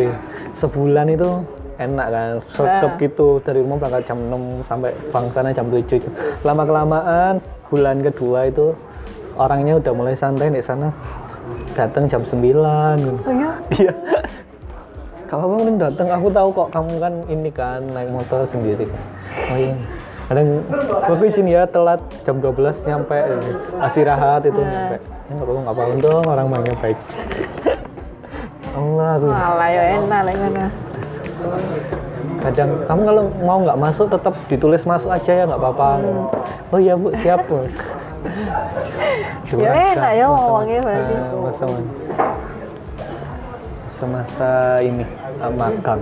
sebulan 0.55 1.09
itu 1.09 1.29
enak 1.77 2.07
kan 2.07 2.31
sergap 2.53 2.91
Ah. 2.93 2.99
gitu. 2.99 3.27
Dari 3.41 3.59
rumah 3.59 3.77
berangkat 3.77 4.03
jam 4.05 4.19
6 4.29 4.41
sampai 4.63 4.93
bangsana 5.09 5.49
jam 5.49 5.67
7 5.67 6.05
lama 6.41 6.63
kelamaan 6.63 7.33
bulan 7.67 7.97
kedua 7.99 8.45
itu 8.45 8.77
orangnya 9.33 9.81
udah 9.81 9.91
mulai 9.91 10.13
santai 10.13 10.53
di 10.53 10.61
sana. 10.61 10.93
Datang 11.73 12.05
jam 12.05 12.21
9 12.21 12.37
gitu. 12.99 13.17
oh 13.25 13.33
ya 13.33 13.51
iya. 13.79 13.93
Kamu 15.25 15.57
mending 15.57 15.79
datang 15.79 16.11
aku 16.11 16.27
tahu 16.29 16.49
kok 16.51 16.69
kamu 16.69 16.93
kan 16.99 17.13
ini 17.25 17.49
kan 17.49 17.81
naik 17.89 18.11
motor 18.11 18.43
sendiri. 18.45 18.85
Oh 19.49 19.57
iya 19.57 19.73
kadang 20.31 20.63
gue 21.11 21.27
izin 21.27 21.43
ya 21.51 21.67
telat 21.67 21.99
jam 22.23 22.39
12 22.39 22.87
nyampe 22.87 23.19
istirahat 23.83 24.47
itu 24.47 24.63
Nah. 24.63 24.71
nyampe. 24.71 24.95
Ya 25.03 25.31
nggak 25.35 25.43
apa-apa 25.43 25.59
nggak 25.59 25.75
apa-apa. 25.75 25.99
Dong 25.99 26.23
orang 26.23 26.47
mainnya 26.47 26.75
baik. 26.79 26.99
Allah 28.79 29.09
aku 29.19 29.27
malah 29.27 29.67
ya 29.67 29.83
enak 29.99 30.21
lah 30.23 30.71
kadang 32.41 32.69
kamu 32.89 33.01
kalau 33.05 33.23
mau 33.43 33.57
nggak 33.61 33.79
masuk 33.83 34.07
tetap 34.07 34.33
ditulis 34.47 34.81
masuk 34.87 35.11
aja 35.11 35.31
ya 35.35 35.43
nggak 35.43 35.59
apa-apa. 35.59 35.89
Oh 36.71 36.79
iya 36.79 36.95
bu 36.95 37.11
siap 37.19 37.43
bu. 37.51 37.67
Ya 39.51 39.91
enak 39.91 40.11
ya 40.15 40.25
ngomongnya 40.31 40.79
berarti. 40.79 41.13
masa 41.43 41.65
semasa 43.99 44.51
ini 44.79 45.03
ah, 45.43 45.51
makan. 45.51 45.99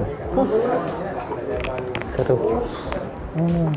Seru. 2.13 2.61
Hmm. 3.33 3.73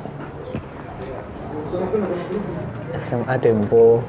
SMA 3.08 3.34
Dempo. 3.40 4.04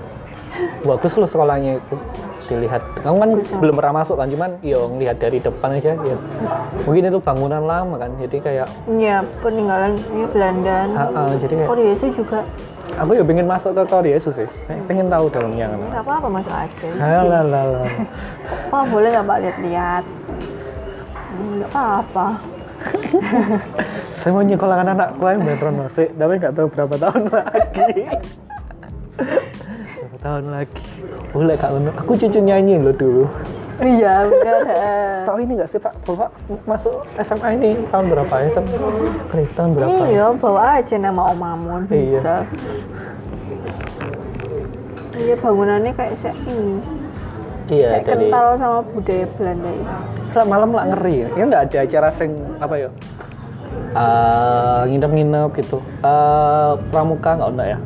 Bagus 0.85 1.17
loh 1.17 1.25
sekolahnya 1.25 1.81
itu. 1.81 1.95
Dilihat. 2.43 2.83
Kamu 3.01 3.17
kan 3.23 3.31
belum 3.63 3.75
pernah 3.79 4.03
masuk 4.03 4.19
kan? 4.19 4.27
Cuman 4.27 4.59
yo 4.61 4.91
ngelihat 4.91 5.17
dari 5.17 5.39
depan 5.39 5.79
aja 5.79 5.95
ya. 5.95 6.17
Mungkin 6.83 7.09
itu 7.09 7.19
bangunan 7.23 7.63
lama 7.63 7.95
kan? 7.97 8.11
Jadi 8.19 8.37
kayak 8.43 8.67
ya 8.99 9.23
peninggalan 9.39 9.95
ya 10.11 10.27
Belanda. 10.27 10.77
Ah, 10.93 11.09
ah, 11.23 11.33
jadi 11.39 11.53
kayak 11.63 11.69
Korea 11.71 11.91
itu 11.95 12.07
juga. 12.13 12.43
Aku 12.99 13.17
ya 13.17 13.23
pengen 13.25 13.47
masuk 13.49 13.73
ke 13.73 13.83
Korea 13.87 14.19
itu 14.19 14.29
sih. 14.35 14.47
Pengen 14.85 15.07
tahu 15.07 15.31
dalamnya 15.31 15.71
kan? 15.71 15.79
Nggak 15.87 16.03
apa-apa 16.03 16.27
masuk 16.29 16.53
aja. 16.53 16.87
Halalala. 16.99 17.83
Wah 18.69 18.83
boleh 18.85 19.09
nggak 19.09 19.25
pak 19.25 19.37
lihat-lihat? 19.39 20.03
Hmm, 21.33 21.51
nggak 21.63 21.69
apa-apa 21.73 22.27
saya 24.19 24.31
mau 24.31 24.43
nyekolahkan 24.43 24.93
anakku 24.93 25.23
yang 25.25 25.43
metrono 25.43 25.87
sih 25.93 26.07
tapi 26.13 26.39
nggak 26.39 26.53
tahu 26.55 26.67
berapa 26.71 26.95
tahun 26.97 27.23
lagi. 27.29 28.03
Berapa 29.93 30.17
tahun 30.19 30.45
lagi? 30.49 30.83
Boleh 31.31 31.55
kak 31.55 31.71
Uno 31.73 31.91
aku 31.95 32.11
cucu 32.17 32.39
nyanyi 32.41 32.81
loh 32.81 32.93
dulu 32.93 33.25
iya 33.81 34.29
benar 34.29 34.61
tahu 35.27 35.37
ini 35.41 35.51
nggak 35.57 35.69
sih 35.73 35.79
pak? 35.81 35.93
Bapak 36.05 36.29
masuk 36.69 37.03
SMA 37.25 37.49
ini 37.57 37.69
tahun 37.89 38.05
berapa? 38.13 38.33
Ya 38.37 38.49
SMA 38.53 39.43
tahun 39.57 39.69
berapa? 39.73 40.03
Iya 40.09 40.25
bawa 40.37 40.61
aja 40.77 40.95
nama 41.01 41.21
Om 41.33 41.37
Mamun 41.41 41.81
Iya. 41.89 42.19
bisa. 42.21 42.35
Iya 45.13 45.35
bangunannya 45.37 45.91
kayak 45.93 46.15
saya 46.21 46.33
ini 46.49 46.81
iya 47.71 47.99
kayak 47.99 48.05
dari 48.05 48.27
kental 48.27 48.47
sama 48.59 48.79
budaya 48.91 49.25
Belanda 49.39 49.69
itu 49.71 50.39
malam 50.49 50.69
lah 50.73 50.83
ngeri. 50.89 51.17
Ya 51.37 51.43
nggak 51.45 51.63
ada 51.69 51.77
acara 51.85 52.09
sing 52.17 52.31
apa 52.57 52.75
ya? 52.75 52.89
Eh, 53.93 54.81
nginep-nginep 54.89 55.49
gitu. 55.61 55.77
Eh, 56.01 56.71
pramuka 56.89 57.29
nggak 57.37 57.51
ada 57.53 57.65
ya? 57.77 57.79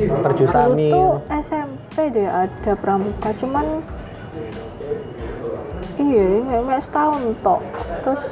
Perjusami 0.00 0.92
tuh 0.94 1.18
SMP 1.42 1.94
deh 2.14 2.28
ada 2.28 2.72
pramuka. 2.78 3.32
Cuman 3.40 3.80
iya 5.98 6.60
mek 6.62 6.84
setahun 6.84 7.34
tok. 7.40 7.60
Terus 8.04 8.22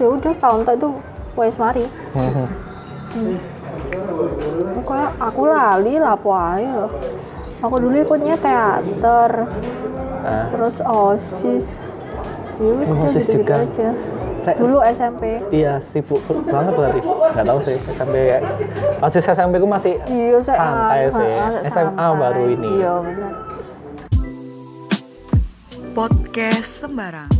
ya 0.00 0.06
udah 0.10 0.32
setahun 0.32 0.60
tok 0.64 0.74
itu 0.80 0.88
wes 1.36 1.56
mari. 1.60 1.84
Mhm. 2.16 2.46
aku 4.82 4.92
aku 5.20 5.42
lali 5.48 5.96
lah 6.00 6.16
apa 6.16 6.30
ae 6.56 6.64
ya. 6.64 6.86
Aku 7.58 7.76
dulu 7.78 7.96
ikutnya 7.98 8.36
teater 8.36 9.32
Nah, 10.18 10.50
terus 10.50 10.76
osis 10.82 11.66
ya 12.56 12.66
udah 12.66 12.86
Oh, 12.88 13.06
OSIS 13.06 13.14
gitu-gitu 13.22 13.46
juga. 13.46 13.54
aja 13.62 13.88
Kayak- 14.42 14.58
dulu 14.58 14.78
SMP 14.84 15.22
iya 15.50 15.78
sibuk 15.84 16.18
banget 16.42 16.72
berarti 16.72 17.00
nggak 17.04 17.46
tahu 17.46 17.58
sih 17.62 17.76
SMP 17.90 18.14
masih 18.98 19.20
SMP 19.22 19.54
ku 19.56 19.68
masih 19.68 19.94
iya 20.08 20.38
saya 20.40 20.58
Santai 20.58 21.02
sih. 21.08 21.30
ah, 21.32 21.50
SMA 21.64 21.94
santai. 21.94 22.18
baru 22.18 22.42
ini. 22.48 22.68
iya 22.74 22.92
benar 22.98 23.32
Podcast 25.92 26.84
sembarang. 26.84 27.32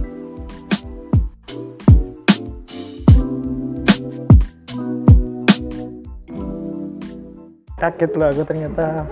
kaget 7.77 8.11
loh 8.17 8.29
aku 8.33 8.43
ternyata 8.43 9.05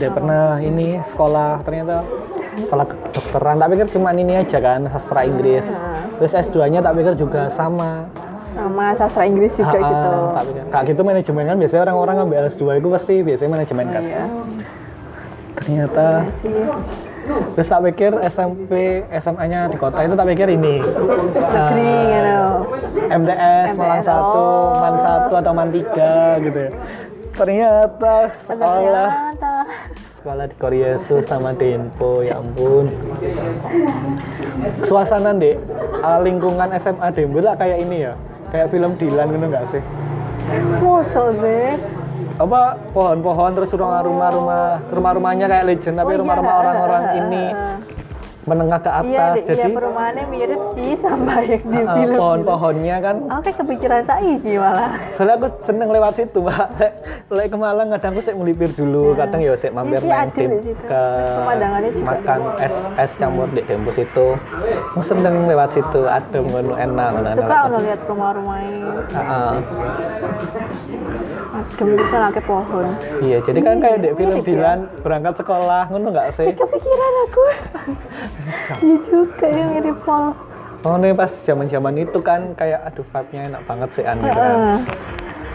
udah 0.00 0.10
pernah 0.16 0.44
ini 0.64 0.96
sekolah 1.12 1.60
ternyata 1.60 2.00
sekolah 2.56 2.84
kedokteran. 2.88 3.60
Tak 3.60 3.68
pikir 3.76 3.86
cuma 3.92 4.08
ini 4.16 4.32
aja 4.40 4.56
kan 4.56 4.88
sastra 4.88 5.20
Inggris. 5.28 5.60
Nah, 5.68 6.08
terus 6.16 6.32
S2 6.32 6.56
nya 6.72 6.80
tak 6.80 6.96
pikir 6.96 7.14
juga 7.20 7.52
sama. 7.52 8.08
Sama 8.56 8.96
sastra 8.96 9.28
Inggris 9.28 9.52
juga 9.52 9.76
Ah, 9.76 9.84
ah, 9.84 9.90
gitu. 9.92 10.08
tak 10.32 10.44
pikir. 10.48 10.62
Kayak 10.72 10.84
gitu 10.88 11.00
manajemen 11.04 11.44
kan 11.44 11.56
biasanya 11.60 11.82
orang-orang 11.84 12.14
ngambil 12.16 12.40
S2 12.48 12.64
itu 12.80 12.88
pasti 12.88 13.14
biasanya 13.20 13.50
manajemen 13.52 13.86
kan. 13.92 14.02
Iya. 14.02 14.24
Ternyata 15.60 16.06
sih. 16.40 16.64
terus 17.30 17.68
tak 17.68 17.80
pikir 17.84 18.10
SMP 18.26 18.72
SMA 19.20 19.44
nya 19.46 19.68
di 19.68 19.76
kota 19.76 20.00
itu 20.02 20.16
tak 20.16 20.26
pikir 20.32 20.48
ini. 20.48 20.80
Negeri 20.80 21.92
Ah, 21.92 22.08
gitu 22.08 22.36
MTS, 23.10 23.68
Malang 23.76 24.00
MTS, 24.02 24.08
1, 24.08 24.16
oh. 24.16 24.72
Man 24.80 24.94
1 24.96 25.40
atau 25.44 25.52
Man 25.52 25.68
3 25.70 26.40
gitu 26.40 26.58
ya 26.58 26.70
ternyata 27.32 28.14
sekolah 28.44 29.08
ternyata 29.08 29.52
sekolah 30.20 30.44
di 30.46 30.56
Korea 30.58 30.90
Sul 31.08 31.24
sama 31.24 31.56
Denpo 31.56 32.20
ya 32.20 32.36
ampun. 32.36 32.92
Suasana 34.84 35.32
deh 35.32 35.56
uh, 36.00 36.20
lingkungan 36.20 36.68
SMA 36.76 37.08
Denpo 37.12 37.38
lah 37.40 37.56
kayak 37.56 37.78
ini 37.80 38.04
ya 38.04 38.12
kayak 38.50 38.68
film 38.68 38.98
Dilan 38.98 39.26
gitu 39.30 39.46
nggak 39.48 39.66
sih? 39.72 39.82
Musuh 40.82 41.30
deh 41.38 41.72
apa 42.40 42.72
pohon-pohon 42.96 43.52
terus 43.52 43.68
rumah-rumah 43.76 44.28
rumah 44.32 44.64
rumah-rumahnya 44.88 45.44
kayak 45.44 45.64
legend 45.68 46.00
tapi 46.00 46.08
Oh, 46.08 46.14
iya, 46.16 46.20
rumah-rumah 46.24 46.54
orang-orang 46.56 47.04
ini. 47.16 47.44
menengah 48.50 48.78
ke 48.78 48.90
iya 48.90 48.98
atas 48.98 49.30
deh, 49.32 49.42
jadi 49.46 49.62
iya 49.62 49.68
perumahannya 49.72 50.24
mirip 50.26 50.60
sih 50.72 50.90
sama 50.98 51.34
yang 51.40 51.62
di 51.62 51.78
uh, 51.78 51.94
film. 51.94 52.14
pohon-pohonnya 52.16 52.96
kan. 52.98 53.16
Aku 53.24 53.40
kayak 53.40 53.56
kepikiran 53.56 54.02
saiki 54.02 54.52
malah. 54.54 54.90
Soalnya 55.14 55.34
aku 55.36 55.46
seneng 55.62 55.88
lewat 55.88 56.12
situ 56.14 56.38
mbak. 56.40 56.68
Lek 57.30 57.46
ke 57.46 57.56
Malang 57.56 57.88
kadang 57.90 58.10
aku 58.10 58.22
sik 58.22 58.34
melipir 58.34 58.70
dulu 58.70 59.14
kadang 59.14 59.38
ya 59.38 59.54
sik 59.54 59.70
mampir 59.70 60.00
Iya, 60.00 60.10
main 60.12 60.30
tim 60.32 60.50
di 60.50 60.66
situ. 60.66 60.82
ke 60.82 61.02
pemandangannya 61.38 61.90
juga 61.92 62.06
makan 62.10 62.40
es 62.58 62.74
es 62.98 63.10
campur 63.14 63.46
di 63.48 63.62
Dempo 63.62 63.90
situ 63.90 64.26
aku 64.90 65.00
seneng 65.00 65.46
lewat 65.46 65.70
situ 65.70 66.00
adem 66.04 66.42
ngono 66.44 66.74
enak 66.74 67.06
ngono 67.12 67.28
suka 67.32 67.56
ono 67.64 67.76
lihat 67.78 68.00
rumah-rumahnya 68.04 68.90
Heeh. 69.14 69.52
adem 71.52 71.88
bisa 71.96 72.16
lagi 72.18 72.40
pohon. 72.42 72.86
Iya 73.20 73.38
jadi 73.42 73.58
kan 73.60 73.76
kayak 73.78 73.98
di 74.00 74.10
film. 74.12 74.36
Dilan 74.40 74.78
berangkat 75.02 75.34
sekolah 75.36 75.82
ngono 75.86 76.06
nggak 76.10 76.28
sih? 76.34 76.50
Kepikiran 76.50 77.12
aku 77.28 77.42
iya 78.78 78.96
juga 79.00 79.46
ya 79.46 79.64
mirip 79.68 79.98
pol 80.02 80.24
oh 80.80 80.96
nih 80.96 81.12
pas 81.12 81.32
zaman 81.42 81.66
zaman 81.66 81.94
itu 81.96 82.18
kan 82.18 82.52
kayak 82.54 82.80
aduh 82.84 83.04
vibe-nya 83.04 83.40
enak 83.48 83.62
banget 83.64 83.88
sih 83.92 84.02
an 84.02 84.16
gitu 84.18 84.40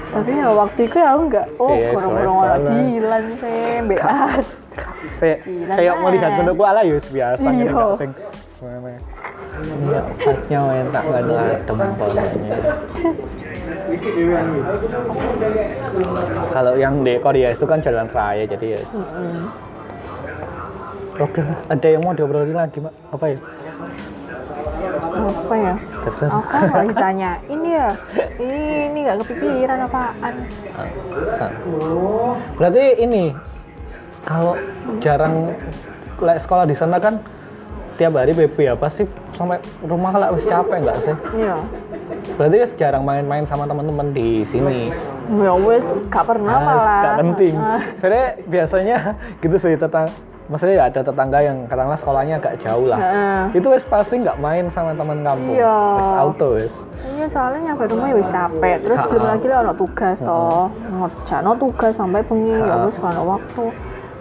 tapi 0.05 0.31
ya 0.31 0.47
waktu 0.47 0.79
itu 0.81 0.95
ya 0.95 1.07
aku 1.11 1.21
nggak 1.27 1.47
oh 1.57 1.69
Iya, 1.71 1.89
kurang-kurang 1.91 2.23
soalnya 2.31 2.45
orang 2.45 2.61
sih 2.61 2.88
beat 3.83 4.01
Kayak 5.15 5.38
kayak 5.77 5.93
mau 5.97 6.09
lihat 6.09 6.29
ae. 6.29 6.38
menurutku 6.38 6.63
ala 6.63 6.81
ya 6.81 6.93
wis 6.93 7.07
biasa 7.09 7.41
Iya. 7.43 7.57
gitu 7.57 7.83
sing? 7.97 8.11
Iya, 9.55 10.01
vibe-nya 10.15 10.59
enak 10.61 11.03
kan 11.05 11.23
adem 11.25 11.77
pokoknya. 11.95 12.23
Kalau 16.47 16.73
yang 16.75 16.95
di 17.01 17.13
Korea 17.17 17.49
itu 17.51 17.65
kan 17.65 17.79
jalan 17.79 18.07
raya 18.07 18.43
jadi 18.45 18.67
ya. 18.75 18.81
Mm-mm. 18.86 19.36
Oke, 21.16 21.39
ada 21.41 21.88
yang 21.88 22.03
mau 22.03 22.11
diobrolin 22.11 22.51
lagi, 22.53 22.78
Mbak? 22.78 22.93
Apa 23.09 23.26
ya? 23.28 23.39
apa 25.16 25.55
ya 25.55 25.74
Terserah. 26.03 26.32
aku 26.38 26.55
kalau 26.68 26.86
ditanya 26.86 27.39
ini 27.47 27.70
ya 27.72 27.88
ini 28.38 28.99
nggak 29.01 29.24
kepikiran 29.24 29.80
apaan 29.82 30.34
Berarti 32.53 32.84
ini 32.99 33.24
kalau 34.22 34.59
jarang 34.99 35.55
like, 36.20 36.38
sekolah 36.38 36.68
di 36.68 36.76
sana 36.76 36.99
kan 36.99 37.24
tiap 37.95 38.11
hari 38.13 38.36
BP 38.36 38.57
ya 38.59 38.76
pasti 38.76 39.07
sampai 39.34 39.55
rumah 39.82 40.11
kalau 40.11 40.36
wis 40.36 40.43
capek 40.43 40.84
nggak 40.84 40.97
sih? 40.99 41.16
iya 41.34 41.55
Berarti 42.36 42.55
wis 42.59 42.72
jarang 42.76 43.03
main-main 43.03 43.47
sama 43.47 43.63
teman-teman 43.63 44.11
di 44.11 44.43
sini. 44.45 44.91
ya 45.32 45.53
wes 45.55 45.86
gak 46.05 46.28
pernah 46.28 46.53
Ah, 46.53 46.61
malah 46.61 46.99
nggak 46.99 47.16
penting. 47.24 47.53
Ah, 47.55 47.82
Soalnya 47.97 48.26
biasanya 48.45 48.97
gitu 49.41 49.55
sih 49.57 49.74
tetang 49.74 50.11
maksudnya 50.46 50.76
ya 50.78 50.84
ada 50.88 51.02
tetangga 51.02 51.39
yang 51.41 51.58
katakanlah 51.66 52.00
sekolahnya 52.00 52.36
agak 52.38 52.56
jauh 52.62 52.86
lah. 52.86 53.00
Heeh. 53.02 53.41
Itu 53.58 53.68
wis 53.70 53.86
pasti 53.86 54.22
nggak 54.22 54.38
main 54.38 54.70
sama 54.70 54.93
teman 54.93 55.26
kampung. 55.26 55.56
Iya. 55.56 55.78
Wis 55.98 56.12
auto 56.20 56.48
wis. 56.56 56.74
Iya 57.06 57.26
soalnya 57.30 57.60
nyampe 57.72 57.84
rumah 57.88 58.08
ya 58.10 58.16
wis 58.18 58.30
capek 58.30 58.76
terus 58.82 58.98
Ha-ha. 59.00 59.10
belum 59.10 59.26
lagi 59.26 59.46
lah 59.48 59.58
ono 59.62 59.74
tugas 59.74 60.18
toh 60.20 60.66
ngerjain 60.74 61.48
tugas 61.56 61.93
sampai 61.96 62.22
bengi 62.26 62.52
ya 62.52 62.66
gak 62.66 62.98
ono 62.98 63.22
waktu 63.30 63.64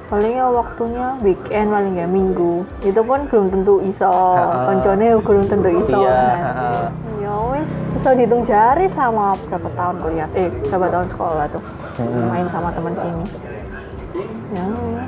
palingnya 0.04 0.46
waktunya 0.52 1.06
weekend 1.24 1.72
paling 1.72 1.96
ya 1.96 2.04
minggu 2.04 2.60
itu 2.84 3.00
pun 3.00 3.24
belum 3.24 3.46
tentu 3.50 3.80
iso 3.80 4.12
koncone 4.68 5.16
belum 5.16 5.44
tentu 5.48 5.68
iso 5.74 5.96
Iya, 5.96 6.12
kan. 6.12 6.92
ya 7.24 7.34
wis 7.56 7.70
bisa 7.96 8.08
dihitung 8.12 8.44
jari 8.44 8.86
sama 8.92 9.32
berapa 9.48 9.68
tahun 9.74 9.96
kuliah 10.04 10.28
eh 10.36 10.52
berapa 10.68 10.86
tahun 10.92 11.06
sekolah 11.08 11.44
tuh 11.50 11.62
Mm-mm. 11.98 12.24
main 12.28 12.46
sama 12.52 12.68
teman 12.76 12.92
sini 12.94 13.24
ya 14.54 14.64
ya 14.68 15.02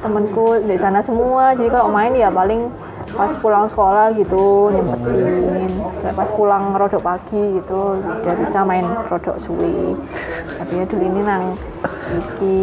temanku 0.00 0.62
di 0.64 0.76
sana 0.78 1.00
semua. 1.00 1.54
Jadi 1.54 1.68
kalau 1.70 1.90
main 1.90 2.12
ya 2.14 2.30
paling 2.30 2.70
pas 3.14 3.30
pulang 3.38 3.68
sekolah 3.68 4.16
gitu 4.16 4.72
nyempetin. 4.72 5.70
Pas 6.14 6.28
pulang 6.32 6.72
rodok 6.74 7.02
pagi 7.04 7.60
gitu 7.60 8.00
udah 8.00 8.34
bisa 8.40 8.58
main 8.64 8.86
rodok 9.08 9.36
suwi. 9.44 9.94
Tapi 10.58 10.72
ya 10.80 10.84
dulu 10.88 11.04
ini 11.04 11.20
nang 11.22 11.44
iki 12.10 12.58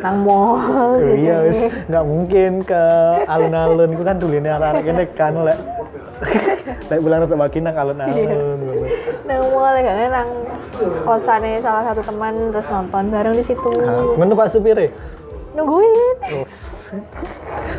nang 0.00 0.16
mall. 0.22 0.96
Gitu 0.96 1.16
Iya 1.26 1.36
wis. 1.48 1.56
Nggak 1.90 2.04
mungkin 2.06 2.50
ke 2.62 2.82
alun-alun. 3.26 3.90
Itu 3.92 4.04
kan 4.06 4.16
dulu 4.22 4.34
ini 4.38 4.48
anak-anak 4.48 4.84
ini 4.86 5.04
kan 5.18 5.34
lek. 5.42 5.58
Lek 6.88 6.98
pulang 7.02 7.26
untuk 7.26 7.38
pagi 7.38 7.58
nang 7.60 7.74
alun-alun. 7.76 8.14
Iya. 8.16 8.36
nang 9.26 9.40
mall 9.50 9.74
ya 9.76 9.92
kan 9.92 10.10
nang 10.10 10.30
kosannya 11.04 11.60
salah 11.62 11.82
satu 11.90 12.02
teman 12.02 12.34
terus 12.50 12.66
nonton 12.70 13.04
bareng 13.12 13.34
di 13.36 13.44
situ. 13.44 13.72
Ah, 13.82 14.02
Ngono 14.18 14.34
Pak 14.34 14.48
supir 14.50 14.76
ya? 14.78 14.90
Nungguin 15.52 15.92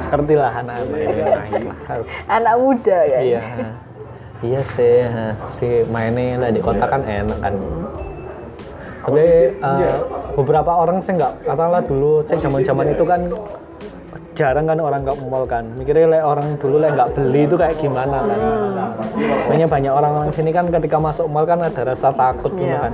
ngerti 0.09 0.33
lah 0.37 0.51
anak-anak 0.61 1.01
lah. 1.25 1.41
Anak 2.29 2.53
muda 2.57 2.97
kan 3.05 3.21
Iya. 3.21 3.41
Iya 4.43 4.61
sih, 4.75 4.95
si 5.55 5.67
mainnya 5.87 6.35
lah 6.35 6.49
di 6.51 6.59
kota 6.59 6.83
kan 6.83 6.99
enak 7.07 7.39
kan. 7.39 7.53
Tapi 9.03 9.23
eh, 9.55 9.97
beberapa 10.35 10.71
orang 10.83 10.99
sih 11.03 11.15
nggak, 11.15 11.47
katakanlah 11.47 11.83
dulu 11.87 12.23
sih 12.27 12.39
zaman-zaman 12.43 12.91
itu 12.91 13.03
kan 13.07 13.21
jarang 14.33 14.65
kan 14.67 14.79
orang 14.83 15.07
nggak 15.07 15.17
mall 15.31 15.47
kan. 15.47 15.63
Mikirnya 15.79 16.19
like, 16.19 16.25
orang 16.27 16.59
dulu 16.59 16.75
like, 16.81 16.91
nggak 16.91 17.09
beli 17.15 17.41
itu 17.47 17.55
kayak 17.55 17.75
gimana 17.79 18.17
kan. 18.27 18.39
Makanya 19.47 19.67
banyak 19.71 19.93
orang-orang 19.95 20.29
sini 20.35 20.51
kan 20.51 20.65
ketika 20.67 20.97
masuk 20.99 21.25
mall 21.31 21.47
kan 21.47 21.63
ada 21.63 21.81
rasa 21.95 22.11
takut 22.11 22.51
gitu 22.57 22.67
Iya, 22.67 22.89
kan. 22.89 22.93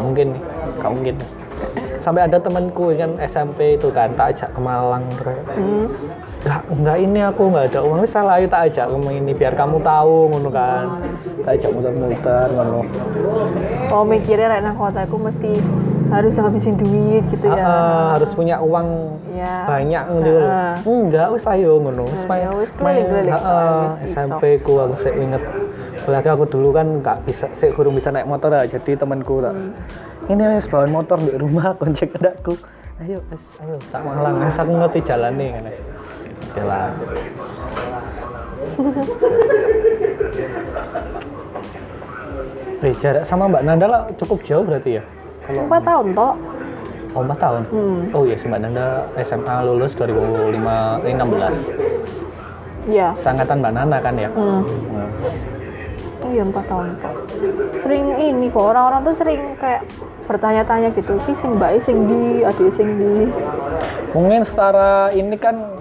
mungkin 0.00 0.26
nih, 0.38 0.42
nggak 0.80 0.92
mungkin. 0.94 1.16
Sampai 2.08 2.24
ada 2.24 2.40
temanku 2.40 2.96
kan 2.96 3.20
SMP 3.20 3.76
itu 3.76 3.92
kan 3.92 4.08
tak 4.16 4.32
ajak 4.32 4.56
ke 4.56 4.60
Malang. 4.64 5.04
Hmm. 5.52 5.92
Nggak, 6.40 6.62
nggak 6.80 6.98
ini 7.04 7.20
aku 7.20 7.42
nggak 7.52 7.68
ada 7.68 7.80
uang, 7.84 8.00
wis 8.00 8.16
salah 8.16 8.40
tak 8.48 8.72
ajak 8.72 8.88
kamu 8.88 9.10
ini 9.20 9.36
biar 9.36 9.52
kamu 9.52 9.76
tahu 9.84 10.32
ngono 10.32 10.48
kan. 10.48 11.04
Tak 11.44 11.60
ajak 11.60 11.70
muter-muter 11.76 12.48
ngono. 12.56 12.80
Oh 13.92 14.08
mikirnya 14.08 14.56
like, 14.56 14.64
nang 14.64 14.80
kotaku 14.80 15.20
mesti 15.20 15.52
harus 16.08 16.32
ngabisin 16.32 16.80
duit 16.80 17.28
gitu 17.28 17.44
ya. 17.44 17.60
Ah, 17.60 18.16
harus 18.16 18.32
punya 18.32 18.56
uang 18.64 19.20
Iya. 19.28 19.56
banyak 19.68 20.04
gitu. 20.08 20.32
Ah. 20.48 20.74
Enggak, 20.88 21.28
wis 21.36 21.44
ayo 21.44 21.76
ngono. 21.76 22.08
Wis 22.08 22.24
main, 22.24 22.48
wis 22.56 22.72
soalnya 22.72 23.36
SMP 24.16 24.64
ku 24.64 24.80
aku 24.80 24.96
sik 25.04 25.12
inget. 25.12 25.44
Apalagi 26.08 26.28
aku 26.32 26.48
dulu 26.48 26.72
kan 26.72 27.04
nggak 27.04 27.28
bisa, 27.28 27.52
sik 27.60 27.76
kurang 27.76 27.92
bisa 27.92 28.08
naik 28.08 28.24
motor 28.24 28.48
ya. 28.56 28.64
Jadi 28.64 28.96
temanku 28.96 29.44
tak. 29.44 29.52
Hmm. 29.52 29.76
Ini 30.28 30.44
wis 30.54 30.66
bawa 30.68 30.84
motor 30.86 31.16
di 31.18 31.32
rumah 31.34 31.72
konjek 31.80 32.12
adakku. 32.14 32.52
ayo 32.98 33.22
wes, 33.30 33.42
ayo 33.62 33.78
tak 33.94 34.02
malang 34.02 34.42
wes 34.42 34.58
aku 34.58 34.74
ngerti 34.74 35.00
jalan 35.06 35.38
nih 35.38 35.54
kan 35.54 35.64
jalan 36.50 36.90
Eh, 42.78 42.94
jarak 43.02 43.26
sama 43.26 43.50
Mbak 43.50 43.62
Nanda 43.66 43.86
lah 43.90 44.02
cukup 44.18 44.38
jauh 44.46 44.62
berarti 44.62 44.98
ya? 44.98 45.02
Kalau 45.46 45.66
empat 45.66 45.82
tahun 45.82 46.06
toh 46.14 46.32
oh, 47.14 47.22
4 47.26 47.34
tahun. 47.38 47.62
hmm. 47.74 48.00
Oh 48.14 48.22
iya, 48.22 48.36
si 48.38 48.46
Mbak 48.46 48.60
Nanda 48.62 48.86
SMA 49.18 49.54
lulus 49.66 49.94
2015 49.98 51.06
16. 51.06 52.94
ya 52.94 53.08
Sangatan 53.18 53.58
Mbak 53.58 53.72
Nana 53.74 53.98
kan 53.98 54.14
ya? 54.14 54.30
hmm. 54.30 54.62
Hmm. 54.62 55.08
Oh 56.18 56.30
iya 56.34 56.42
empat 56.42 56.64
tahun 56.66 56.98
kok. 56.98 57.14
Sering 57.86 58.04
ini 58.18 58.46
kok 58.50 58.64
orang-orang 58.74 59.00
tuh 59.06 59.14
sering 59.14 59.54
kayak 59.62 59.86
bertanya-tanya 60.26 60.90
gitu. 60.98 61.14
Ki 61.22 61.32
sing 61.38 61.56
mbak 61.56 61.78
sing 61.78 62.10
di, 62.10 62.42
adik 62.42 62.74
sing 62.74 62.88
di. 62.98 63.30
Mungkin 64.12 64.42
setara 64.42 65.14
ini 65.14 65.38
kan 65.38 65.78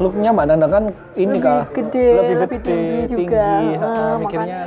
looknya 0.00 0.32
Mbak 0.32 0.46
Nanda 0.48 0.66
kan 0.68 0.84
ini 1.12 1.36
lebih 1.36 1.44
kah? 1.44 1.64
gede, 1.76 2.06
lebih, 2.16 2.36
lebih, 2.40 2.58
gede, 2.64 2.72
tinggi 2.72 2.98
juga. 3.12 3.44
tinggi. 3.60 3.74
Ha, 3.76 3.90
mikirnya 4.16 4.20
makanya 4.24 4.60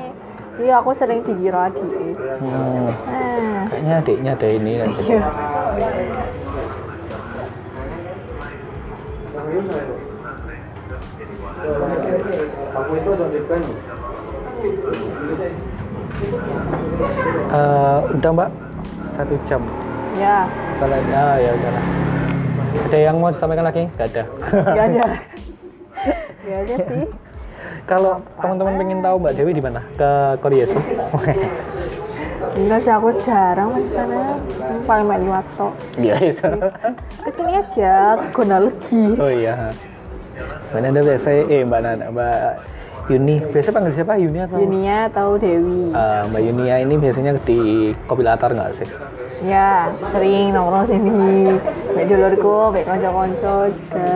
iya 0.61 0.73
aku 0.77 0.93
sering 0.93 1.25
dikira 1.25 1.73
adik. 1.73 1.81
hmm, 1.81 2.85
Eh, 3.09 3.57
kayaknya 3.73 3.93
adiknya 3.97 4.31
ada 4.37 4.47
ini 4.53 4.71
kan. 4.77 4.89
iya. 5.01 5.21
Eh, 17.53 17.97
udah 18.15 18.31
Mbak 18.31 18.49
satu 19.19 19.35
jam. 19.43 19.61
Ya, 20.15 20.47
Kalau 20.79 20.95
ah, 20.95 21.35
ya 21.35 21.51
udahlah. 21.51 21.85
Ada 22.87 22.97
yang 22.97 23.15
mau 23.19 23.29
disampaikan 23.33 23.65
lagi? 23.67 23.83
Gak 23.99 24.07
ada. 24.15 24.23
nggak 24.71 24.85
ada. 24.87 25.05
Nggak 26.47 26.59
ada 26.63 26.75
sih. 26.87 27.05
Kalau 27.83 28.13
teman-teman 28.39 28.73
pengen 28.79 28.99
tahu 29.03 29.15
Mbak 29.19 29.33
Dewi 29.35 29.51
di 29.51 29.63
mana? 29.63 29.81
Ke 29.99 30.39
Korea 30.39 30.63
sih. 30.63 30.81
Enggak 32.53 32.79
sih 32.85 32.91
aku 32.93 33.09
jarang 33.27 33.75
main 33.75 33.87
sana. 33.91 34.39
Paling 34.87 35.05
main 35.09 35.21
liwat 35.27 35.45
tok. 35.59 35.73
Iya 35.99 36.15
itu. 36.23 36.47
Ke 37.19 37.29
sini 37.35 37.51
aja, 37.59 38.15
guna 38.31 38.57
lagi. 38.69 39.03
Oh 39.19 39.27
iya. 39.27 39.75
Mbak 40.71 40.79
Nanda 40.79 41.01
biasa 41.03 41.29
eh 41.51 41.61
Mbak 41.67 41.79
Nanda 41.83 42.05
Mbak 42.09 42.37
Yuni 43.11 43.43
biasa 43.51 43.75
panggil 43.75 43.93
siapa 43.99 44.15
Yuni 44.15 44.39
atau? 44.47 44.57
Yunia 44.63 45.11
atau 45.11 45.35
Dewi? 45.35 45.91
Eh, 45.91 46.21
Mbak 46.31 46.41
Yunia 46.41 46.75
ini 46.79 46.95
biasanya 46.95 47.35
di 47.43 47.91
kopi 48.07 48.23
latar 48.23 48.55
nggak 48.55 48.71
sih? 48.79 48.87
Ya, 49.43 49.91
sering 50.15 50.55
nongkrong 50.55 50.87
sini. 50.87 51.51
Baik 51.91 52.07
dulurku, 52.07 52.71
baik 52.71 52.87
konco-konco 52.87 53.55
juga. 53.75 54.07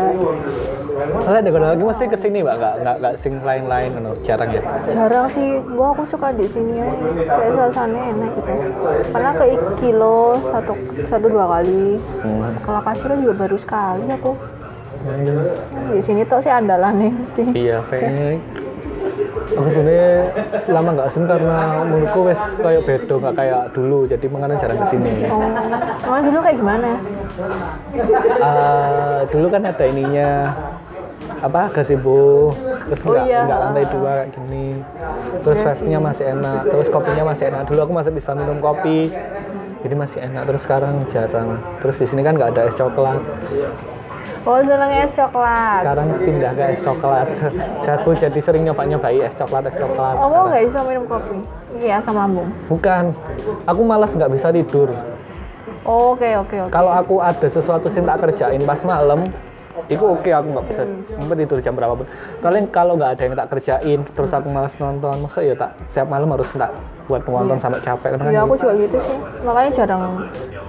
Kalau 0.97 1.38
ada 1.38 1.49
kalau 1.51 1.67
lagi 1.67 1.83
mesti 1.83 2.03
ke 2.07 2.17
sini 2.17 2.39
Mbak 2.47 2.55
nggak 2.55 2.75
nggak 2.79 2.95
nggak 3.03 3.13
sing 3.19 3.33
lain-lain 3.43 3.89
kan 3.91 4.03
jarang 4.23 4.49
ya. 4.55 4.61
Jarang 4.88 5.27
sih, 5.35 5.59
gua 5.75 5.91
aku 5.91 6.07
suka 6.07 6.31
di 6.31 6.47
sini 6.47 6.79
ya. 6.79 6.88
Kayak 7.27 7.51
suasananya 7.59 8.03
enak 8.15 8.31
gitu. 8.39 8.53
Karena 9.11 9.29
ke 9.35 9.45
kilo 9.83 10.39
satu 10.47 10.73
satu 11.11 11.25
dua 11.27 11.45
kali. 11.59 11.99
Hmm. 12.23 12.55
Ke 12.63 12.69
lokasi 12.71 13.03
kan 13.03 13.19
juga 13.19 13.35
baru 13.35 13.57
sekali 13.59 14.07
aku. 14.15 14.31
Hmm, 14.97 15.43
Di 15.91 16.01
sini 16.01 16.23
tuh 16.23 16.39
sih 16.39 16.49
andalan 16.51 16.95
nih 16.97 17.11
mesti. 17.13 17.43
Iya, 17.53 17.77
kayaknya 17.85 18.39
aku 19.57 19.68
sebenarnya 19.74 20.11
lama 20.70 20.89
nggak 20.93 21.09
sini 21.13 21.26
karena 21.26 21.57
menurutku 21.84 22.20
wes 22.30 22.41
kayak 22.61 22.84
bedo 22.86 23.15
nggak 23.18 23.36
kayak 23.36 23.61
dulu. 23.74 23.99
Jadi 24.05 24.26
makanya 24.30 24.55
jarang 24.61 24.80
ke 24.82 24.88
sini. 24.93 25.13
Oh, 26.05 26.15
emang 26.15 26.24
dulu 26.30 26.39
kayak 26.45 26.57
gimana? 26.61 26.89
Eh, 28.38 29.20
dulu 29.34 29.47
kan 29.49 29.61
ada 29.65 29.86
ininya. 29.86 30.32
Apa? 31.43 31.70
Gazebo. 31.74 32.53
Terus 32.88 32.99
Oh 33.03 33.11
nggak 33.13 33.26
iya. 33.28 33.41
nggak 33.45 33.59
lantai 33.59 33.86
dua 33.91 34.11
kayak 34.24 34.30
gini. 34.38 34.68
Terus 35.43 35.57
Iya 35.57 35.65
vibe-nya 35.74 35.99
masih 35.99 36.26
enak. 36.38 36.61
Terus 36.72 36.88
kopinya 36.88 37.24
masih 37.28 37.43
enak. 37.51 37.61
Dulu 37.68 37.80
aku 37.84 37.93
masih 37.93 38.11
bisa 38.15 38.32
minum 38.38 38.57
kopi. 38.61 39.11
Jadi 39.84 39.95
masih 39.97 40.20
enak. 40.24 40.43
Terus 40.47 40.61
sekarang 40.63 40.93
jarang. 41.11 41.49
Terus 41.84 41.95
di 41.99 42.05
sini 42.07 42.22
kan 42.24 42.38
nggak 42.38 42.51
ada 42.55 42.61
es 42.70 42.76
coklat 42.78 43.22
Oh, 44.43 44.59
seneng 44.59 44.91
es 44.93 45.11
coklat. 45.11 45.84
sekarang 45.84 46.07
pindah 46.17 46.51
ke 46.51 46.63
es 46.69 46.82
coklat 46.82 47.28
aku 47.93 48.09
jadi 48.13 48.39
sering 48.39 48.63
nyoba 48.63 48.84
nyobai 48.84 49.19
es 49.19 49.36
coklat 49.36 49.65
es 49.65 49.75
coklat 49.75 50.15
Oh, 50.15 50.28
nggak 50.47 50.63
bisa 50.65 50.80
minum 50.84 51.03
kopi? 51.05 51.36
Iya, 51.78 51.99
asam 51.99 52.15
lambung. 52.15 52.49
bukan 52.67 53.11
aku 53.63 53.82
malas 53.82 54.11
nggak 54.11 54.32
bisa 54.32 54.47
tidur 54.49 54.89
Oke, 55.84 56.36
oke, 56.36 56.57
oke. 56.61 56.71
kalau 56.71 56.91
aku 56.91 57.19
ada 57.19 57.47
sesuatu 57.47 57.88
yang 57.88 58.03
tak 58.05 58.19
kerjain 58.21 58.59
pas 58.61 58.80
malam 58.82 59.32
itu 59.86 60.01
oke 60.01 60.25
aku 60.28 60.47
nggak 60.49 60.65
bisa 60.67 60.84
Hmm. 60.84 61.21
mau 61.21 61.36
tidur 61.36 61.59
jam 61.59 61.73
berapapun 61.73 62.05
kalian 62.39 62.65
kalau 62.67 62.93
nggak 62.93 63.11
ada 63.13 63.21
yang 63.21 63.34
tak 63.36 63.47
kerjain 63.49 63.99
terus 64.11 64.32
aku 64.32 64.47
malas 64.47 64.73
nonton 64.78 65.15
masa 65.19 65.39
ya 65.39 65.53
tak 65.53 65.71
setiap 65.89 66.07
malam 66.07 66.28
harus 66.30 66.49
tak 66.49 66.71
buat 67.05 67.21
penonton 67.21 67.57
sampai 67.57 67.80
capek 67.80 68.09
karena 68.13 68.28
Ya 68.28 68.34
kan 68.36 68.43
aku 68.43 68.55
juga 68.57 68.73
gitu 68.78 68.97
sih. 68.99 69.17
Makanya 69.41 69.69
jarang 69.71 70.01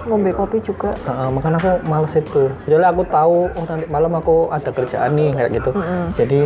ngombe 0.05 0.31
kopi 0.31 0.59
juga. 0.61 0.91
Heeh, 0.95 1.29
makanya 1.29 1.59
aku 1.59 1.71
males 1.85 2.15
itu 2.15 2.43
jadi 2.65 2.85
aku 2.87 3.03
tahu 3.05 3.39
oh 3.49 3.65
nanti 3.65 3.87
malam 3.89 4.13
aku 4.13 4.47
ada 4.49 4.71
kerjaan 4.71 5.11
nih 5.13 5.35
kayak 5.35 5.51
gitu 5.53 5.71
Mm-mm. 5.75 6.05
jadi 6.15 6.41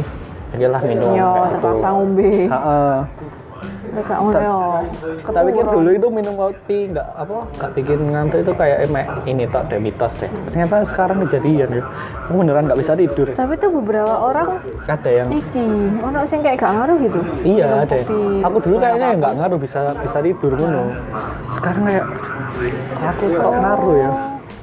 ayolah 0.53 0.83
minum 0.83 1.13
Yo, 1.13 1.29
kayak 1.29 1.45
gitu 1.45 1.53
terpaksa 1.61 1.89
ngombe. 1.91 2.31
Heeh. 2.49 2.97
Mereka 3.93 4.15
ngono 4.25 4.39
yo. 4.41 4.59
tak 5.21 5.43
pikir 5.53 5.65
dulu 5.69 5.91
itu 5.93 6.09
minum 6.09 6.35
kopi 6.35 6.79
nggak 6.89 7.09
apa 7.13 7.37
nggak 7.61 7.71
bikin 7.77 8.01
ngantuk 8.09 8.39
itu 8.41 8.53
kayak 8.57 8.79
emek 8.89 9.07
ini 9.29 9.45
tok 9.49 9.69
deh 9.69 9.77
mitos 9.77 10.13
deh 10.17 10.31
ternyata 10.49 10.89
sekarang 10.89 11.21
kejadian 11.29 11.69
ya 11.77 11.83
aku 12.25 12.33
beneran 12.41 12.65
nggak 12.65 12.81
bisa 12.81 12.93
tidur 12.97 13.29
Tapi 13.37 13.53
tuh 13.61 13.71
beberapa 13.77 14.15
orang 14.17 14.49
ada 14.89 15.11
yang 15.13 15.29
iki, 15.29 15.67
ono 16.01 16.25
sing 16.25 16.41
kayak 16.41 16.59
gak 16.61 16.73
ngaruh 16.73 16.97
gitu. 17.01 17.21
Iya 17.45 17.67
ada. 17.85 17.97
Aku 18.49 18.57
dulu 18.63 18.77
kayaknya 18.81 19.09
nggak 19.21 19.35
ngaruh 19.39 19.59
bisa 19.61 19.81
bisa 20.01 20.19
tidur 20.25 20.53
ngono. 20.57 20.85
Sekarang 21.59 21.83
kayak 21.87 22.07
aku 23.03 23.25
kok 23.37 23.53
ngaruh 23.53 23.95
ya. 23.97 24.11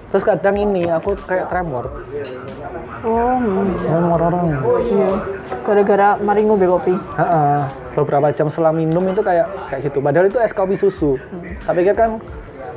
Terus 0.10 0.24
kadang 0.26 0.56
ini 0.58 0.90
aku 0.90 1.14
kayak 1.30 1.54
tremor. 1.54 1.86
Oh, 3.00 3.36
hmm. 3.39 3.80
Tremor 3.80 4.20
orang. 4.20 4.45
iya. 4.84 5.10
Gara-gara 5.64 6.08
mari 6.20 6.41
ngombe 6.43 6.68
kopi. 6.68 6.93
Heeh. 6.95 7.62
Beberapa 7.95 8.28
jam 8.36 8.47
setelah 8.52 8.76
minum 8.76 9.04
itu 9.08 9.22
kayak 9.24 9.47
kayak 9.72 9.82
gitu. 9.88 10.04
Padahal 10.04 10.28
itu 10.28 10.39
es 10.39 10.52
kopi 10.52 10.76
susu. 10.76 11.16
Tapi 11.64 11.88
kan 11.88 11.95
kan 11.95 12.12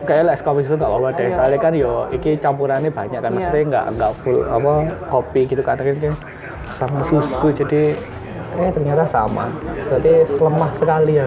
kayak 0.07 0.39
es 0.39 0.43
kopi 0.43 0.63
susu 0.63 0.79
nggak 0.79 0.91
apa-apa 0.91 1.09
deh. 1.19 1.27
Iya. 1.27 1.35
Soalnya 1.35 1.59
kan 1.59 1.73
yo 1.75 1.93
iki 2.15 2.39
campurannya 2.39 2.91
banyak 2.95 3.19
kan. 3.19 3.31
Maksudnya 3.35 3.65
nggak 3.67 3.87
nggak 3.99 4.13
full 4.23 4.39
apa 4.47 4.73
kopi 5.11 5.41
gitu 5.51 5.63
kadang 5.63 5.99
kan 5.99 6.15
sama 6.79 7.05
susu 7.11 7.47
jadi 7.53 7.99
eh 8.59 8.71
ternyata 8.73 9.05
sama. 9.09 9.49
Berarti 9.89 10.13
lemah 10.29 10.71
sekali 10.77 11.13
ya. 11.17 11.27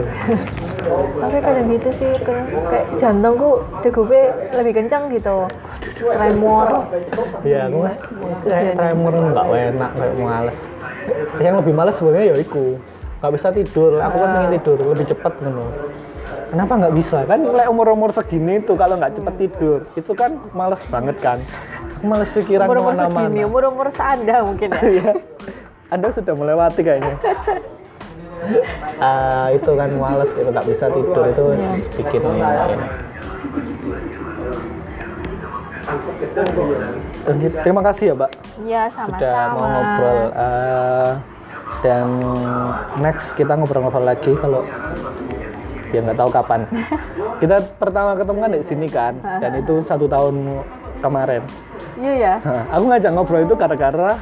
Tapi 1.17 1.37
kadang 1.41 1.67
gitu 1.73 1.89
sih, 1.97 2.11
kayak 2.21 2.45
kayak 2.69 2.85
jantungku 3.01 3.65
degupe 3.81 4.21
lebih 4.53 4.73
kencang 4.77 5.09
gitu. 5.09 5.49
Tremor. 5.97 6.85
Iya, 7.41 7.71
aku 7.71 7.77
kayak 8.45 8.73
tremor 8.77 9.13
nggak 9.33 9.47
enak, 9.73 9.91
kayak 9.97 10.15
males. 10.21 10.57
Yang 11.41 11.55
lebih 11.65 11.73
males 11.73 11.95
sebenarnya 11.97 12.25
ya 12.33 12.35
iku. 12.37 12.77
Nggak 13.23 13.31
bisa 13.41 13.47
tidur, 13.49 13.91
aku 13.97 14.15
kan 14.21 14.29
pengen 14.29 14.51
tidur 14.59 14.77
lebih 14.85 15.07
cepat 15.09 15.33
gitu. 15.41 15.65
Kenapa 16.45 16.73
nggak 16.77 16.93
bisa? 16.93 17.17
Kan 17.25 17.39
lek 17.41 17.67
umur-umur 17.67 18.13
segini 18.13 18.61
tuh 18.61 18.77
kalau 18.77 19.01
nggak 19.01 19.17
cepet 19.17 19.33
tidur, 19.41 19.79
itu 19.97 20.11
kan 20.13 20.37
males 20.53 20.81
banget 20.93 21.17
kan. 21.17 21.41
Males 22.05 22.29
pikiran 22.29 22.69
Umur-umur 22.69 22.93
segini, 22.93 23.09
ke 23.09 23.17
mana-mana. 23.17 23.47
umur-umur 23.49 23.87
seanda 23.97 24.35
mungkin 24.45 24.69
ya. 24.77 25.13
Anda 25.87 26.09
sudah 26.09 26.33
melewati 26.33 26.81
kayaknya. 26.81 27.15
Ah, 28.97 29.47
itu 29.49 29.69
kan 29.69 29.89
males 29.95 30.29
gitu 30.31 30.45
nggak 30.45 30.67
bisa 30.67 30.85
tidur 30.89 31.25
itu 31.25 31.43
Iya. 31.51 31.71
bikin 31.95 32.21
ini. 32.23 32.43
Terima 37.61 37.81
kasih 37.83 38.05
ya, 38.05 38.15
Mbak. 38.15 38.31
Iya, 38.61 38.81
sudah 38.91 39.33
sama-sama. 39.37 39.53
mau 39.53 39.65
ngobrol 39.67 40.19
Eh, 40.35 41.11
dan 41.81 42.07
next 42.97 43.27
kita 43.33 43.53
ngobrol-ngobrol 43.53 44.05
lagi 44.05 44.31
kalau 44.35 44.61
ya 45.89 45.99
nggak 46.01 46.17
tahu 46.17 46.29
kapan 46.29 46.61
kita 47.41 47.55
pertama 47.77 48.13
ketemu 48.13 48.39
kan 48.39 48.51
di 48.51 48.65
sini 48.65 48.87
kan 48.87 49.13
dan 49.21 49.51
itu 49.55 49.79
satu 49.83 50.05
tahun 50.05 50.59
kemarin 50.99 51.41
Iya 51.95 52.13
ya. 52.15 52.33
aku 52.69 52.83
ngajak 52.85 53.11
ngobrol 53.11 53.41
itu 53.43 53.53
gara-gara 53.55 54.17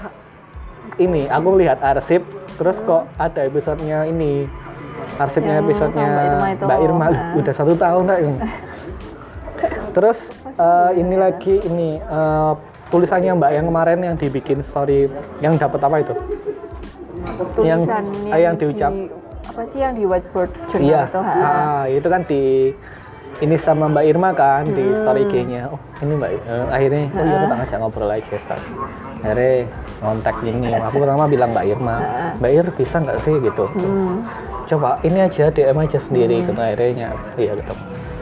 ini 0.97 1.25
aku 1.25 1.49
lihat 1.55 1.79
arsip 1.79 2.21
terus 2.53 2.77
kok 2.81 3.09
ada 3.17 3.41
episodenya 3.41 4.05
ini 4.05 4.45
arsipnya 5.15 5.57
Yang 5.57 5.65
episodenya 5.67 6.05
Mbak 6.05 6.23
Irma 6.23 6.47
itu. 6.49 6.63
Mbak 6.63 6.79
Irma 6.79 7.05
Ah. 7.05 7.15
udah 7.35 7.53
satu 7.53 7.73
tahun 7.75 8.03
Kak. 8.05 8.19
terus 9.93 10.17
eh, 10.53 10.91
ini 10.95 11.15
lagi 11.15 11.55
ini 11.63 11.89
eh, 11.97 12.53
tulisannya 12.87 13.31
Mbak 13.33 13.51
yang 13.53 13.65
kemarin 13.65 13.99
yang 14.03 14.15
dibikin 14.15 14.59
story 14.63 15.09
yang 15.39 15.55
dapat 15.55 15.79
apa 15.79 15.97
itu 15.99 16.13
yang 17.63 17.81
Tulisannya 17.81 18.29
eh, 18.29 18.41
yang 18.41 18.55
diucap 18.55 18.91
di- 18.91 19.09
apa 19.43 19.61
sih 19.67 19.79
yang 19.79 19.93
di 19.93 20.03
whiteboard 20.03 20.51
iya 20.77 21.03
itu? 21.05 21.19
ha? 21.19 21.33
ah, 21.35 21.83
itu 21.85 22.07
kan 22.07 22.21
di 22.23 22.71
ini 23.39 23.55
sama 23.57 23.89
Mbak 23.89 24.05
Irma 24.05 24.29
kan 24.31 24.63
di 24.63 24.83
Hmm. 24.83 25.01
story 25.01 25.21
IG-nya. 25.25 25.61
Oh, 25.67 25.79
ini 25.99 26.13
Mbak 26.13 26.29
eh, 26.37 26.65
akhirnya 26.69 27.03
oh 27.09 27.23
iya 27.23 27.33
aku 27.33 27.45
tak 27.45 27.57
ngajak 27.57 27.77
ngobrol 27.79 28.11
aja 28.11 28.35
Stas. 28.39 28.63
Akhirnya 29.19 29.65
ngontak 29.99 30.35
ini. 30.43 30.67
Aku 30.75 30.95
pertama 30.99 31.25
bilang 31.25 31.49
Mbak 31.51 31.65
Irma, 31.67 31.95
Mbak 32.37 32.51
Ir 32.51 32.65
bisa 32.75 32.95
nggak 32.99 33.17
sih 33.21 33.35
gitu. 33.39 33.65
Hmm. 33.71 34.27
Coba 34.63 34.95
ini 35.01 35.19
aja 35.19 35.49
DM 35.49 35.77
aja 35.77 35.97
sendiri 35.97 36.39
gitu 36.39 36.55
akhirnya 36.55 37.11
iya 37.35 37.51
gitu. 37.55 37.73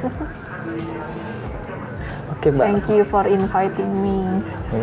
Oke 2.31 2.47
Mbak, 2.49 2.65
Thank 2.65 2.87
you 2.89 3.03
for 3.05 3.23
inviting 3.23 3.91
me. 4.01 4.17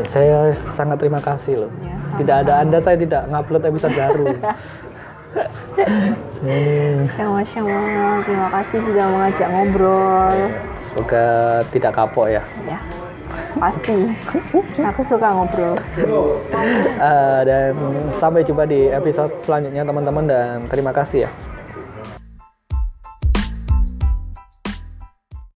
saya 0.07 0.53
sangat 0.77 1.01
terima 1.01 1.19
kasih 1.19 1.67
loh. 1.67 1.71
Ya, 1.81 1.97
Tidak 2.15 2.37
ada 2.47 2.53
Anda 2.63 2.79
saya 2.79 2.95
tidak 2.95 3.27
ngupload 3.27 3.63
episode 3.67 3.95
baru. 3.97 4.27
Hmm, 6.39 7.05
Sama-sama. 7.15 7.81
Terima 8.25 8.49
kasih 8.51 8.79
sudah 8.83 9.07
mengajak 9.11 9.49
ngobrol. 9.51 10.39
semoga 10.89 11.27
tidak 11.71 11.93
kapok 11.95 12.27
ya. 12.27 12.43
Ya, 12.67 12.79
pasti. 13.61 13.95
Aku 14.83 15.03
suka 15.07 15.29
ngobrol. 15.31 15.77
Eh, 16.99 17.41
dan 17.47 17.73
sampai 18.19 18.43
jumpa 18.43 18.67
di 18.67 18.91
episode 18.91 19.31
selanjutnya 19.47 19.87
teman-teman 19.87 20.25
dan 20.27 20.57
terima 20.67 20.91
kasih 20.91 21.29
ya. 21.29 21.31